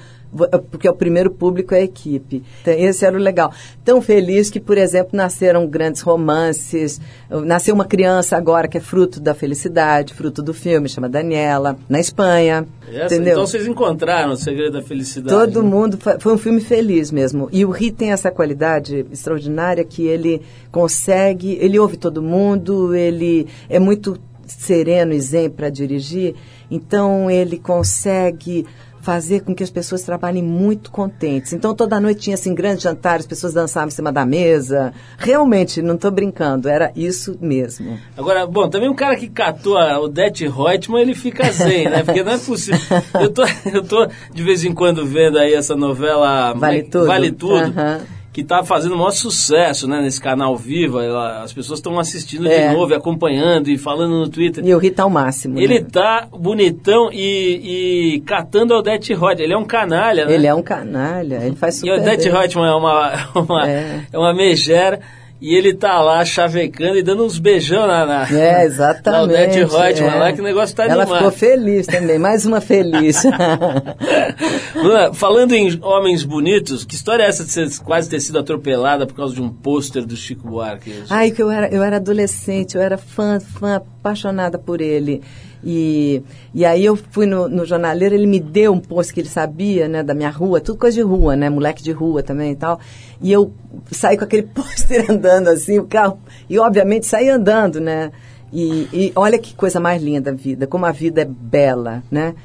porque 0.70 0.88
o 0.90 0.94
primeiro 0.94 1.32
público 1.32 1.74
é 1.74 1.80
a 1.80 1.84
equipe. 1.84 2.44
Então, 2.62 2.74
esse 2.74 3.06
era 3.06 3.16
o 3.16 3.20
legal. 3.20 3.52
Tão 3.84 4.02
feliz 4.02 4.50
que, 4.50 4.60
por 4.60 4.78
exemplo, 4.78 5.12
nasceram 5.14 5.66
grandes 5.68 6.02
romances. 6.02 7.00
Nasceu 7.30 7.74
uma 7.74 7.86
criança 7.86 8.36
agora 8.36 8.68
que 8.68 8.78
é 8.78 8.82
fruto 8.82 9.20
da 9.20 9.34
felicidade, 9.34 10.14
fruto 10.14 10.42
do 10.44 10.54
filme, 10.54 10.90
chama 10.90 11.08
Daniela, 11.08 11.78
na 11.88 12.00
Espanha. 12.00 12.68
Essa- 12.88 13.06
entendeu? 13.16 13.34
Então 13.34 13.48
vocês 13.48 13.68
encontraram 13.68 14.34
o 14.34 14.38
segredo 14.38 14.74
da 14.74 14.82
felicidade. 14.82 15.30
Todo 15.36 15.64
né? 15.64 15.70
mundo. 15.70 15.98
Foi 16.20 16.34
um 16.34 16.38
filme 16.38 16.62
feliz 16.62 17.12
mesmo. 17.12 17.50
E 17.52 17.66
o 17.66 17.70
Ri 17.70 17.92
tem 17.92 18.12
essa 18.12 18.32
qualidade 18.32 19.06
extraordinária 19.12 19.84
que 19.84 20.06
ele 20.06 20.42
consegue. 20.72 21.58
Ele 21.62 21.80
ouve 21.80 21.98
todo 21.98 22.22
mundo, 22.22 22.94
ele 22.94 23.48
é 23.70 23.80
muito 23.80 24.20
sereno 24.48 25.14
e 25.14 25.20
zen 25.20 25.50
para 25.50 25.70
dirigir. 25.70 26.36
Então 26.70 27.30
ele 27.30 27.58
consegue 27.58 28.66
fazer 29.06 29.41
com 29.41 29.53
que 29.53 29.62
as 29.62 29.70
pessoas 29.70 30.01
trabalhem 30.01 30.41
muito 30.41 30.89
contentes. 30.89 31.53
Então 31.53 31.76
toda 31.76 31.99
noite 31.99 32.22
tinha 32.22 32.34
assim 32.34 32.56
grandes 32.56 32.82
jantares, 32.82 33.26
as 33.26 33.28
pessoas 33.28 33.53
dançavam 33.53 33.89
em 33.89 33.91
cima 33.91 34.12
da 34.12 34.26
mesa. 34.26 34.91
Realmente, 35.16 35.80
não 35.80 35.93
estou 35.93 36.10
brincando, 36.10 36.68
era 36.68 36.91
isso 36.95 37.38
mesmo. 37.39 37.99
Agora, 38.18 38.47
bom, 38.47 38.68
também 38.68 38.89
um 38.89 38.95
cara 38.95 39.16
que 39.16 39.28
catou 39.28 39.78
a 39.78 39.99
Odete 39.99 40.47
Reutemann, 40.47 41.03
ele 41.03 41.14
fica 41.14 41.51
zen, 41.51 41.86
né? 41.88 42.03
Porque 42.03 42.24
não 42.24 42.32
é 42.32 42.38
possível. 42.39 42.80
Eu 43.22 43.30
tô, 43.30 43.43
eu 43.72 43.84
tô 43.84 44.08
de 44.34 44.41
vez 44.43 44.64
em 44.64 44.74
quando 44.74 45.06
vendo 45.06 45.38
aí 45.38 45.53
essa 45.53 45.76
novela 45.76 46.53
Vale 46.53 46.82
Tudo. 46.82 47.06
Vale 47.06 47.32
Tudo, 47.32 47.53
Aham. 47.53 48.01
Que 48.36 48.44
tá 48.44 48.66
fazendo 48.66 48.96
o 48.96 48.98
maior 48.98 49.12
sucesso, 49.12 49.88
né? 49.88 50.02
Nesse 50.02 50.20
canal 50.20 50.58
Viva. 50.58 51.02
Ela- 51.06 51.42
as 51.42 51.54
pessoas 51.54 51.80
estão 51.80 51.98
assistindo 51.98 52.46
É. 52.50 52.68
de 52.68 52.76
novo, 52.76 52.92
e 52.92 52.94
acompanhando 52.96 53.70
e 53.70 53.78
falando 53.78 54.12
no 54.20 54.28
Twitter. 54.28 54.62
E 54.66 54.76
o 54.76 54.78
Ri 54.78 54.92
tá 54.92 55.04
ao 55.04 55.10
máximo. 55.10 55.58
Ele 55.58 55.80
né? 55.80 55.86
tá 55.90 56.28
bonitão 56.38 57.10
e, 57.14 58.16
e 58.18 58.20
catando 58.26 58.74
a 58.74 58.80
Odete 58.80 59.14
Reutemann. 59.14 59.42
Ele 59.46 59.54
é 59.54 59.58
um 59.58 59.64
canalha, 59.64 60.26
né? 60.26 60.34
Ele 60.34 60.48
é 60.48 60.54
um 60.54 60.62
canalha, 60.62 61.40
ele 61.46 61.56
faz 61.56 61.76
E 61.76 61.80
super 61.80 61.94
a 61.94 62.02
Odete. 62.02 62.28
Reutemann 62.30 62.68
é 62.68 62.76
uma, 62.76 63.14
uma, 63.40 63.70
É. 63.70 64.02
é. 64.12 64.18
uma 64.20 64.34
megera 64.34 65.00
e 65.42 65.54
ele 65.54 65.74
tá 65.74 66.02
lá 66.02 66.24
chavecando 66.24 66.98
e 66.98 67.04
dando 67.04 67.26
uns 67.26 67.38
beijão 67.38 67.86
na, 67.86 68.06
na, 68.06 68.30
É, 68.32 68.64
exatamente. 68.66 69.12
na 69.12 69.24
Odete 69.24 69.64
Reutemann 69.64 70.16
é. 70.16 70.20
lá, 70.20 70.34
que 70.34 70.42
o 70.42 70.44
negócio 70.44 70.76
tá 70.76 70.86
Ela 70.86 71.06
ficou 71.06 71.32
feliz 71.32 71.86
também, 71.86 72.18
mais 72.18 72.46
uma 72.46 72.62
feliz. 72.62 73.24
Bruna, 74.74 75.14
falando 75.14 75.54
em 75.54 75.78
homens 75.82 76.24
bonitos, 76.24 76.86
que 76.86 76.96
história 76.96 77.24
é 77.24 77.28
essa 77.28 77.44
de 77.44 77.52
você 77.52 77.68
quase 77.84 78.10
ter 78.10 78.22
sido 78.22 78.40
atropelada 78.40 79.06
por 79.06 79.16
causa 79.16 79.36
de 79.36 79.42
um 79.42 79.50
pôster 79.50 80.06
do 80.06 80.16
Chico 80.16 80.48
Buarque? 80.48 81.04
Ai, 81.10 81.32
que 81.32 81.42
eu 81.42 81.52
era, 81.52 81.68
eu 81.68 81.84
era 81.84 81.98
adolescente, 81.98 82.76
eu 82.76 82.82
era 82.82 82.98
fã, 82.98 83.40
fã, 83.40 83.76
apaixonada 83.76 84.58
por 84.58 84.80
ele. 84.80 85.22
E, 85.66 86.22
e 86.53 86.63
aí 86.63 86.86
eu 86.86 86.95
fui 86.95 87.26
no, 87.26 87.49
no 87.49 87.66
jornaleiro, 87.66 88.13
ele 88.13 88.28
me 88.28 88.39
deu 88.39 88.72
um 88.72 88.80
post 88.80 89.11
que 89.11 89.20
ele 89.20 89.28
sabia, 89.28 89.88
né, 89.88 90.03
da 90.03 90.13
minha 90.13 90.30
rua, 90.30 90.61
tudo 90.61 90.78
coisa 90.78 90.95
de 90.95 91.01
rua, 91.01 91.36
né, 91.36 91.49
moleque 91.49 91.82
de 91.82 91.91
rua 91.91 92.22
também 92.22 92.51
e 92.51 92.55
tal. 92.55 92.80
E 93.20 93.32
eu 93.32 93.51
saí 93.89 94.16
com 94.16 94.24
aquele 94.24 94.43
pôster 94.53 95.09
andando 95.09 95.47
assim, 95.47 95.80
o 95.80 95.86
carro, 95.86 96.20
e 96.47 96.59
obviamente 96.59 97.07
saí 97.07 97.30
andando, 97.30 97.82
né. 97.82 98.11
E, 98.53 98.88
e 98.93 99.11
olha 99.16 99.39
que 99.39 99.55
coisa 99.55 99.80
mais 99.80 100.01
linda 100.01 100.32
da 100.32 100.38
vida, 100.38 100.68
como 100.68 100.86
a 100.86 100.91
vida 100.91 101.24
é 101.24 101.26
bela, 101.26 102.03
né. 102.11 102.36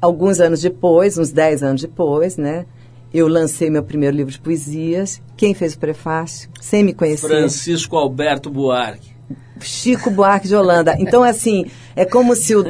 Alguns 0.00 0.40
anos 0.40 0.62
depois, 0.62 1.18
uns 1.18 1.30
10 1.30 1.62
anos 1.62 1.82
depois, 1.82 2.38
né, 2.38 2.64
eu 3.12 3.28
lancei 3.28 3.68
meu 3.68 3.82
primeiro 3.82 4.16
livro 4.16 4.32
de 4.32 4.40
poesias. 4.40 5.20
Quem 5.36 5.52
fez 5.52 5.74
o 5.74 5.78
prefácio? 5.78 6.48
Sem 6.60 6.82
me 6.82 6.94
conhecer. 6.94 7.28
Francisco 7.28 7.96
Alberto 7.96 8.50
Buarque. 8.50 9.15
Chico 9.60 10.10
Buarque 10.10 10.48
de 10.48 10.54
Holanda. 10.54 10.96
Então, 10.98 11.22
assim, 11.22 11.66
é 11.94 12.04
como 12.04 12.34
se 12.34 12.54
o 12.54 12.62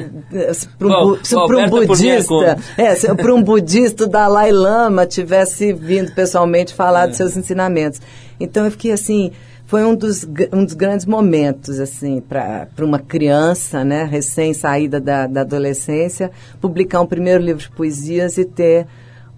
para 0.78 0.89
um, 0.89 1.24
se 1.24 1.34
um 1.37 1.70
budista, 1.87 2.59
é, 2.76 2.95
se 2.95 3.14
para 3.14 3.34
um 3.34 3.43
budista 3.43 4.05
o 4.05 4.07
Dalai 4.07 4.53
Lama 4.53 5.07
tivesse 5.07 5.72
vindo 5.72 6.12
pessoalmente 6.12 6.74
falar 6.74 7.05
É. 7.05 7.07
dos 7.09 7.16
seus 7.16 7.37
ensinamentos. 7.37 8.01
Então, 8.39 8.64
eu 8.64 8.70
fiquei 8.70 8.93
assim, 8.93 9.32
foi 9.66 9.84
um 9.84 9.95
dos, 9.95 10.24
um 10.53 10.64
dos 10.64 10.74
grandes 10.74 11.07
momentos, 11.07 11.80
assim, 11.80 12.20
para 12.20 12.68
uma 12.80 12.99
criança, 12.99 13.84
né, 13.84 14.05
recém 14.05 14.55
saída 14.55 15.01
da, 15.01 15.26
da 15.26 15.41
adolescência, 15.41 16.30
publicar 16.61 17.01
um 17.01 17.07
primeiro 17.07 17.43
livro 17.43 17.62
de 17.62 17.70
poesias 17.70 18.39
e 18.39 18.45
ter 18.45 18.87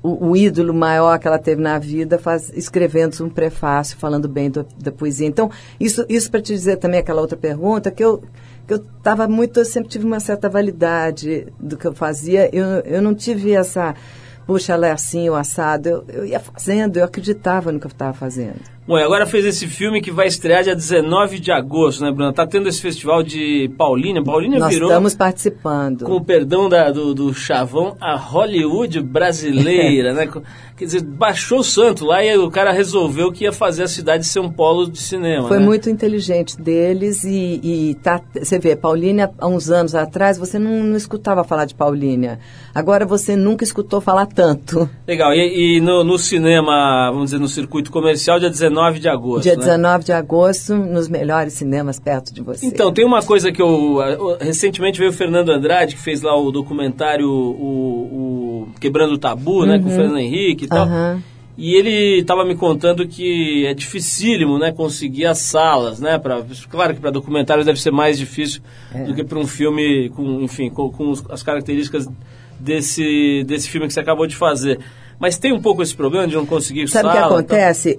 o, 0.02 0.28
o 0.30 0.36
ídolo 0.36 0.72
maior 0.72 1.18
que 1.18 1.26
ela 1.26 1.38
teve 1.38 1.60
na 1.60 1.78
vida 1.78 2.18
faz, 2.18 2.50
escrevendo 2.54 3.24
um 3.24 3.28
prefácio 3.30 3.96
falando 3.98 4.28
bem 4.28 4.50
do- 4.50 4.66
da 4.78 4.92
poesia. 4.92 5.26
Então, 5.26 5.50
isso, 5.78 6.04
isso 6.08 6.30
para 6.30 6.40
te 6.40 6.52
dizer 6.52 6.76
também 6.76 7.00
aquela 7.00 7.20
outra 7.20 7.36
pergunta, 7.36 7.90
que 7.90 8.04
eu 8.04 8.22
que 8.66 8.74
eu 8.74 8.84
estava 8.98 9.26
muito, 9.26 9.58
eu 9.60 9.64
sempre 9.64 9.88
tive 9.88 10.04
uma 10.04 10.20
certa 10.20 10.46
validade 10.46 11.46
do 11.58 11.74
que 11.74 11.86
eu 11.86 11.94
fazia. 11.94 12.54
Eu, 12.54 12.66
eu 12.84 13.00
não 13.00 13.14
tive 13.14 13.52
essa, 13.52 13.94
puxa, 14.46 14.74
ela 14.74 14.86
é 14.86 14.92
assim, 14.92 15.26
o 15.30 15.34
assado. 15.34 15.88
Eu, 15.88 16.04
eu 16.08 16.26
ia 16.26 16.38
fazendo, 16.38 16.98
eu 16.98 17.04
acreditava 17.04 17.72
no 17.72 17.80
que 17.80 17.86
eu 17.86 17.90
estava 17.90 18.12
fazendo. 18.12 18.60
Bom, 18.88 18.98
e 18.98 19.02
agora 19.02 19.26
fez 19.26 19.44
esse 19.44 19.66
filme 19.66 20.00
que 20.00 20.10
vai 20.10 20.28
estrear 20.28 20.64
dia 20.64 20.74
19 20.74 21.38
de 21.38 21.52
agosto, 21.52 22.02
né, 22.02 22.10
Bruna? 22.10 22.32
Tá 22.32 22.46
tendo 22.46 22.70
esse 22.70 22.80
festival 22.80 23.22
de 23.22 23.70
Paulínia. 23.76 24.24
Paulínia 24.24 24.58
Nós 24.58 24.72
virou, 24.72 24.88
estamos 24.88 25.14
participando. 25.14 26.06
com 26.06 26.16
o 26.16 26.24
perdão 26.24 26.70
da- 26.70 26.90
do, 26.90 27.12
do 27.12 27.34
chavão, 27.34 27.98
a 28.00 28.16
Hollywood 28.16 29.02
brasileira, 29.02 30.14
né? 30.16 30.26
Quer 30.74 30.84
dizer, 30.86 31.02
baixou 31.02 31.58
o 31.58 31.64
santo 31.64 32.06
lá 32.06 32.24
e 32.24 32.34
o 32.38 32.50
cara 32.50 32.72
resolveu 32.72 33.30
que 33.30 33.44
ia 33.44 33.52
fazer 33.52 33.82
a 33.82 33.88
cidade 33.88 34.24
ser 34.24 34.40
um 34.40 34.50
polo 34.50 34.90
de 34.90 34.98
cinema. 34.98 35.48
Foi 35.48 35.58
né? 35.58 35.66
muito 35.66 35.90
inteligente 35.90 36.56
deles 36.58 37.24
e, 37.24 37.60
e 37.62 37.94
tá, 37.96 38.22
você 38.34 38.58
vê, 38.58 38.74
Paulínia, 38.74 39.30
há 39.38 39.46
uns 39.46 39.70
anos 39.70 39.94
atrás, 39.94 40.38
você 40.38 40.58
não, 40.58 40.82
não 40.82 40.96
escutava 40.96 41.44
falar 41.44 41.66
de 41.66 41.74
Paulínia. 41.74 42.38
Agora 42.74 43.04
você 43.04 43.36
nunca 43.36 43.64
escutou 43.64 44.00
falar 44.00 44.26
tanto. 44.26 44.88
Legal, 45.06 45.34
e, 45.34 45.76
e 45.76 45.80
no, 45.82 46.02
no 46.02 46.16
cinema, 46.16 47.10
vamos 47.10 47.26
dizer, 47.26 47.38
no 47.38 47.48
circuito 47.48 47.90
comercial, 47.90 48.38
dia 48.38 48.48
19 48.48 48.77
de 49.00 49.08
agosto. 49.08 49.42
Dia 49.42 49.52
né? 49.56 49.58
19 49.64 50.04
de 50.04 50.12
agosto, 50.12 50.74
nos 50.74 51.08
melhores 51.08 51.52
cinemas 51.54 51.98
perto 52.00 52.32
de 52.32 52.40
você. 52.42 52.64
Então, 52.66 52.92
tem 52.92 53.04
uma 53.04 53.22
coisa 53.22 53.50
que 53.52 53.60
eu. 53.60 53.98
Recentemente 54.40 54.98
veio 54.98 55.10
o 55.10 55.14
Fernando 55.14 55.50
Andrade, 55.50 55.94
que 55.96 56.00
fez 56.00 56.22
lá 56.22 56.34
o 56.36 56.50
documentário 56.50 57.28
o, 57.28 58.68
o 58.68 58.68
Quebrando 58.80 59.14
o 59.14 59.18
Tabu, 59.18 59.64
né, 59.66 59.78
com 59.78 59.86
o 59.88 59.90
Fernando 59.90 60.18
Henrique 60.18 60.64
e 60.64 60.68
tal. 60.68 60.86
Uhum. 60.86 61.20
E 61.60 61.74
ele 61.74 62.20
estava 62.20 62.44
me 62.44 62.54
contando 62.54 63.06
que 63.08 63.66
é 63.66 63.74
dificílimo, 63.74 64.58
né, 64.60 64.70
conseguir 64.70 65.26
as 65.26 65.38
salas, 65.38 65.98
né, 65.98 66.16
pra, 66.16 66.40
claro 66.70 66.94
que 66.94 67.00
para 67.00 67.10
documentários 67.10 67.66
deve 67.66 67.80
ser 67.80 67.90
mais 67.90 68.16
difícil 68.16 68.60
É. 68.94 69.02
do 69.02 69.12
que 69.12 69.24
para 69.24 69.36
um 69.38 69.46
filme 69.46 70.08
com, 70.10 70.40
enfim, 70.40 70.70
com, 70.70 70.88
com 70.88 71.12
as 71.30 71.42
características 71.42 72.06
desse, 72.60 73.42
desse 73.44 73.68
filme 73.68 73.86
que 73.86 73.92
você 73.92 73.98
acabou 74.00 74.26
de 74.26 74.36
fazer. 74.36 74.78
Mas 75.18 75.36
tem 75.36 75.52
um 75.52 75.60
pouco 75.60 75.82
esse 75.82 75.94
problema 75.96 76.28
de 76.28 76.36
não 76.36 76.46
conseguir 76.46 76.86
Sabe 76.86 77.08
o 77.08 77.10
sala? 77.10 77.12
que 77.12 77.26
então? 77.26 77.38
acontece? 77.38 77.88
S- 77.88 77.98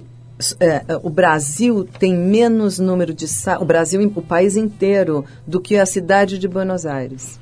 o 1.02 1.10
Brasil 1.10 1.84
tem 1.98 2.14
menos 2.14 2.78
número 2.78 3.12
de 3.12 3.26
o 3.60 3.64
Brasil, 3.64 4.12
o 4.14 4.22
país 4.22 4.56
inteiro, 4.56 5.24
do 5.46 5.60
que 5.60 5.76
a 5.76 5.86
cidade 5.86 6.38
de 6.38 6.48
Buenos 6.48 6.86
Aires. 6.86 7.38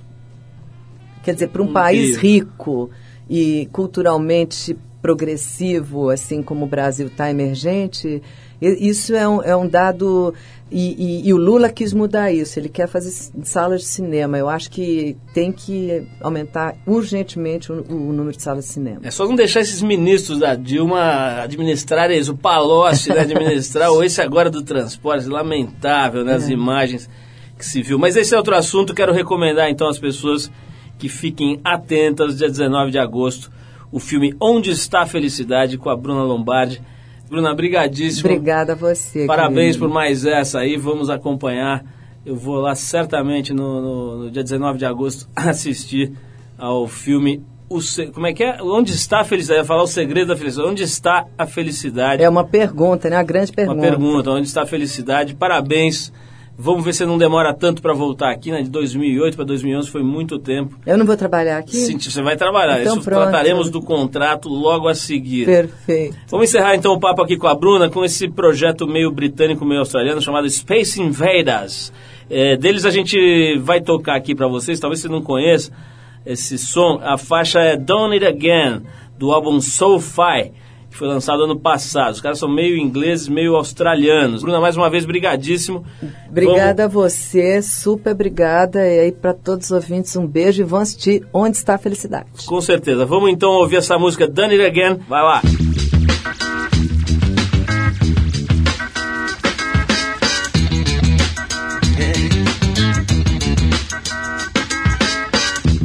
Quer 1.23 1.35
dizer, 1.35 1.49
para 1.49 1.63
um 1.63 1.67
Hum, 1.67 1.73
país 1.73 2.17
rico 2.17 2.91
e 3.29 3.69
culturalmente 3.73 4.77
progressivo, 5.03 6.11
assim 6.11 6.43
como 6.43 6.65
o 6.65 6.69
Brasil 6.69 7.07
está 7.09 7.31
emergente, 7.31 8.23
isso 8.61 9.15
é 9.15 9.29
um, 9.29 9.43
é 9.43 9.57
um 9.57 9.69
dado. 9.69 10.35
E, 10.71 11.23
e- 11.23 11.29
e 11.29 11.33
o 11.33 11.39
Lula 11.39 11.71
quis 11.71 11.95
mudar 11.95 12.31
isso, 12.31 12.59
ele 12.59 12.69
quer 12.69 12.87
fazer 12.87 13.11
salas 13.43 13.81
de 13.81 13.87
cinema. 13.87 14.37
Eu 14.37 14.51
acho 14.51 14.71
que 14.71 15.17
tem 15.33 15.51
que 15.51 16.07
aumentar 16.21 16.75
urgentemente 16.87 17.73
o, 17.73 17.83
o 17.89 18.13
número 18.13 18.37
de 18.37 18.43
salas 18.43 18.67
de 18.67 18.73
cinema. 18.73 19.01
É 19.03 19.11
só 19.11 19.27
não 19.27 19.35
deixar 19.35 19.61
esses 19.61 19.81
ministros 19.81 20.39
da 20.41 20.55
Dilma 20.55 21.41
administrarem 21.43 22.19
isso, 22.19 22.33
o 22.33 22.37
Palocci 22.37 23.09
né, 23.09 23.21
administrar, 23.21 23.91
ou 23.91 24.05
esse 24.05 24.21
agora 24.21 24.51
do 24.51 24.63
transporte, 24.63 25.27
lamentável, 25.27 26.23
né, 26.23 26.37
É. 26.39 26.51
imagens 26.51 27.09
que 27.57 27.65
se 27.65 27.81
viu. 27.81 27.99
Mas 27.99 28.15
esse 28.15 28.35
é 28.35 28.37
outro 28.37 28.55
assunto, 28.55 28.93
quero 28.95 29.13
recomendar 29.13 29.71
então 29.71 29.89
às 29.89 29.99
pessoas 29.99 30.51
que 30.99 31.09
fiquem 31.09 31.61
atentas, 31.65 32.37
dia 32.37 32.49
19 32.49 32.91
de 32.91 32.99
agosto, 32.99 33.51
o 33.93 33.99
filme 33.99 34.35
Onde 34.41 34.71
Está 34.71 35.03
a 35.03 35.07
Felicidade, 35.07 35.79
com 35.79 35.89
a 35.91 35.97
Bruna 35.97 36.23
Lombardi. 36.23 36.81
Bruna, 37.29 37.55
brigadíssimo. 37.55 38.29
Obrigada 38.31 38.73
a 38.73 38.77
você. 38.77 39.27
Parabéns 39.27 39.77
querido. 39.77 39.87
por 39.87 39.93
mais 39.93 40.25
essa 40.25 40.61
aí, 40.61 40.77
vamos 40.77 41.11
acompanhar. 41.11 41.85
Eu 42.25 42.37
vou 42.37 42.57
lá 42.57 42.75
certamente 42.75 43.53
no, 43.53 43.81
no- 43.81 44.17
no 44.25 44.31
dia 44.31 44.43
19 44.43 44.79
de 44.79 44.85
agosto 44.87 45.29
assistir 45.37 46.13
ao 46.57 46.87
filme. 46.89 47.43
O 47.71 47.81
como 48.15 48.27
é 48.27 48.33
que 48.33 48.43
é? 48.43 48.63
Onde 48.63 48.93
está 48.93 49.21
a 49.21 49.25
felicidade? 49.25 49.61
Eu 49.61 49.65
falar 49.67 49.83
o 49.83 49.87
segredo 49.87 50.29
da 50.29 50.37
felicidade. 50.37 50.69
Onde 50.71 50.83
está 50.83 51.27
a 51.37 51.47
felicidade? 51.47 52.23
É 52.23 52.29
uma 52.29 52.45
pergunta, 52.45 53.11
né? 53.11 53.17
Uma 53.17 53.23
grande 53.23 53.53
pergunta. 53.53 53.77
Uma 53.79 53.83
pergunta. 53.87 54.31
Onde 54.31 54.47
está 54.49 54.63
a 54.63 54.67
felicidade? 54.67 55.35
Parabéns. 55.35 56.11
Vamos 56.61 56.85
ver 56.85 56.93
se 56.93 57.07
não 57.07 57.17
demora 57.17 57.55
tanto 57.55 57.81
para 57.81 57.95
voltar 57.95 58.33
aqui, 58.33 58.51
né? 58.51 58.63
De 58.63 58.69
2008 58.69 59.37
para 59.37 59.45
2011 59.45 59.89
foi 59.89 60.03
muito 60.03 60.41
tempo. 60.41 60.77
Eu 60.85 60.99
não 60.99 61.07
vou 61.07 61.17
trabalhar 61.17 61.59
aqui? 61.59 61.77
Sim, 61.77 61.97
você 62.01 62.21
vai 62.21 62.37
trabalhar. 62.37 62.81
Então 62.81 62.97
Isso 62.97 63.05
pronto. 63.05 63.23
trataremos 63.23 63.71
do 63.71 63.81
contrato 63.81 64.49
logo 64.49 64.89
a 64.89 64.95
seguir. 64.95 65.47
Perfeito. 65.47 66.17
Vamos 66.29 66.49
encerrar 66.49 66.75
então 66.75 66.93
o 66.93 66.99
papo 66.99 67.23
aqui 67.23 67.37
com 67.37 67.47
a 67.47 67.55
Bruna 67.55 67.89
com 67.89 68.05
esse 68.05 68.29
projeto 68.29 68.89
meio 68.89 69.13
britânico, 69.13 69.65
meio 69.65 69.79
australiano 69.79 70.21
chamado 70.21 70.51
Space 70.51 71.01
Invaders. 71.01 71.93
É, 72.29 72.57
deles 72.57 72.85
a 72.85 72.91
gente 72.91 73.57
vai 73.59 73.81
tocar 73.81 74.17
aqui 74.17 74.35
para 74.35 74.49
vocês, 74.49 74.81
talvez 74.81 75.01
você 75.01 75.09
não 75.09 75.23
conheça 75.23 75.71
esse 76.27 76.59
som. 76.59 76.99
A 77.01 77.17
faixa 77.17 77.61
é 77.61 77.77
Done 77.77 78.15
It 78.15 78.27
Again, 78.27 78.83
do 79.17 79.31
álbum 79.31 79.61
Soul-Fi, 79.61 80.53
que 80.91 80.97
foi 80.97 81.07
lançado 81.09 81.45
ano 81.45 81.59
passado. 81.59 82.15
Os 82.15 82.21
caras 82.21 82.39
são 82.39 82.49
meio 82.49 82.77
ingleses, 82.77 83.29
meio 83.29 83.55
australianos. 83.57 84.43
Bruna, 84.43 84.61
mais 84.61 84.77
uma 84.77 84.89
vez, 84.91 85.05
brigadíssimo. 85.05 85.85
Obrigada 86.29 86.85
a 86.85 86.89
você, 86.89 87.61
super 87.63 88.13
obrigada. 88.13 88.81
E 88.87 89.01
aí, 89.01 89.13
para 89.13 89.35
todos 89.35 89.67
os 89.67 89.73
ouvintes, 89.73 90.17
um 90.17 90.27
beijo 90.27 90.63
e 90.63 90.65
vão 90.65 90.81
assistir 90.81 91.27
Onde 91.33 91.57
Está 91.57 91.75
a 91.75 91.79
Felicidade. 91.79 92.27
Vamos- 92.33 92.47
com 92.47 92.61
certeza. 92.61 93.05
Vamos 93.05 93.31
então 93.31 93.51
ouvir 93.51 93.77
essa 93.77 93.99
música 93.99 94.27
Done 94.27 94.55
It 94.55 94.65
Again. 94.65 95.01
Vai 95.09 95.23
lá. 95.23 95.43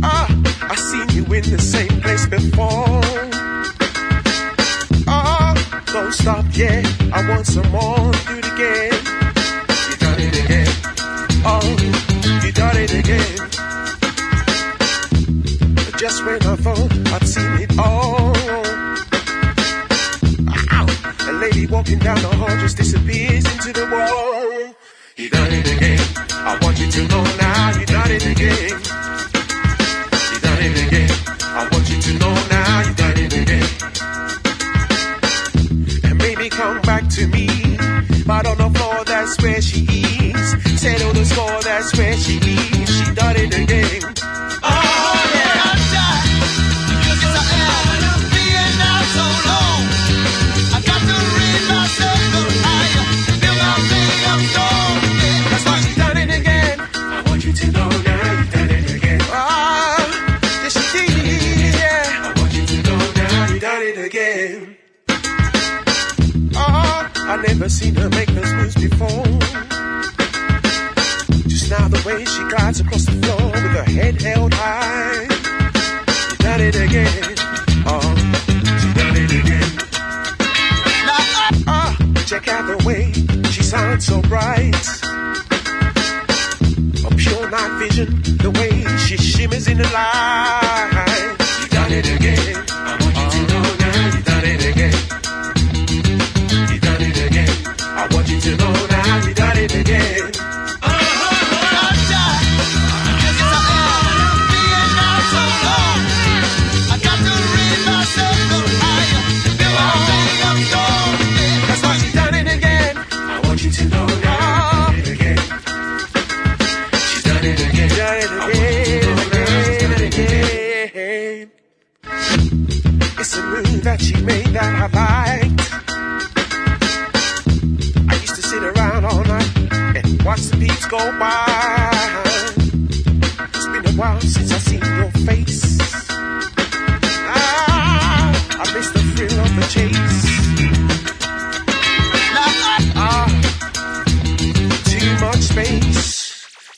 Ah, 0.05 0.27
in 1.33 1.41
the 1.51 1.57
same 1.59 1.92
stop 6.23 6.45
yet. 6.55 6.85
I 7.11 7.19
want 7.29 7.45
some 7.45 7.69
more. 7.69 8.11
Do 8.27 8.33
it 8.39 8.47
again. 8.53 8.93
You 9.89 9.95
done 10.05 10.19
it 10.27 10.35
again. 10.43 10.71
Oh, 11.51 11.67
you 12.43 12.51
done 12.63 12.77
it 12.83 12.93
again. 13.01 13.35
Just 16.01 16.25
when 16.25 16.41
I 16.51 16.55
thought 16.63 16.91
I'd 17.15 17.27
seen 17.27 17.53
it 17.65 17.71
all. 17.77 18.31
Ow! 20.77 20.85
A 21.29 21.33
lady 21.43 21.65
walking 21.67 21.99
down 21.99 22.19
the 22.21 22.33
hall 22.39 22.55
just 22.63 22.77
disappears 22.77 23.43
into 23.51 23.73
the 23.79 23.85
wall. 23.93 24.73
You 25.17 25.29
done 25.29 25.51
it 25.51 25.67
again. 25.75 25.99
I 26.49 26.57
want 26.61 26.79
you 26.79 26.89
to 26.89 27.01
know 27.11 27.23
now 27.45 27.77
you 27.77 27.85
done 27.85 28.11
it 28.17 28.25
again. 28.33 28.75
You 30.31 30.39
done 30.47 30.61
it 30.67 30.87
again. 30.87 31.11
I 31.59 31.67
want 31.69 31.85
you 31.89 31.99
to 32.01 32.11
know 32.21 32.33
now 32.49 32.87
you 32.87 32.93
done 32.95 33.17
it 33.17 33.33
again. 33.41 33.92
Come 36.63 36.81
back 36.83 37.09
to 37.09 37.27
me. 37.27 37.45
But 38.25 38.47
on 38.47 38.57
the 38.57 38.69
floor, 38.79 39.03
that's 39.03 39.35
where 39.43 39.61
she 39.61 39.81
is. 39.83 40.79
Settle 40.79 41.11
the 41.11 41.25
score, 41.25 41.61
that's 41.61 41.93
where 41.97 42.15
she 42.15 42.37
is. 42.37 42.89
She 42.89 43.13
done 43.13 43.35
it 43.35 43.53
again. 43.53 44.01
Oh, 44.63 44.92
never 67.47 67.67
seen 67.67 67.93
her 67.95 68.09
make 68.09 68.29
those 68.29 68.53
moves 68.53 68.75
before. 68.75 69.25
Just 71.47 71.69
now 71.69 71.87
the 71.89 72.01
way 72.05 72.23
she 72.23 72.41
glides 72.49 72.79
across 72.79 73.05
the 73.05 73.11
floor 73.21 73.51
with 73.51 73.73
her 73.79 73.83
head 73.83 74.21
held 74.21 74.53
high. 74.53 75.23
You 76.29 76.37
done 76.37 76.61
it 76.61 76.75
again. 76.75 77.35
Oh, 77.85 78.15
she 78.79 78.89
done 78.99 79.15
it 79.23 79.31
again. 79.41 79.69
Now, 81.09 81.63
Ah, 81.67 81.97
check 82.25 82.47
out 82.47 82.65
the 82.65 82.83
way 82.87 83.11
she 83.51 83.61
shines 83.63 84.05
so 84.05 84.21
bright. 84.21 84.75
A 87.05 87.15
pure 87.15 87.49
night 87.49 87.79
vision, 87.79 88.21
the 88.37 88.51
way 88.51 88.97
she 89.05 89.17
shimmers 89.17 89.67
in 89.67 89.77
the 89.77 89.89
light. 89.89 90.62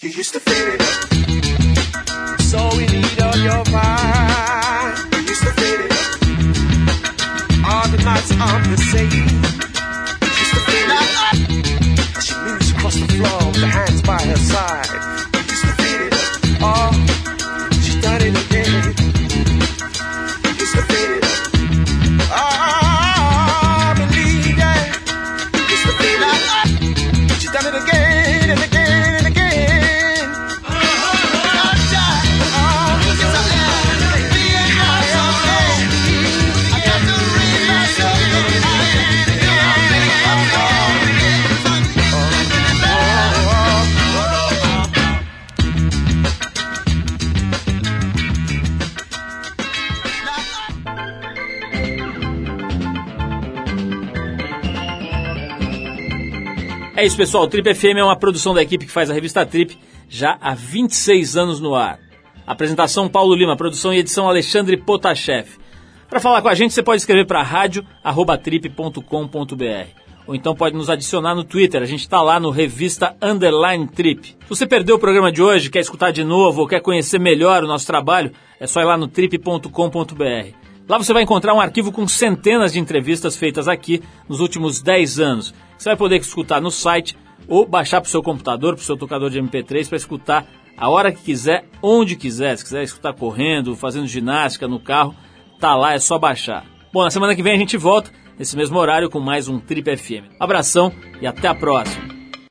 You 0.06 0.12
used 0.12 0.34
to 0.34 0.40
fill 0.40 0.68
it 0.68 0.82
up. 0.82 1.14
So 2.40 2.60
we 2.78 2.86
need 2.86 3.20
all 3.24 3.38
your 3.38 3.64
vibe. 3.74 5.14
You 5.14 5.20
used 5.22 5.42
to 5.42 5.52
fill 5.54 5.82
it 5.82 5.92
up. 5.92 6.22
All 7.66 7.88
the 7.88 7.98
nights 8.04 8.32
I'm 8.34 8.70
the 8.70 8.78
same. 8.78 9.10
You 9.10 10.30
used 10.44 10.54
to 10.54 10.62
fill 10.70 10.92
it 10.92 11.10
up. 11.26 12.22
She 12.22 12.36
moves 12.38 12.70
across 12.70 12.96
the 12.98 13.08
floor 13.16 13.48
with 13.48 13.62
her 13.62 13.66
hands 13.66 14.02
by 14.04 14.22
her 14.22 14.38
side. 14.38 15.05
É 57.06 57.08
isso, 57.08 57.18
pessoal. 57.18 57.44
O 57.44 57.48
Trip 57.48 57.72
FM 57.72 58.00
é 58.00 58.04
uma 58.04 58.16
produção 58.16 58.52
da 58.52 58.64
equipe 58.64 58.88
que 58.88 58.92
faz 58.92 59.12
a 59.12 59.14
revista 59.14 59.46
Trip 59.46 59.78
já 60.10 60.40
há 60.42 60.56
26 60.56 61.38
anos 61.38 61.60
no 61.60 61.76
ar. 61.76 62.00
Apresentação 62.48 63.08
Paulo 63.08 63.36
Lima, 63.36 63.56
produção 63.56 63.94
e 63.94 64.00
edição 64.00 64.28
Alexandre 64.28 64.76
Potashev. 64.76 65.48
Para 66.10 66.20
falar 66.20 66.42
com 66.42 66.48
a 66.48 66.56
gente, 66.56 66.74
você 66.74 66.82
pode 66.82 67.04
escrever 67.04 67.28
para 67.28 67.44
rádio@trip.com.br 67.44 69.88
ou 70.26 70.34
então 70.34 70.56
pode 70.56 70.76
nos 70.76 70.90
adicionar 70.90 71.36
no 71.36 71.44
Twitter. 71.44 71.84
A 71.84 71.86
gente 71.86 72.00
está 72.00 72.24
lá 72.24 72.40
no 72.40 72.50
Revista 72.50 73.16
Underline 73.22 73.88
Trip. 73.88 74.30
Se 74.30 74.36
você 74.50 74.66
perdeu 74.66 74.96
o 74.96 75.00
programa 75.00 75.32
de 75.32 75.44
hoje, 75.44 75.70
quer 75.70 75.82
escutar 75.82 76.10
de 76.10 76.24
novo 76.24 76.62
ou 76.62 76.68
quer 76.68 76.82
conhecer 76.82 77.20
melhor 77.20 77.64
o 77.64 77.68
nosso 77.68 77.86
trabalho, 77.86 78.32
é 78.60 78.66
só 78.66 78.82
ir 78.82 78.86
lá 78.86 78.98
no 78.98 79.08
trip.com.br. 79.08 80.65
Lá 80.88 81.00
você 81.00 81.14
vai 81.14 81.24
encontrar 81.24 81.54
um 81.54 81.60
arquivo 81.60 81.92
com 81.92 82.08
centenas 82.08 82.74
de 82.74 82.80
entrevistas 82.80 83.36
feitas 83.36 83.68
aqui 83.68 84.04
nos 84.30 84.40
últimos 84.40 84.82
10 84.82 85.20
anos. 85.20 85.54
Você 85.78 85.90
vai 85.90 85.98
poder 85.98 86.18
escutar 86.18 86.62
no 86.62 86.70
site 86.70 87.18
ou 87.48 87.66
baixar 87.66 88.02
para 88.02 88.08
o 88.08 88.12
seu 88.12 88.22
computador, 88.22 88.76
para 88.76 88.82
o 88.82 88.86
seu 88.86 88.96
tocador 88.96 89.30
de 89.30 89.42
MP3 89.42 89.88
para 89.88 89.98
escutar 89.98 90.46
a 90.78 90.90
hora 90.90 91.12
que 91.12 91.24
quiser, 91.24 91.66
onde 91.82 92.16
quiser. 92.16 92.58
Se 92.58 92.64
quiser 92.64 92.84
escutar 92.84 93.14
correndo, 93.14 93.76
fazendo 93.76 94.08
ginástica 94.08 94.68
no 94.68 94.80
carro, 94.80 95.16
tá 95.60 95.76
lá, 95.76 95.94
é 95.94 96.00
só 96.00 96.20
baixar. 96.20 96.66
Bom, 96.94 97.04
na 97.04 97.10
semana 97.10 97.36
que 97.36 97.42
vem 97.42 97.54
a 97.54 97.58
gente 97.58 97.78
volta, 97.78 98.12
nesse 98.38 98.56
mesmo 98.56 98.78
horário, 98.78 99.10
com 99.10 99.20
mais 99.20 99.48
um 99.48 99.60
Trip 99.60 99.98
FM. 99.98 100.36
Abração 100.40 100.92
e 101.20 101.26
até 101.26 101.48
a 101.48 101.56
próxima. 101.56 102.25